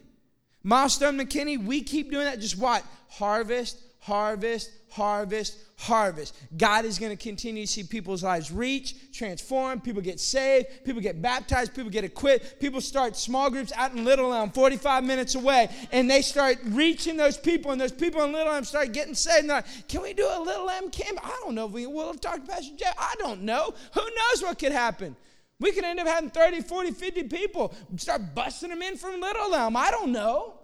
Milestone 0.63 1.19
McKinney, 1.19 1.63
we 1.63 1.83
keep 1.83 2.09
doing 2.09 2.25
that. 2.25 2.39
Just 2.39 2.57
what? 2.57 2.83
Harvest, 3.09 3.79
harvest, 3.99 4.71
harvest, 4.89 5.57
harvest. 5.83 6.35
God 6.55 6.85
is 6.85 6.97
going 6.97 7.15
to 7.15 7.21
continue 7.21 7.65
to 7.65 7.71
see 7.71 7.83
people's 7.83 8.23
lives 8.23 8.51
reach, 8.51 9.11
transform, 9.11 9.81
people 9.81 10.01
get 10.01 10.19
saved, 10.19 10.67
people 10.85 11.01
get 11.01 11.21
baptized, 11.21 11.75
people 11.75 11.91
get 11.91 12.05
equipped, 12.05 12.59
people 12.59 12.79
start 12.79 13.17
small 13.17 13.49
groups 13.49 13.73
out 13.75 13.91
in 13.91 14.05
Little 14.05 14.33
Elm, 14.33 14.49
45 14.49 15.03
minutes 15.03 15.35
away, 15.35 15.69
and 15.91 16.09
they 16.09 16.21
start 16.21 16.57
reaching 16.67 17.17
those 17.17 17.37
people, 17.37 17.71
and 17.71 17.81
those 17.81 17.91
people 17.91 18.23
in 18.23 18.31
Little 18.31 18.53
Elm 18.53 18.63
start 18.63 18.93
getting 18.93 19.13
saved. 19.13 19.41
And 19.41 19.49
they're 19.49 19.57
like, 19.57 19.87
can 19.89 20.01
we 20.01 20.13
do 20.13 20.25
a 20.25 20.39
Little 20.39 20.69
Elm 20.69 20.89
camp? 20.89 21.19
I 21.21 21.37
don't 21.43 21.53
know 21.53 21.65
if 21.65 21.71
we 21.71 21.85
will 21.85 22.13
talk 22.13 22.35
to 22.35 22.51
Pastor 22.51 22.75
Jeff. 22.77 22.95
I 22.97 23.13
don't 23.19 23.41
know. 23.41 23.73
Who 23.93 24.01
knows 24.01 24.41
what 24.41 24.57
could 24.57 24.71
happen? 24.71 25.15
We 25.59 25.73
could 25.73 25.83
end 25.83 25.99
up 25.99 26.07
having 26.07 26.29
30, 26.29 26.61
40, 26.61 26.91
50 26.91 27.23
people 27.23 27.73
start 27.97 28.33
busting 28.33 28.69
them 28.69 28.81
in 28.81 28.97
from 28.97 29.19
Little 29.19 29.53
Elm. 29.53 29.75
I 29.75 29.91
don't 29.91 30.11
know. 30.11 30.59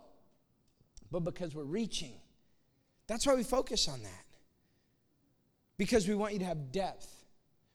But 1.12 1.22
because 1.22 1.54
we're 1.54 1.64
reaching, 1.64 2.14
that's 3.08 3.28
why 3.28 3.36
we 3.36 3.44
focus 3.44 3.88
on 3.88 4.02
that 4.04 4.19
because 5.80 6.08
we 6.10 6.14
want 6.14 6.34
you 6.34 6.40
to 6.40 6.46
have 6.46 6.72
depth. 6.74 7.08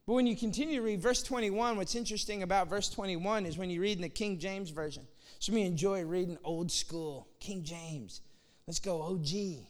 But 0.07 0.13
when 0.13 0.27
you 0.27 0.37
continue 0.37 0.77
to 0.77 0.83
read 0.83 1.01
verse 1.01 1.23
21, 1.23 1.79
what's 1.79 1.95
interesting 1.95 2.43
about 2.43 2.69
verse 2.69 2.91
21 2.91 3.47
is 3.47 3.57
when 3.57 3.71
you 3.71 3.81
read 3.81 3.97
in 3.97 4.03
the 4.03 4.11
King 4.11 4.39
James 4.39 4.69
Version. 4.69 5.05
So 5.39 5.55
we 5.55 5.63
enjoy 5.63 6.05
reading 6.05 6.37
old 6.45 6.71
school, 6.71 7.27
King 7.41 7.65
James. 7.65 8.21
Let's 8.67 8.79
go, 8.79 9.01
OG. 9.03 9.65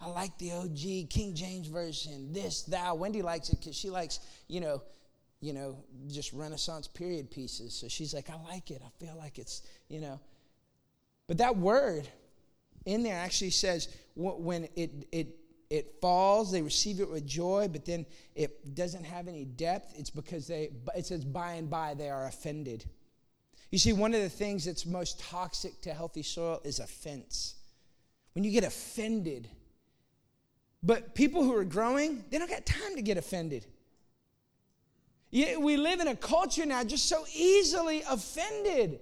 I 0.00 0.08
like 0.08 0.38
the 0.38 0.52
OG 0.52 1.10
King 1.10 1.34
James 1.34 1.66
Version, 1.66 2.32
this, 2.32 2.62
thou. 2.62 2.94
Wendy 2.94 3.22
likes 3.22 3.50
it 3.50 3.58
because 3.58 3.76
she 3.76 3.90
likes, 3.90 4.20
you 4.46 4.60
know, 4.60 4.82
you 5.40 5.52
know, 5.52 5.76
just 6.08 6.32
Renaissance 6.32 6.86
period 6.86 7.28
pieces. 7.28 7.74
So 7.74 7.88
she's 7.88 8.14
like, 8.14 8.30
I 8.30 8.36
like 8.52 8.70
it. 8.70 8.82
I 8.84 9.04
feel 9.04 9.16
like 9.18 9.38
it's, 9.38 9.62
you 9.88 10.00
know. 10.00 10.20
But 11.26 11.38
that 11.38 11.56
word 11.56 12.08
in 12.86 13.02
there 13.02 13.16
actually 13.16 13.50
says 13.50 13.88
when 14.14 14.68
it, 14.76 15.08
it 15.10 15.39
it 15.70 15.94
falls, 16.00 16.50
they 16.50 16.62
receive 16.62 16.98
it 16.98 17.08
with 17.08 17.24
joy, 17.24 17.68
but 17.70 17.84
then 17.84 18.04
it 18.34 18.74
doesn't 18.74 19.04
have 19.04 19.28
any 19.28 19.44
depth. 19.44 19.94
It's 19.96 20.10
because 20.10 20.48
they, 20.48 20.70
it 20.96 21.06
says, 21.06 21.24
by 21.24 21.52
and 21.52 21.70
by 21.70 21.94
they 21.94 22.10
are 22.10 22.26
offended. 22.26 22.84
You 23.70 23.78
see, 23.78 23.92
one 23.92 24.12
of 24.12 24.20
the 24.20 24.28
things 24.28 24.64
that's 24.64 24.84
most 24.84 25.20
toxic 25.20 25.80
to 25.82 25.94
healthy 25.94 26.24
soil 26.24 26.60
is 26.64 26.80
offense. 26.80 27.54
When 28.34 28.44
you 28.44 28.50
get 28.50 28.64
offended, 28.64 29.48
but 30.82 31.14
people 31.14 31.44
who 31.44 31.54
are 31.54 31.64
growing, 31.64 32.24
they 32.30 32.38
don't 32.38 32.50
got 32.50 32.66
time 32.66 32.96
to 32.96 33.02
get 33.02 33.16
offended. 33.16 33.64
Yeah, 35.30 35.58
we 35.58 35.76
live 35.76 36.00
in 36.00 36.08
a 36.08 36.16
culture 36.16 36.66
now 36.66 36.82
just 36.82 37.08
so 37.08 37.24
easily 37.32 38.02
offended. 38.10 38.98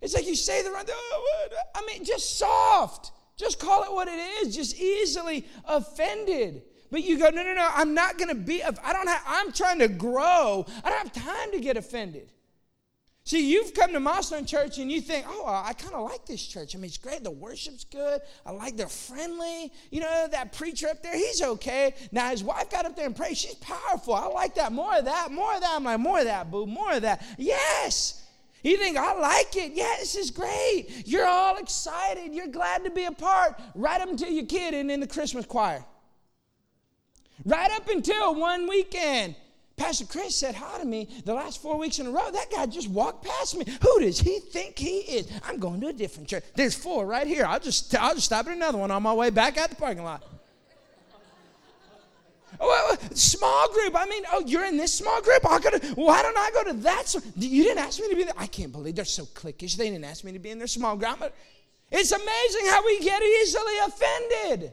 It's 0.00 0.14
like 0.14 0.26
you 0.26 0.36
say 0.36 0.62
the 0.62 0.70
right, 0.70 0.88
oh, 0.88 1.48
I 1.74 1.84
mean, 1.86 2.04
just 2.04 2.38
soft. 2.38 3.10
Just 3.36 3.58
call 3.58 3.82
it 3.82 3.92
what 3.92 4.08
it 4.08 4.18
is, 4.42 4.54
just 4.54 4.78
easily 4.78 5.46
offended. 5.64 6.62
But 6.90 7.02
you 7.02 7.18
go, 7.18 7.30
no, 7.30 7.42
no, 7.42 7.54
no, 7.54 7.68
I'm 7.72 7.94
not 7.94 8.18
going 8.18 8.28
to 8.28 8.34
be, 8.34 8.62
I 8.62 8.70
don't 8.92 9.08
have, 9.08 9.22
I'm 9.26 9.52
trying 9.52 9.80
to 9.80 9.88
grow. 9.88 10.64
I 10.84 10.90
don't 10.90 10.98
have 10.98 11.12
time 11.12 11.50
to 11.52 11.60
get 11.60 11.76
offended. 11.76 12.30
See, 13.26 13.50
you've 13.50 13.72
come 13.72 13.94
to 13.94 14.00
Milestone 14.00 14.44
Church 14.44 14.76
and 14.76 14.92
you 14.92 15.00
think, 15.00 15.24
oh, 15.26 15.46
I 15.46 15.72
kind 15.72 15.94
of 15.94 16.04
like 16.04 16.26
this 16.26 16.46
church. 16.46 16.76
I 16.76 16.78
mean, 16.78 16.84
it's 16.84 16.98
great. 16.98 17.24
The 17.24 17.30
worship's 17.30 17.84
good. 17.84 18.20
I 18.44 18.50
like 18.50 18.76
they're 18.76 18.86
friendly. 18.86 19.72
You 19.90 20.00
know, 20.00 20.28
that 20.30 20.52
preacher 20.52 20.88
up 20.88 21.02
there, 21.02 21.16
he's 21.16 21.40
okay. 21.40 21.94
Now, 22.12 22.28
his 22.28 22.44
wife 22.44 22.68
got 22.68 22.84
up 22.84 22.96
there 22.96 23.06
and 23.06 23.16
prayed. 23.16 23.38
She's 23.38 23.54
powerful. 23.54 24.12
I 24.14 24.26
like 24.26 24.56
that. 24.56 24.72
More 24.72 24.94
of 24.94 25.06
that. 25.06 25.32
More 25.32 25.54
of 25.54 25.62
that. 25.62 25.72
I'm 25.74 25.84
like, 25.84 26.00
more 26.00 26.18
of 26.18 26.26
that, 26.26 26.50
boo. 26.50 26.66
More 26.66 26.92
of 26.92 27.02
that. 27.02 27.24
Yes. 27.38 28.23
You 28.64 28.78
think, 28.78 28.96
I 28.96 29.12
like 29.12 29.54
it. 29.56 29.72
Yeah, 29.74 29.94
this 30.00 30.16
is 30.16 30.30
great. 30.30 31.04
You're 31.04 31.26
all 31.26 31.58
excited. 31.58 32.34
You're 32.34 32.48
glad 32.48 32.82
to 32.84 32.90
be 32.90 33.04
a 33.04 33.12
part. 33.12 33.60
Right 33.74 34.00
up 34.00 34.08
until 34.08 34.30
your 34.30 34.46
kid 34.46 34.72
and 34.72 34.90
in 34.90 35.00
the 35.00 35.06
Christmas 35.06 35.44
choir. 35.44 35.84
Right 37.44 37.70
up 37.70 37.88
until 37.90 38.34
one 38.34 38.66
weekend. 38.66 39.36
Pastor 39.76 40.06
Chris 40.06 40.34
said 40.34 40.54
hi 40.54 40.78
to 40.78 40.86
me 40.86 41.08
the 41.26 41.34
last 41.34 41.60
four 41.60 41.76
weeks 41.76 41.98
in 41.98 42.06
a 42.06 42.10
row. 42.10 42.30
That 42.30 42.50
guy 42.50 42.64
just 42.64 42.88
walked 42.88 43.24
past 43.24 43.54
me. 43.56 43.66
Who 43.82 44.00
does 44.00 44.18
he 44.20 44.38
think 44.38 44.78
he 44.78 44.98
is? 45.00 45.28
I'm 45.46 45.58
going 45.58 45.80
to 45.82 45.88
a 45.88 45.92
different 45.92 46.28
church. 46.28 46.44
There's 46.54 46.74
four 46.74 47.04
right 47.06 47.26
here. 47.26 47.44
I'll 47.44 47.60
just 47.60 47.94
I'll 47.96 48.14
just 48.14 48.26
stop 48.26 48.46
at 48.46 48.52
another 48.52 48.78
one 48.78 48.90
on 48.90 49.02
my 49.02 49.12
way 49.12 49.30
back 49.30 49.58
out 49.58 49.70
the 49.70 49.76
parking 49.76 50.04
lot. 50.04 50.22
Well, 52.60 52.96
small 53.14 53.72
group. 53.72 53.94
I 53.96 54.06
mean, 54.06 54.22
oh, 54.32 54.42
you're 54.46 54.64
in 54.64 54.76
this 54.76 54.94
small 54.94 55.20
group. 55.22 55.48
I 55.48 55.58
gotta. 55.58 55.78
Why 55.94 56.22
don't 56.22 56.36
I 56.36 56.50
go 56.52 56.64
to 56.64 56.72
that? 56.80 57.14
You 57.36 57.64
didn't 57.64 57.78
ask 57.78 58.00
me 58.00 58.08
to 58.08 58.16
be 58.16 58.24
there. 58.24 58.34
I 58.36 58.46
can't 58.46 58.72
believe 58.72 58.94
they're 58.94 59.04
so 59.04 59.24
cliquish. 59.24 59.76
They 59.76 59.90
didn't 59.90 60.04
ask 60.04 60.24
me 60.24 60.32
to 60.32 60.38
be 60.38 60.50
in 60.50 60.58
their 60.58 60.66
small 60.66 60.96
group. 60.96 61.32
It's 61.90 62.12
amazing 62.12 62.66
how 62.66 62.84
we 62.84 63.00
get 63.00 63.22
easily 63.22 63.78
offended. 63.86 64.72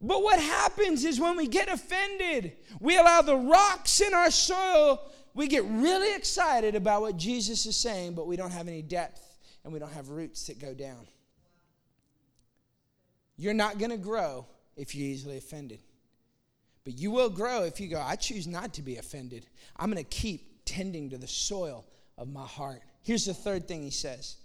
But 0.00 0.22
what 0.22 0.40
happens 0.40 1.04
is 1.04 1.20
when 1.20 1.36
we 1.36 1.46
get 1.46 1.68
offended, 1.68 2.54
we 2.80 2.98
allow 2.98 3.22
the 3.22 3.36
rocks 3.36 4.00
in 4.00 4.12
our 4.14 4.32
soil, 4.32 5.00
we 5.32 5.46
get 5.46 5.64
really 5.64 6.14
excited 6.14 6.74
about 6.74 7.02
what 7.02 7.16
Jesus 7.16 7.66
is 7.66 7.76
saying, 7.76 8.14
but 8.14 8.26
we 8.26 8.36
don't 8.36 8.50
have 8.50 8.66
any 8.66 8.82
depth 8.82 9.38
and 9.62 9.72
we 9.72 9.78
don't 9.78 9.92
have 9.92 10.08
roots 10.08 10.48
that 10.48 10.58
go 10.58 10.74
down. 10.74 11.06
You're 13.36 13.54
not 13.54 13.78
going 13.78 13.92
to 13.92 13.96
grow 13.96 14.46
if 14.76 14.94
you're 14.94 15.08
easily 15.08 15.38
offended. 15.38 15.80
But 16.84 16.98
you 16.98 17.10
will 17.10 17.30
grow 17.30 17.62
if 17.62 17.80
you 17.80 17.88
go, 17.88 18.00
I 18.00 18.16
choose 18.16 18.46
not 18.46 18.74
to 18.74 18.82
be 18.82 18.96
offended. 18.96 19.46
I'm 19.76 19.90
going 19.90 20.02
to 20.02 20.10
keep 20.10 20.64
tending 20.64 21.10
to 21.10 21.18
the 21.18 21.28
soil 21.28 21.84
of 22.18 22.28
my 22.28 22.46
heart. 22.46 22.82
Here's 23.02 23.26
the 23.26 23.34
third 23.34 23.68
thing 23.68 23.82
he 23.82 23.90
says. 23.90 24.36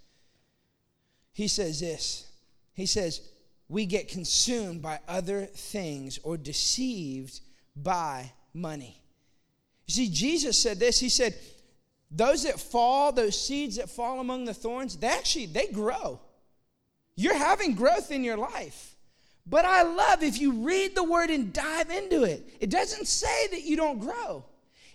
He 1.33 1.47
says 1.47 1.79
this. 1.79 2.27
He 2.73 2.85
says, 2.85 3.21
we 3.69 3.85
get 3.85 4.07
consumed 4.07 4.81
by 4.81 4.99
other 5.07 5.45
things 5.45 6.19
or 6.23 6.37
deceived 6.37 7.41
by 7.75 8.31
money. 8.53 9.01
You 9.87 9.93
see, 9.93 10.09
Jesus 10.09 10.61
said 10.61 10.79
this. 10.79 10.99
He 10.99 11.09
said, 11.09 11.35
those 12.09 12.43
that 12.43 12.59
fall, 12.59 13.11
those 13.11 13.39
seeds 13.39 13.77
that 13.77 13.89
fall 13.89 14.19
among 14.19 14.45
the 14.45 14.53
thorns, 14.53 14.95
they 14.95 15.07
actually 15.07 15.47
they 15.47 15.67
grow. 15.67 16.19
You're 17.15 17.37
having 17.37 17.75
growth 17.75 18.11
in 18.11 18.23
your 18.23 18.37
life. 18.37 18.95
But 19.49 19.65
I 19.65 19.83
love 19.83 20.23
if 20.23 20.39
you 20.39 20.51
read 20.63 20.95
the 20.95 21.03
word 21.03 21.29
and 21.29 21.53
dive 21.53 21.89
into 21.89 22.23
it. 22.23 22.47
It 22.59 22.69
doesn't 22.69 23.07
say 23.07 23.47
that 23.51 23.63
you 23.63 23.77
don't 23.77 23.99
grow. 23.99 24.43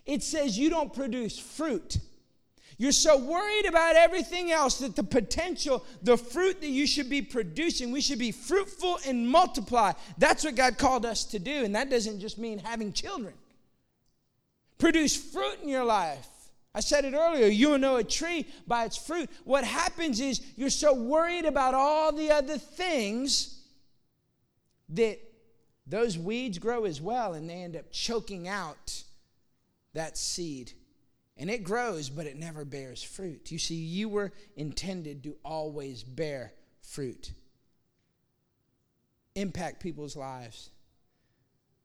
It 0.05 0.23
says 0.23 0.59
you 0.59 0.69
don't 0.69 0.93
produce 0.93 1.39
fruit. 1.39 1.99
You're 2.77 2.93
so 2.93 3.17
worried 3.17 3.67
about 3.67 3.97
everything 3.97 4.51
else 4.51 4.79
that 4.81 4.97
the 4.97 5.05
potential, 5.05 5.85
the 6.03 6.17
fruit 6.17 6.61
that 6.61 6.69
you 6.69 6.87
should 6.87 7.09
be 7.09 7.23
producing, 7.23 7.93
we 7.93 8.01
should 8.01 8.19
be 8.19 8.33
fruitful 8.33 8.99
and 9.07 9.29
multiply. 9.29 9.93
That's 10.19 10.45
what 10.45 10.57
God 10.57 10.79
called 10.79 11.07
us 11.07 11.25
to 11.27 11.39
do. 11.39 11.65
And 11.65 11.75
that 11.77 11.91
doesn't 11.91 12.21
just 12.21 12.39
mean 12.39 12.59
having 12.59 12.93
children. 12.93 13.35
Produce 14.79 15.17
fruit 15.17 15.59
in 15.63 15.69
your 15.69 15.85
life. 15.85 16.27
I 16.75 16.81
said 16.81 17.05
it 17.05 17.15
earlier, 17.15 17.47
you 17.47 17.71
will 17.71 17.79
know 17.79 17.97
a 17.97 18.05
tree 18.05 18.47
by 18.67 18.87
its 18.87 18.97
fruit. 18.97 19.31
What 19.45 19.63
happens 19.63 20.21
is 20.21 20.41
you're 20.57 20.71
so 20.71 20.95
worried 20.95 21.45
about 21.45 21.75
all 21.75 22.13
the 22.13 22.31
other 22.31 22.59
things 22.59 23.62
that 24.93 25.19
those 25.87 26.19
weeds 26.19 26.59
grow 26.59 26.85
as 26.85 27.01
well 27.01 27.35
and 27.35 27.49
they 27.49 27.63
end 27.63 27.77
up 27.77 27.91
choking 27.91 28.49
out 28.49 29.03
that 29.95 30.17
seed. 30.17 30.73
And 31.37 31.51
it 31.51 31.65
grows, 31.65 32.09
but 32.09 32.27
it 32.27 32.37
never 32.37 32.65
bears 32.65 33.03
fruit. 33.03 33.51
You 33.51 33.59
see, 33.59 33.75
you 33.75 34.09
were 34.09 34.33
intended 34.57 35.25
to 35.25 35.37
always 35.45 36.03
bear 36.03 36.53
fruit, 36.83 37.33
impact 39.35 39.81
people's 39.81 40.15
lives, 40.15 40.71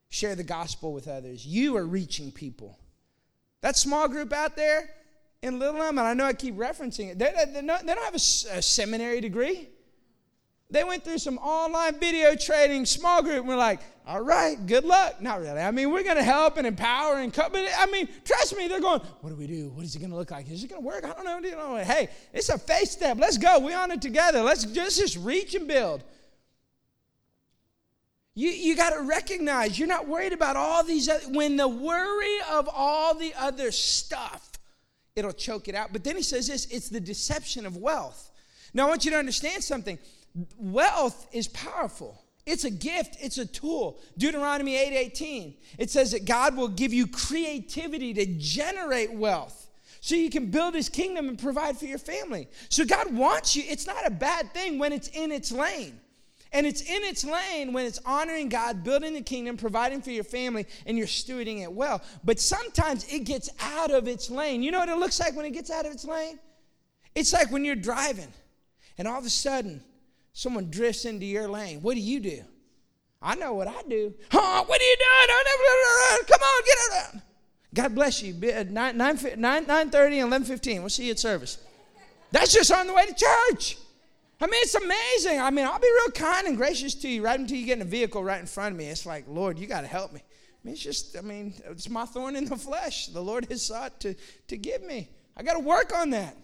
share 0.10 0.36
the 0.36 0.44
gospel 0.44 0.94
with 0.94 1.08
others. 1.08 1.46
You 1.46 1.78
are 1.78 1.86
reaching 1.86 2.32
people. 2.32 2.78
That 3.62 3.78
small 3.78 4.08
group 4.08 4.34
out 4.34 4.56
there 4.56 4.90
in 5.42 5.60
Little 5.60 5.82
Elm, 5.82 5.98
and 5.98 6.08
I 6.08 6.14
know 6.14 6.26
I 6.26 6.34
keep 6.34 6.56
referencing 6.56 7.12
it, 7.12 7.20
they, 7.20 7.32
they, 7.54 7.62
don't, 7.62 7.86
they 7.86 7.94
don't 7.94 8.04
have 8.04 8.14
a, 8.14 8.58
a, 8.58 8.62
seminary 8.62 9.22
degree. 9.22 9.70
They 10.70 10.84
went 10.84 11.06
through 11.06 11.20
some 11.20 11.38
online 11.38 11.98
video 11.98 12.36
training 12.36 12.86
small 12.86 13.22
group, 13.22 13.40
and 13.40 13.48
we're 13.48 13.56
like, 13.56 13.80
all 14.06 14.20
right, 14.22 14.58
good 14.66 14.84
luck. 14.84 15.22
Not 15.22 15.40
really. 15.40 15.62
I 15.62 15.72
mean, 15.72 15.92
we're 15.92 16.04
going 16.04 16.18
to 16.18 16.24
help 16.24 16.58
and 16.58 16.68
empower 16.68 17.20
and 17.20 17.34
cut, 17.34 17.54
but 17.54 17.66
I 17.78 17.86
mean, 17.86 18.10
trust 18.26 18.58
me, 18.58 18.68
they're 18.68 18.82
going, 18.82 19.00
what 19.22 19.30
do 19.30 19.36
we 19.38 19.48
do? 19.48 19.70
What 19.70 19.86
is 19.86 19.96
it 19.96 20.00
going 20.00 20.12
to 20.12 20.18
look 20.18 20.32
like? 20.32 20.50
Is 20.50 20.64
it 20.66 20.70
going 20.70 20.82
to 20.82 20.86
work? 20.86 21.06
I 21.06 21.14
don't 21.14 21.24
know. 21.24 21.40
You 21.40 21.56
know. 21.56 21.78
Hey, 21.78 22.10
it's 22.34 22.50
a 22.50 22.58
faith 22.58 22.90
step. 22.90 23.18
Let's 23.18 23.38
go. 23.38 23.60
We're 23.60 23.78
on 23.78 23.92
it 23.92 24.02
together. 24.02 24.42
Let's 24.42 24.66
just, 24.66 25.00
just 25.00 25.18
reach 25.18 25.56
and 25.56 25.70
build. 25.70 26.04
You, 28.36 28.50
you 28.50 28.76
got 28.76 28.90
to 28.92 29.02
recognize 29.04 29.80
you're 29.80 29.88
not 29.88 30.08
worried 30.08 30.34
about 30.34 30.58
all 30.58 30.84
these 30.84 31.08
other, 31.08 31.30
when 31.30 31.56
the 31.56 31.68
worry 31.68 32.38
of 32.52 32.70
all 32.72 33.14
the 33.14 33.34
other 33.40 33.72
stuff, 33.72 34.52
it'll 35.16 35.32
choke 35.32 35.70
it 35.70 35.76
out. 35.76 35.94
But 35.94 36.04
then 36.04 36.18
he 36.18 36.24
says 36.24 36.48
this 36.48 36.66
it's 36.66 36.90
the 36.90 37.00
deception 37.00 37.66
of 37.66 37.78
wealth. 37.78 38.32
Now, 38.74 38.86
I 38.86 38.90
want 38.90 39.06
you 39.06 39.12
to 39.12 39.18
understand 39.18 39.64
something 39.64 39.98
wealth 40.58 41.28
is 41.32 41.48
powerful. 41.48 42.24
It's 42.46 42.64
a 42.64 42.72
gift, 42.72 43.18
it's 43.20 43.38
a 43.38 43.46
tool. 43.46 44.00
Deuteronomy 44.18 44.78
8 44.78 44.94
18, 44.94 45.56
it 45.78 45.90
says 45.90 46.12
that 46.12 46.26
God 46.26 46.56
will 46.56 46.70
give 46.70 46.94
you 46.94 47.06
creativity 47.06 48.14
to 48.14 48.26
generate 48.38 49.14
wealth 49.14 49.68
so 50.00 50.16
you 50.16 50.30
can 50.30 50.50
build 50.50 50.74
his 50.74 50.88
kingdom 50.88 51.28
and 51.28 51.38
provide 51.38 51.78
for 51.78 51.86
your 51.86 51.98
family. 51.98 52.48
So 52.70 52.86
God 52.86 53.14
wants 53.14 53.56
you, 53.56 53.64
it's 53.68 53.86
not 53.86 54.08
a 54.08 54.10
bad 54.12 54.54
thing 54.54 54.80
when 54.80 54.94
it's 54.94 55.10
in 55.10 55.34
its 55.34 55.52
lane. 55.52 56.00
And 56.54 56.66
it's 56.66 56.82
in 56.82 57.04
its 57.04 57.26
lane 57.26 57.74
when 57.74 57.86
it's 57.86 58.00
honoring 58.06 58.48
God, 58.48 58.84
building 58.84 59.14
the 59.14 59.22
kingdom, 59.22 59.58
providing 59.58 60.02
for 60.02 60.12
your 60.12 60.24
family, 60.24 60.66
and 60.86 60.98
you're 60.98 61.08
stewarding 61.08 61.62
it 61.62 61.72
well. 61.72 62.02
But 62.24 62.40
sometimes 62.40 63.06
it 63.14 63.26
gets 63.26 63.50
out 63.60 63.92
of 63.92 64.08
its 64.08 64.30
lane. 64.30 64.64
You 64.64 64.72
know 64.72 64.80
what 64.80 64.90
it 64.90 64.98
looks 64.98 65.20
like 65.20 65.36
when 65.36 65.46
it 65.46 65.52
gets 65.52 65.70
out 65.70 65.86
of 65.86 65.92
its 65.92 66.06
lane? 66.06 66.40
It's 67.16 67.34
like 67.34 67.52
when 67.52 67.66
you're 67.66 67.76
driving, 67.76 68.32
and 68.98 69.08
all 69.08 69.20
of 69.20 69.26
a 69.26 69.30
sudden, 69.30 69.84
someone 70.38 70.70
drifts 70.70 71.06
into 71.06 71.26
your 71.26 71.48
lane. 71.48 71.82
What 71.82 71.96
do 71.96 72.00
you 72.00 72.20
do? 72.20 72.44
I 73.20 73.34
know 73.34 73.56
what 73.56 73.68
I 73.68 73.82
do. 73.90 74.14
Huh? 74.30 74.64
What 74.64 74.80
are 74.80 74.84
you 74.84 74.96
doing? 74.96 76.26
Come 76.28 76.42
on, 76.42 76.64
get 76.64 76.78
out. 76.98 77.22
God 77.74 77.96
bless 77.96 78.22
you. 78.22 78.36
Uh, 78.36 78.64
9, 78.70 78.98
9, 78.98 79.20
9, 79.36 79.66
9 79.68 79.90
30 79.90 80.20
and 80.20 80.28
11 80.28 80.48
15. 80.48 80.82
We'll 80.82 80.90
see 80.90 81.06
you 81.06 81.12
at 81.12 81.20
service. 81.20 81.58
That's 82.32 82.54
just 82.54 82.72
on 82.72 82.86
the 82.86 82.94
way 82.94 83.08
to 83.08 83.16
church. 83.16 83.78
I 84.40 84.46
mean, 84.46 84.62
it's 84.62 84.76
amazing. 84.76 85.42
I 85.42 85.50
mean, 85.50 85.66
I'll 85.66 85.80
be 85.80 85.88
real 85.88 86.12
kind 86.12 86.46
and 86.46 86.56
gracious 86.56 86.94
to 86.94 87.10
you 87.10 87.24
right 87.24 87.40
until 87.40 87.58
you 87.58 87.66
get 87.66 87.78
in 87.78 87.82
a 87.82 87.86
vehicle 87.86 88.24
right 88.24 88.40
in 88.40 88.46
front 88.46 88.74
of 88.74 88.78
me. 88.78 88.86
It's 88.86 89.08
like, 89.08 89.26
Lord, 89.28 89.58
you 89.58 89.66
got 89.66 89.82
to 89.82 89.88
help 89.88 90.14
me. 90.14 90.20
I 90.22 90.60
mean, 90.64 90.74
it's 90.74 90.84
just, 90.84 91.18
I 91.18 91.22
mean, 91.22 91.56
it's 91.66 91.90
my 91.90 92.06
thorn 92.06 92.36
in 92.36 92.46
the 92.46 92.58
flesh. 92.58 93.08
The 93.08 93.22
Lord 93.22 93.48
has 93.50 93.66
sought 93.66 94.00
to, 94.02 94.14
to 94.50 94.58
give 94.58 94.84
me. 94.84 95.10
I 95.36 95.42
got 95.42 95.54
to 95.54 95.60
work 95.60 95.98
on 95.98 96.12
that. 96.12 96.38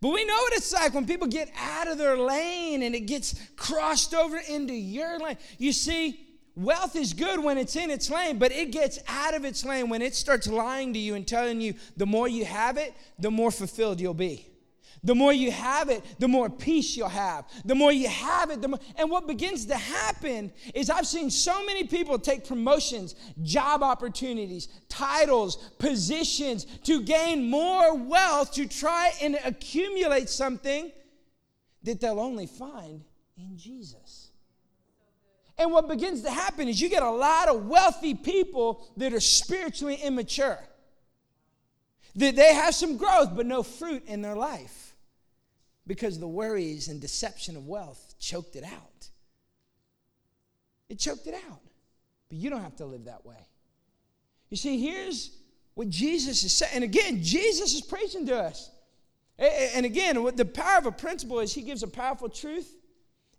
But 0.00 0.12
we 0.12 0.24
know 0.24 0.34
what 0.34 0.54
it's 0.54 0.72
like 0.72 0.94
when 0.94 1.06
people 1.06 1.28
get 1.28 1.50
out 1.58 1.86
of 1.86 1.98
their 1.98 2.16
lane 2.16 2.82
and 2.82 2.94
it 2.94 3.00
gets 3.00 3.34
crossed 3.56 4.14
over 4.14 4.38
into 4.38 4.72
your 4.72 5.18
lane. 5.18 5.36
You 5.58 5.72
see, 5.72 6.18
wealth 6.56 6.96
is 6.96 7.12
good 7.12 7.42
when 7.42 7.58
it's 7.58 7.76
in 7.76 7.90
its 7.90 8.10
lane, 8.10 8.38
but 8.38 8.50
it 8.50 8.72
gets 8.72 8.98
out 9.08 9.34
of 9.34 9.44
its 9.44 9.62
lane 9.64 9.90
when 9.90 10.00
it 10.00 10.14
starts 10.14 10.46
lying 10.46 10.94
to 10.94 10.98
you 10.98 11.16
and 11.16 11.26
telling 11.28 11.60
you 11.60 11.74
the 11.98 12.06
more 12.06 12.28
you 12.28 12.46
have 12.46 12.78
it, 12.78 12.94
the 13.18 13.30
more 13.30 13.50
fulfilled 13.50 14.00
you'll 14.00 14.14
be. 14.14 14.49
The 15.02 15.14
more 15.14 15.32
you 15.32 15.50
have 15.50 15.88
it, 15.88 16.04
the 16.18 16.28
more 16.28 16.50
peace 16.50 16.96
you'll 16.96 17.08
have. 17.08 17.46
The 17.64 17.74
more 17.74 17.90
you 17.90 18.08
have 18.08 18.50
it, 18.50 18.60
the 18.60 18.68
more. 18.68 18.80
And 18.96 19.10
what 19.10 19.26
begins 19.26 19.64
to 19.66 19.76
happen 19.76 20.52
is 20.74 20.90
I've 20.90 21.06
seen 21.06 21.30
so 21.30 21.64
many 21.64 21.84
people 21.84 22.18
take 22.18 22.46
promotions, 22.46 23.14
job 23.42 23.82
opportunities, 23.82 24.68
titles, 24.88 25.56
positions 25.78 26.66
to 26.84 27.02
gain 27.02 27.48
more 27.48 27.94
wealth 27.94 28.52
to 28.52 28.66
try 28.68 29.12
and 29.22 29.38
accumulate 29.44 30.28
something 30.28 30.92
that 31.82 32.00
they'll 32.00 32.20
only 32.20 32.46
find 32.46 33.02
in 33.38 33.56
Jesus. 33.56 34.30
And 35.56 35.72
what 35.72 35.88
begins 35.88 36.22
to 36.22 36.30
happen 36.30 36.68
is 36.68 36.80
you 36.80 36.90
get 36.90 37.02
a 37.02 37.10
lot 37.10 37.48
of 37.48 37.66
wealthy 37.66 38.14
people 38.14 38.86
that 38.98 39.14
are 39.14 39.20
spiritually 39.20 39.96
immature. 39.96 40.58
That 42.16 42.36
they 42.36 42.52
have 42.52 42.74
some 42.74 42.98
growth, 42.98 43.34
but 43.34 43.46
no 43.46 43.62
fruit 43.62 44.04
in 44.06 44.20
their 44.20 44.36
life 44.36 44.89
because 45.86 46.18
the 46.18 46.28
worries 46.28 46.88
and 46.88 47.00
deception 47.00 47.56
of 47.56 47.66
wealth 47.66 48.14
choked 48.18 48.56
it 48.56 48.64
out. 48.64 49.08
It 50.88 50.98
choked 50.98 51.26
it 51.26 51.34
out. 51.34 51.60
But 52.28 52.38
you 52.38 52.50
don't 52.50 52.62
have 52.62 52.76
to 52.76 52.86
live 52.86 53.06
that 53.06 53.24
way. 53.24 53.46
You 54.50 54.56
see, 54.56 54.80
here's 54.80 55.36
what 55.74 55.88
Jesus 55.88 56.42
is 56.44 56.54
saying. 56.54 56.72
And 56.74 56.84
again, 56.84 57.22
Jesus 57.22 57.74
is 57.74 57.80
preaching 57.80 58.26
to 58.26 58.36
us. 58.36 58.70
And 59.38 59.86
again, 59.86 60.22
the 60.36 60.44
power 60.44 60.78
of 60.78 60.86
a 60.86 60.92
principle 60.92 61.40
is 61.40 61.54
he 61.54 61.62
gives 61.62 61.82
a 61.82 61.88
powerful 61.88 62.28
truth 62.28 62.76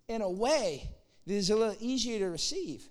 in 0.07 0.21
a 0.21 0.29
way 0.29 0.89
that 1.27 1.33
is 1.33 1.51
a 1.51 1.55
little 1.55 1.75
easier 1.79 2.19
to 2.19 2.29
receive. 2.29 2.87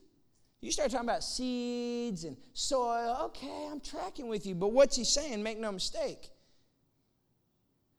You 0.60 0.70
start 0.70 0.90
talking 0.90 1.08
about 1.08 1.24
seeds 1.24 2.24
and 2.24 2.36
soil, 2.52 3.16
okay, 3.24 3.68
I'm 3.70 3.80
tracking 3.80 4.28
with 4.28 4.46
you. 4.46 4.54
But 4.54 4.68
what's 4.68 4.96
he 4.96 5.04
saying? 5.04 5.42
Make 5.42 5.58
no 5.58 5.72
mistake. 5.72 6.28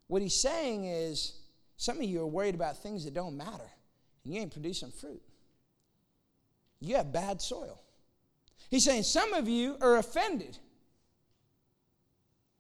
What 0.08 0.22
he's 0.22 0.40
saying 0.40 0.86
is 0.86 1.41
some 1.82 1.98
of 1.98 2.04
you 2.04 2.22
are 2.22 2.28
worried 2.28 2.54
about 2.54 2.78
things 2.78 3.06
that 3.06 3.16
don't 3.16 3.36
matter, 3.36 3.72
and 4.24 4.32
you 4.32 4.40
ain't 4.40 4.52
producing 4.52 4.92
fruit. 4.92 5.20
You 6.80 6.98
have 6.98 7.12
bad 7.12 7.42
soil. 7.42 7.82
He's 8.70 8.84
saying 8.84 9.02
some 9.02 9.34
of 9.34 9.50
you 9.50 9.78
are 9.82 9.98
offended, 9.98 10.60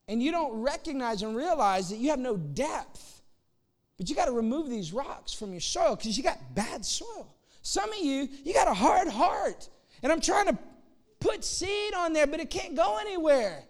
and 0.07 0.24
you 0.24 0.32
don't 0.32 0.59
recognize 0.59 1.22
and 1.22 1.36
realize 1.36 1.91
that 1.91 1.97
you 1.97 2.09
have 2.09 2.17
no 2.17 2.36
depth. 2.36 3.22
But 3.99 4.09
you 4.09 4.15
got 4.15 4.26
to 4.26 4.32
remove 4.32 4.72
these 4.72 4.91
rocks 4.91 5.32
from 5.32 5.51
your 5.51 5.61
soil 5.61 5.95
because 5.95 6.17
you 6.17 6.24
got 6.24 6.39
bad 6.55 6.84
soil. 6.84 7.32
Some 7.61 7.91
of 7.91 7.99
you, 7.99 8.28
you 8.43 8.55
got 8.55 8.67
a 8.67 8.74
hard 8.74 9.07
heart. 9.07 9.69
And 10.01 10.11
I'm 10.11 10.19
trying 10.19 10.47
to 10.47 10.57
put 11.19 11.45
seed 11.45 11.93
on 11.93 12.13
there, 12.13 12.26
but 12.26 12.39
it 12.39 12.49
can't 12.49 12.76
go 12.76 12.97
anywhere 12.97 13.65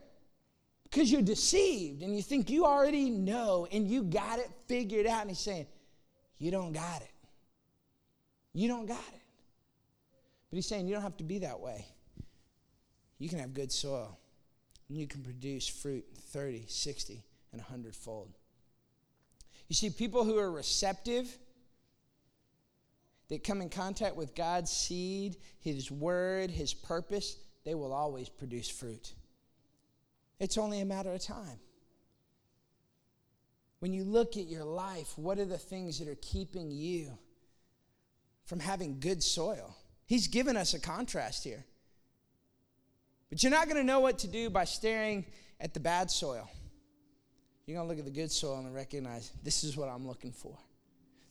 because 0.91 1.11
you're 1.11 1.21
deceived 1.21 2.03
and 2.03 2.13
you 2.15 2.21
think 2.21 2.49
you 2.49 2.65
already 2.65 3.09
know 3.09 3.65
and 3.71 3.87
you 3.87 4.03
got 4.03 4.39
it 4.39 4.49
figured 4.67 5.07
out. 5.07 5.21
And 5.21 5.31
he's 5.31 5.39
saying, 5.39 5.65
You 6.37 6.51
don't 6.51 6.73
got 6.73 7.01
it. 7.01 7.11
You 8.53 8.67
don't 8.67 8.85
got 8.85 8.97
it. 9.13 9.21
But 10.49 10.57
he's 10.57 10.67
saying 10.67 10.87
you 10.87 10.93
don't 10.93 11.03
have 11.03 11.15
to 11.17 11.23
be 11.23 11.39
that 11.39 11.61
way. 11.61 11.85
You 13.17 13.29
can 13.29 13.39
have 13.39 13.53
good 13.53 13.71
soil, 13.71 14.17
and 14.89 14.97
you 14.97 15.07
can 15.07 15.23
produce 15.23 15.65
fruit 15.67 16.03
30, 16.17 16.65
60, 16.67 17.23
and 17.53 17.61
100 17.61 17.95
fold. 17.95 18.35
You 19.69 19.75
see, 19.75 19.89
people 19.89 20.25
who 20.25 20.37
are 20.37 20.51
receptive, 20.51 21.37
that 23.31 23.45
come 23.45 23.61
in 23.61 23.69
contact 23.69 24.17
with 24.17 24.35
God's 24.35 24.69
seed, 24.69 25.37
His 25.61 25.89
word, 25.89 26.51
His 26.51 26.73
purpose, 26.73 27.37
they 27.63 27.75
will 27.75 27.93
always 27.93 28.27
produce 28.27 28.69
fruit. 28.69 29.13
It's 30.41 30.57
only 30.57 30.81
a 30.81 30.85
matter 30.85 31.13
of 31.13 31.21
time. 31.21 31.59
When 33.77 33.93
you 33.93 34.03
look 34.03 34.37
at 34.37 34.47
your 34.47 34.63
life, 34.63 35.15
what 35.15 35.37
are 35.37 35.45
the 35.45 35.59
things 35.59 35.99
that 35.99 36.07
are 36.07 36.17
keeping 36.19 36.71
you 36.71 37.11
from 38.45 38.59
having 38.59 38.99
good 38.99 39.21
soil? 39.21 39.75
He's 40.07 40.27
given 40.27 40.57
us 40.57 40.73
a 40.73 40.79
contrast 40.79 41.43
here. 41.43 41.63
But 43.29 43.43
you're 43.43 43.51
not 43.51 43.65
going 43.65 43.77
to 43.77 43.83
know 43.83 43.99
what 43.99 44.17
to 44.19 44.27
do 44.27 44.49
by 44.49 44.63
staring 44.63 45.25
at 45.59 45.75
the 45.75 45.79
bad 45.79 46.09
soil. 46.09 46.49
You're 47.67 47.77
going 47.77 47.87
to 47.87 47.89
look 47.89 47.99
at 47.99 48.05
the 48.05 48.19
good 48.19 48.31
soil 48.31 48.57
and 48.57 48.73
recognize 48.73 49.31
this 49.43 49.63
is 49.63 49.77
what 49.77 49.89
I'm 49.89 50.07
looking 50.07 50.31
for. 50.31 50.57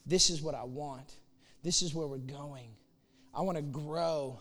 This 0.06 0.30
is 0.30 0.40
what 0.40 0.54
I 0.54 0.62
want. 0.62 1.16
This 1.64 1.82
is 1.82 1.96
where 1.96 2.06
we're 2.06 2.18
going. 2.18 2.76
I 3.34 3.40
want 3.40 3.58
to 3.58 3.62
grow. 3.62 4.40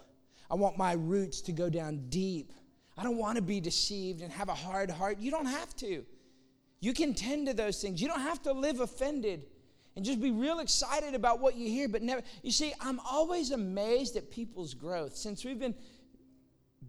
I 0.49 0.53
want 0.53 0.77
my 0.77 0.93
roots 0.93 1.41
to 1.41 1.51
go 1.51 1.71
down 1.71 2.05
deep. 2.09 2.53
I 2.99 3.03
don't 3.03 3.17
want 3.17 3.37
to 3.37 3.41
be 3.41 3.61
deceived 3.61 4.21
and 4.21 4.29
have 4.33 4.49
a 4.49 4.53
hard 4.53 4.91
heart. 4.91 5.19
You 5.19 5.31
don't 5.31 5.45
have 5.45 5.73
to. 5.77 6.03
You 6.81 6.93
can 6.93 7.13
tend 7.13 7.47
to 7.47 7.53
those 7.53 7.81
things. 7.81 8.01
You 8.01 8.09
don't 8.09 8.19
have 8.19 8.41
to 8.43 8.51
live 8.51 8.81
offended 8.81 9.45
and 9.95 10.03
just 10.03 10.19
be 10.19 10.31
real 10.31 10.59
excited 10.59 11.15
about 11.15 11.39
what 11.39 11.55
you 11.55 11.69
hear, 11.69 11.87
but 11.87 12.01
never. 12.01 12.21
You 12.43 12.51
see, 12.51 12.73
I'm 12.81 12.99
always 13.09 13.51
amazed 13.51 14.17
at 14.17 14.29
people's 14.29 14.73
growth. 14.73 15.15
Since 15.15 15.45
we've 15.45 15.59
been 15.59 15.75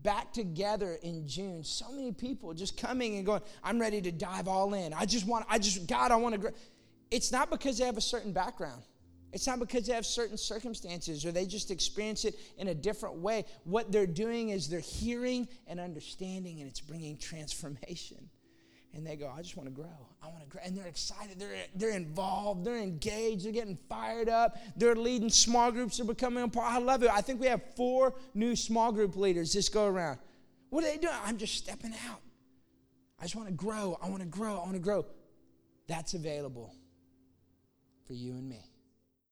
back 0.02 0.32
together 0.32 0.98
in 1.02 1.28
June, 1.28 1.62
so 1.62 1.92
many 1.92 2.10
people 2.10 2.54
just 2.54 2.76
coming 2.76 3.16
and 3.16 3.24
going, 3.24 3.42
I'm 3.62 3.80
ready 3.80 4.00
to 4.02 4.10
dive 4.10 4.48
all 4.48 4.74
in. 4.74 4.92
I 4.92 5.06
just 5.06 5.28
want, 5.28 5.46
I 5.48 5.60
just, 5.60 5.86
God, 5.86 6.10
I 6.10 6.16
want 6.16 6.34
to 6.34 6.40
grow. 6.40 6.50
It's 7.12 7.30
not 7.30 7.50
because 7.50 7.78
they 7.78 7.86
have 7.86 7.96
a 7.96 8.00
certain 8.00 8.32
background. 8.32 8.82
It's 9.32 9.46
not 9.46 9.60
because 9.60 9.86
they 9.86 9.94
have 9.94 10.06
certain 10.06 10.36
circumstances 10.36 11.24
or 11.24 11.32
they 11.32 11.46
just 11.46 11.70
experience 11.70 12.24
it 12.24 12.34
in 12.58 12.68
a 12.68 12.74
different 12.74 13.16
way. 13.16 13.44
What 13.64 13.92
they're 13.92 14.06
doing 14.06 14.50
is 14.50 14.68
they're 14.68 14.80
hearing 14.80 15.46
and 15.68 15.78
understanding, 15.78 16.60
and 16.60 16.68
it's 16.68 16.80
bringing 16.80 17.16
transformation 17.16 18.28
and 18.94 19.06
they 19.06 19.16
go, 19.16 19.32
I 19.36 19.42
just 19.42 19.56
want 19.56 19.68
to 19.68 19.74
grow. 19.74 20.08
I 20.22 20.26
want 20.28 20.42
to 20.42 20.48
grow. 20.48 20.60
And 20.64 20.76
they're 20.76 20.86
excited. 20.86 21.38
They're, 21.38 21.54
they're 21.76 21.96
involved. 21.96 22.64
They're 22.64 22.78
engaged. 22.78 23.44
They're 23.44 23.52
getting 23.52 23.78
fired 23.88 24.28
up. 24.28 24.56
They're 24.76 24.96
leading 24.96 25.30
small 25.30 25.70
groups. 25.70 25.98
They're 25.98 26.06
becoming 26.06 26.42
a 26.42 26.48
part. 26.48 26.72
I 26.72 26.78
love 26.78 27.02
it. 27.02 27.10
I 27.10 27.20
think 27.20 27.40
we 27.40 27.46
have 27.46 27.62
four 27.76 28.14
new 28.34 28.56
small 28.56 28.90
group 28.90 29.16
leaders 29.16 29.52
this 29.52 29.68
go 29.68 29.86
around. 29.86 30.18
What 30.70 30.84
are 30.84 30.88
they 30.88 30.96
doing? 30.96 31.14
I'm 31.24 31.36
just 31.36 31.56
stepping 31.56 31.94
out. 32.08 32.20
I 33.18 33.24
just 33.24 33.36
want 33.36 33.48
to 33.48 33.54
grow. 33.54 33.98
I 34.02 34.08
want 34.08 34.22
to 34.22 34.28
grow. 34.28 34.54
I 34.56 34.60
want 34.60 34.74
to 34.74 34.80
grow. 34.80 35.06
That's 35.86 36.14
available 36.14 36.74
for 38.06 38.14
you 38.14 38.32
and 38.32 38.48
me. 38.48 38.69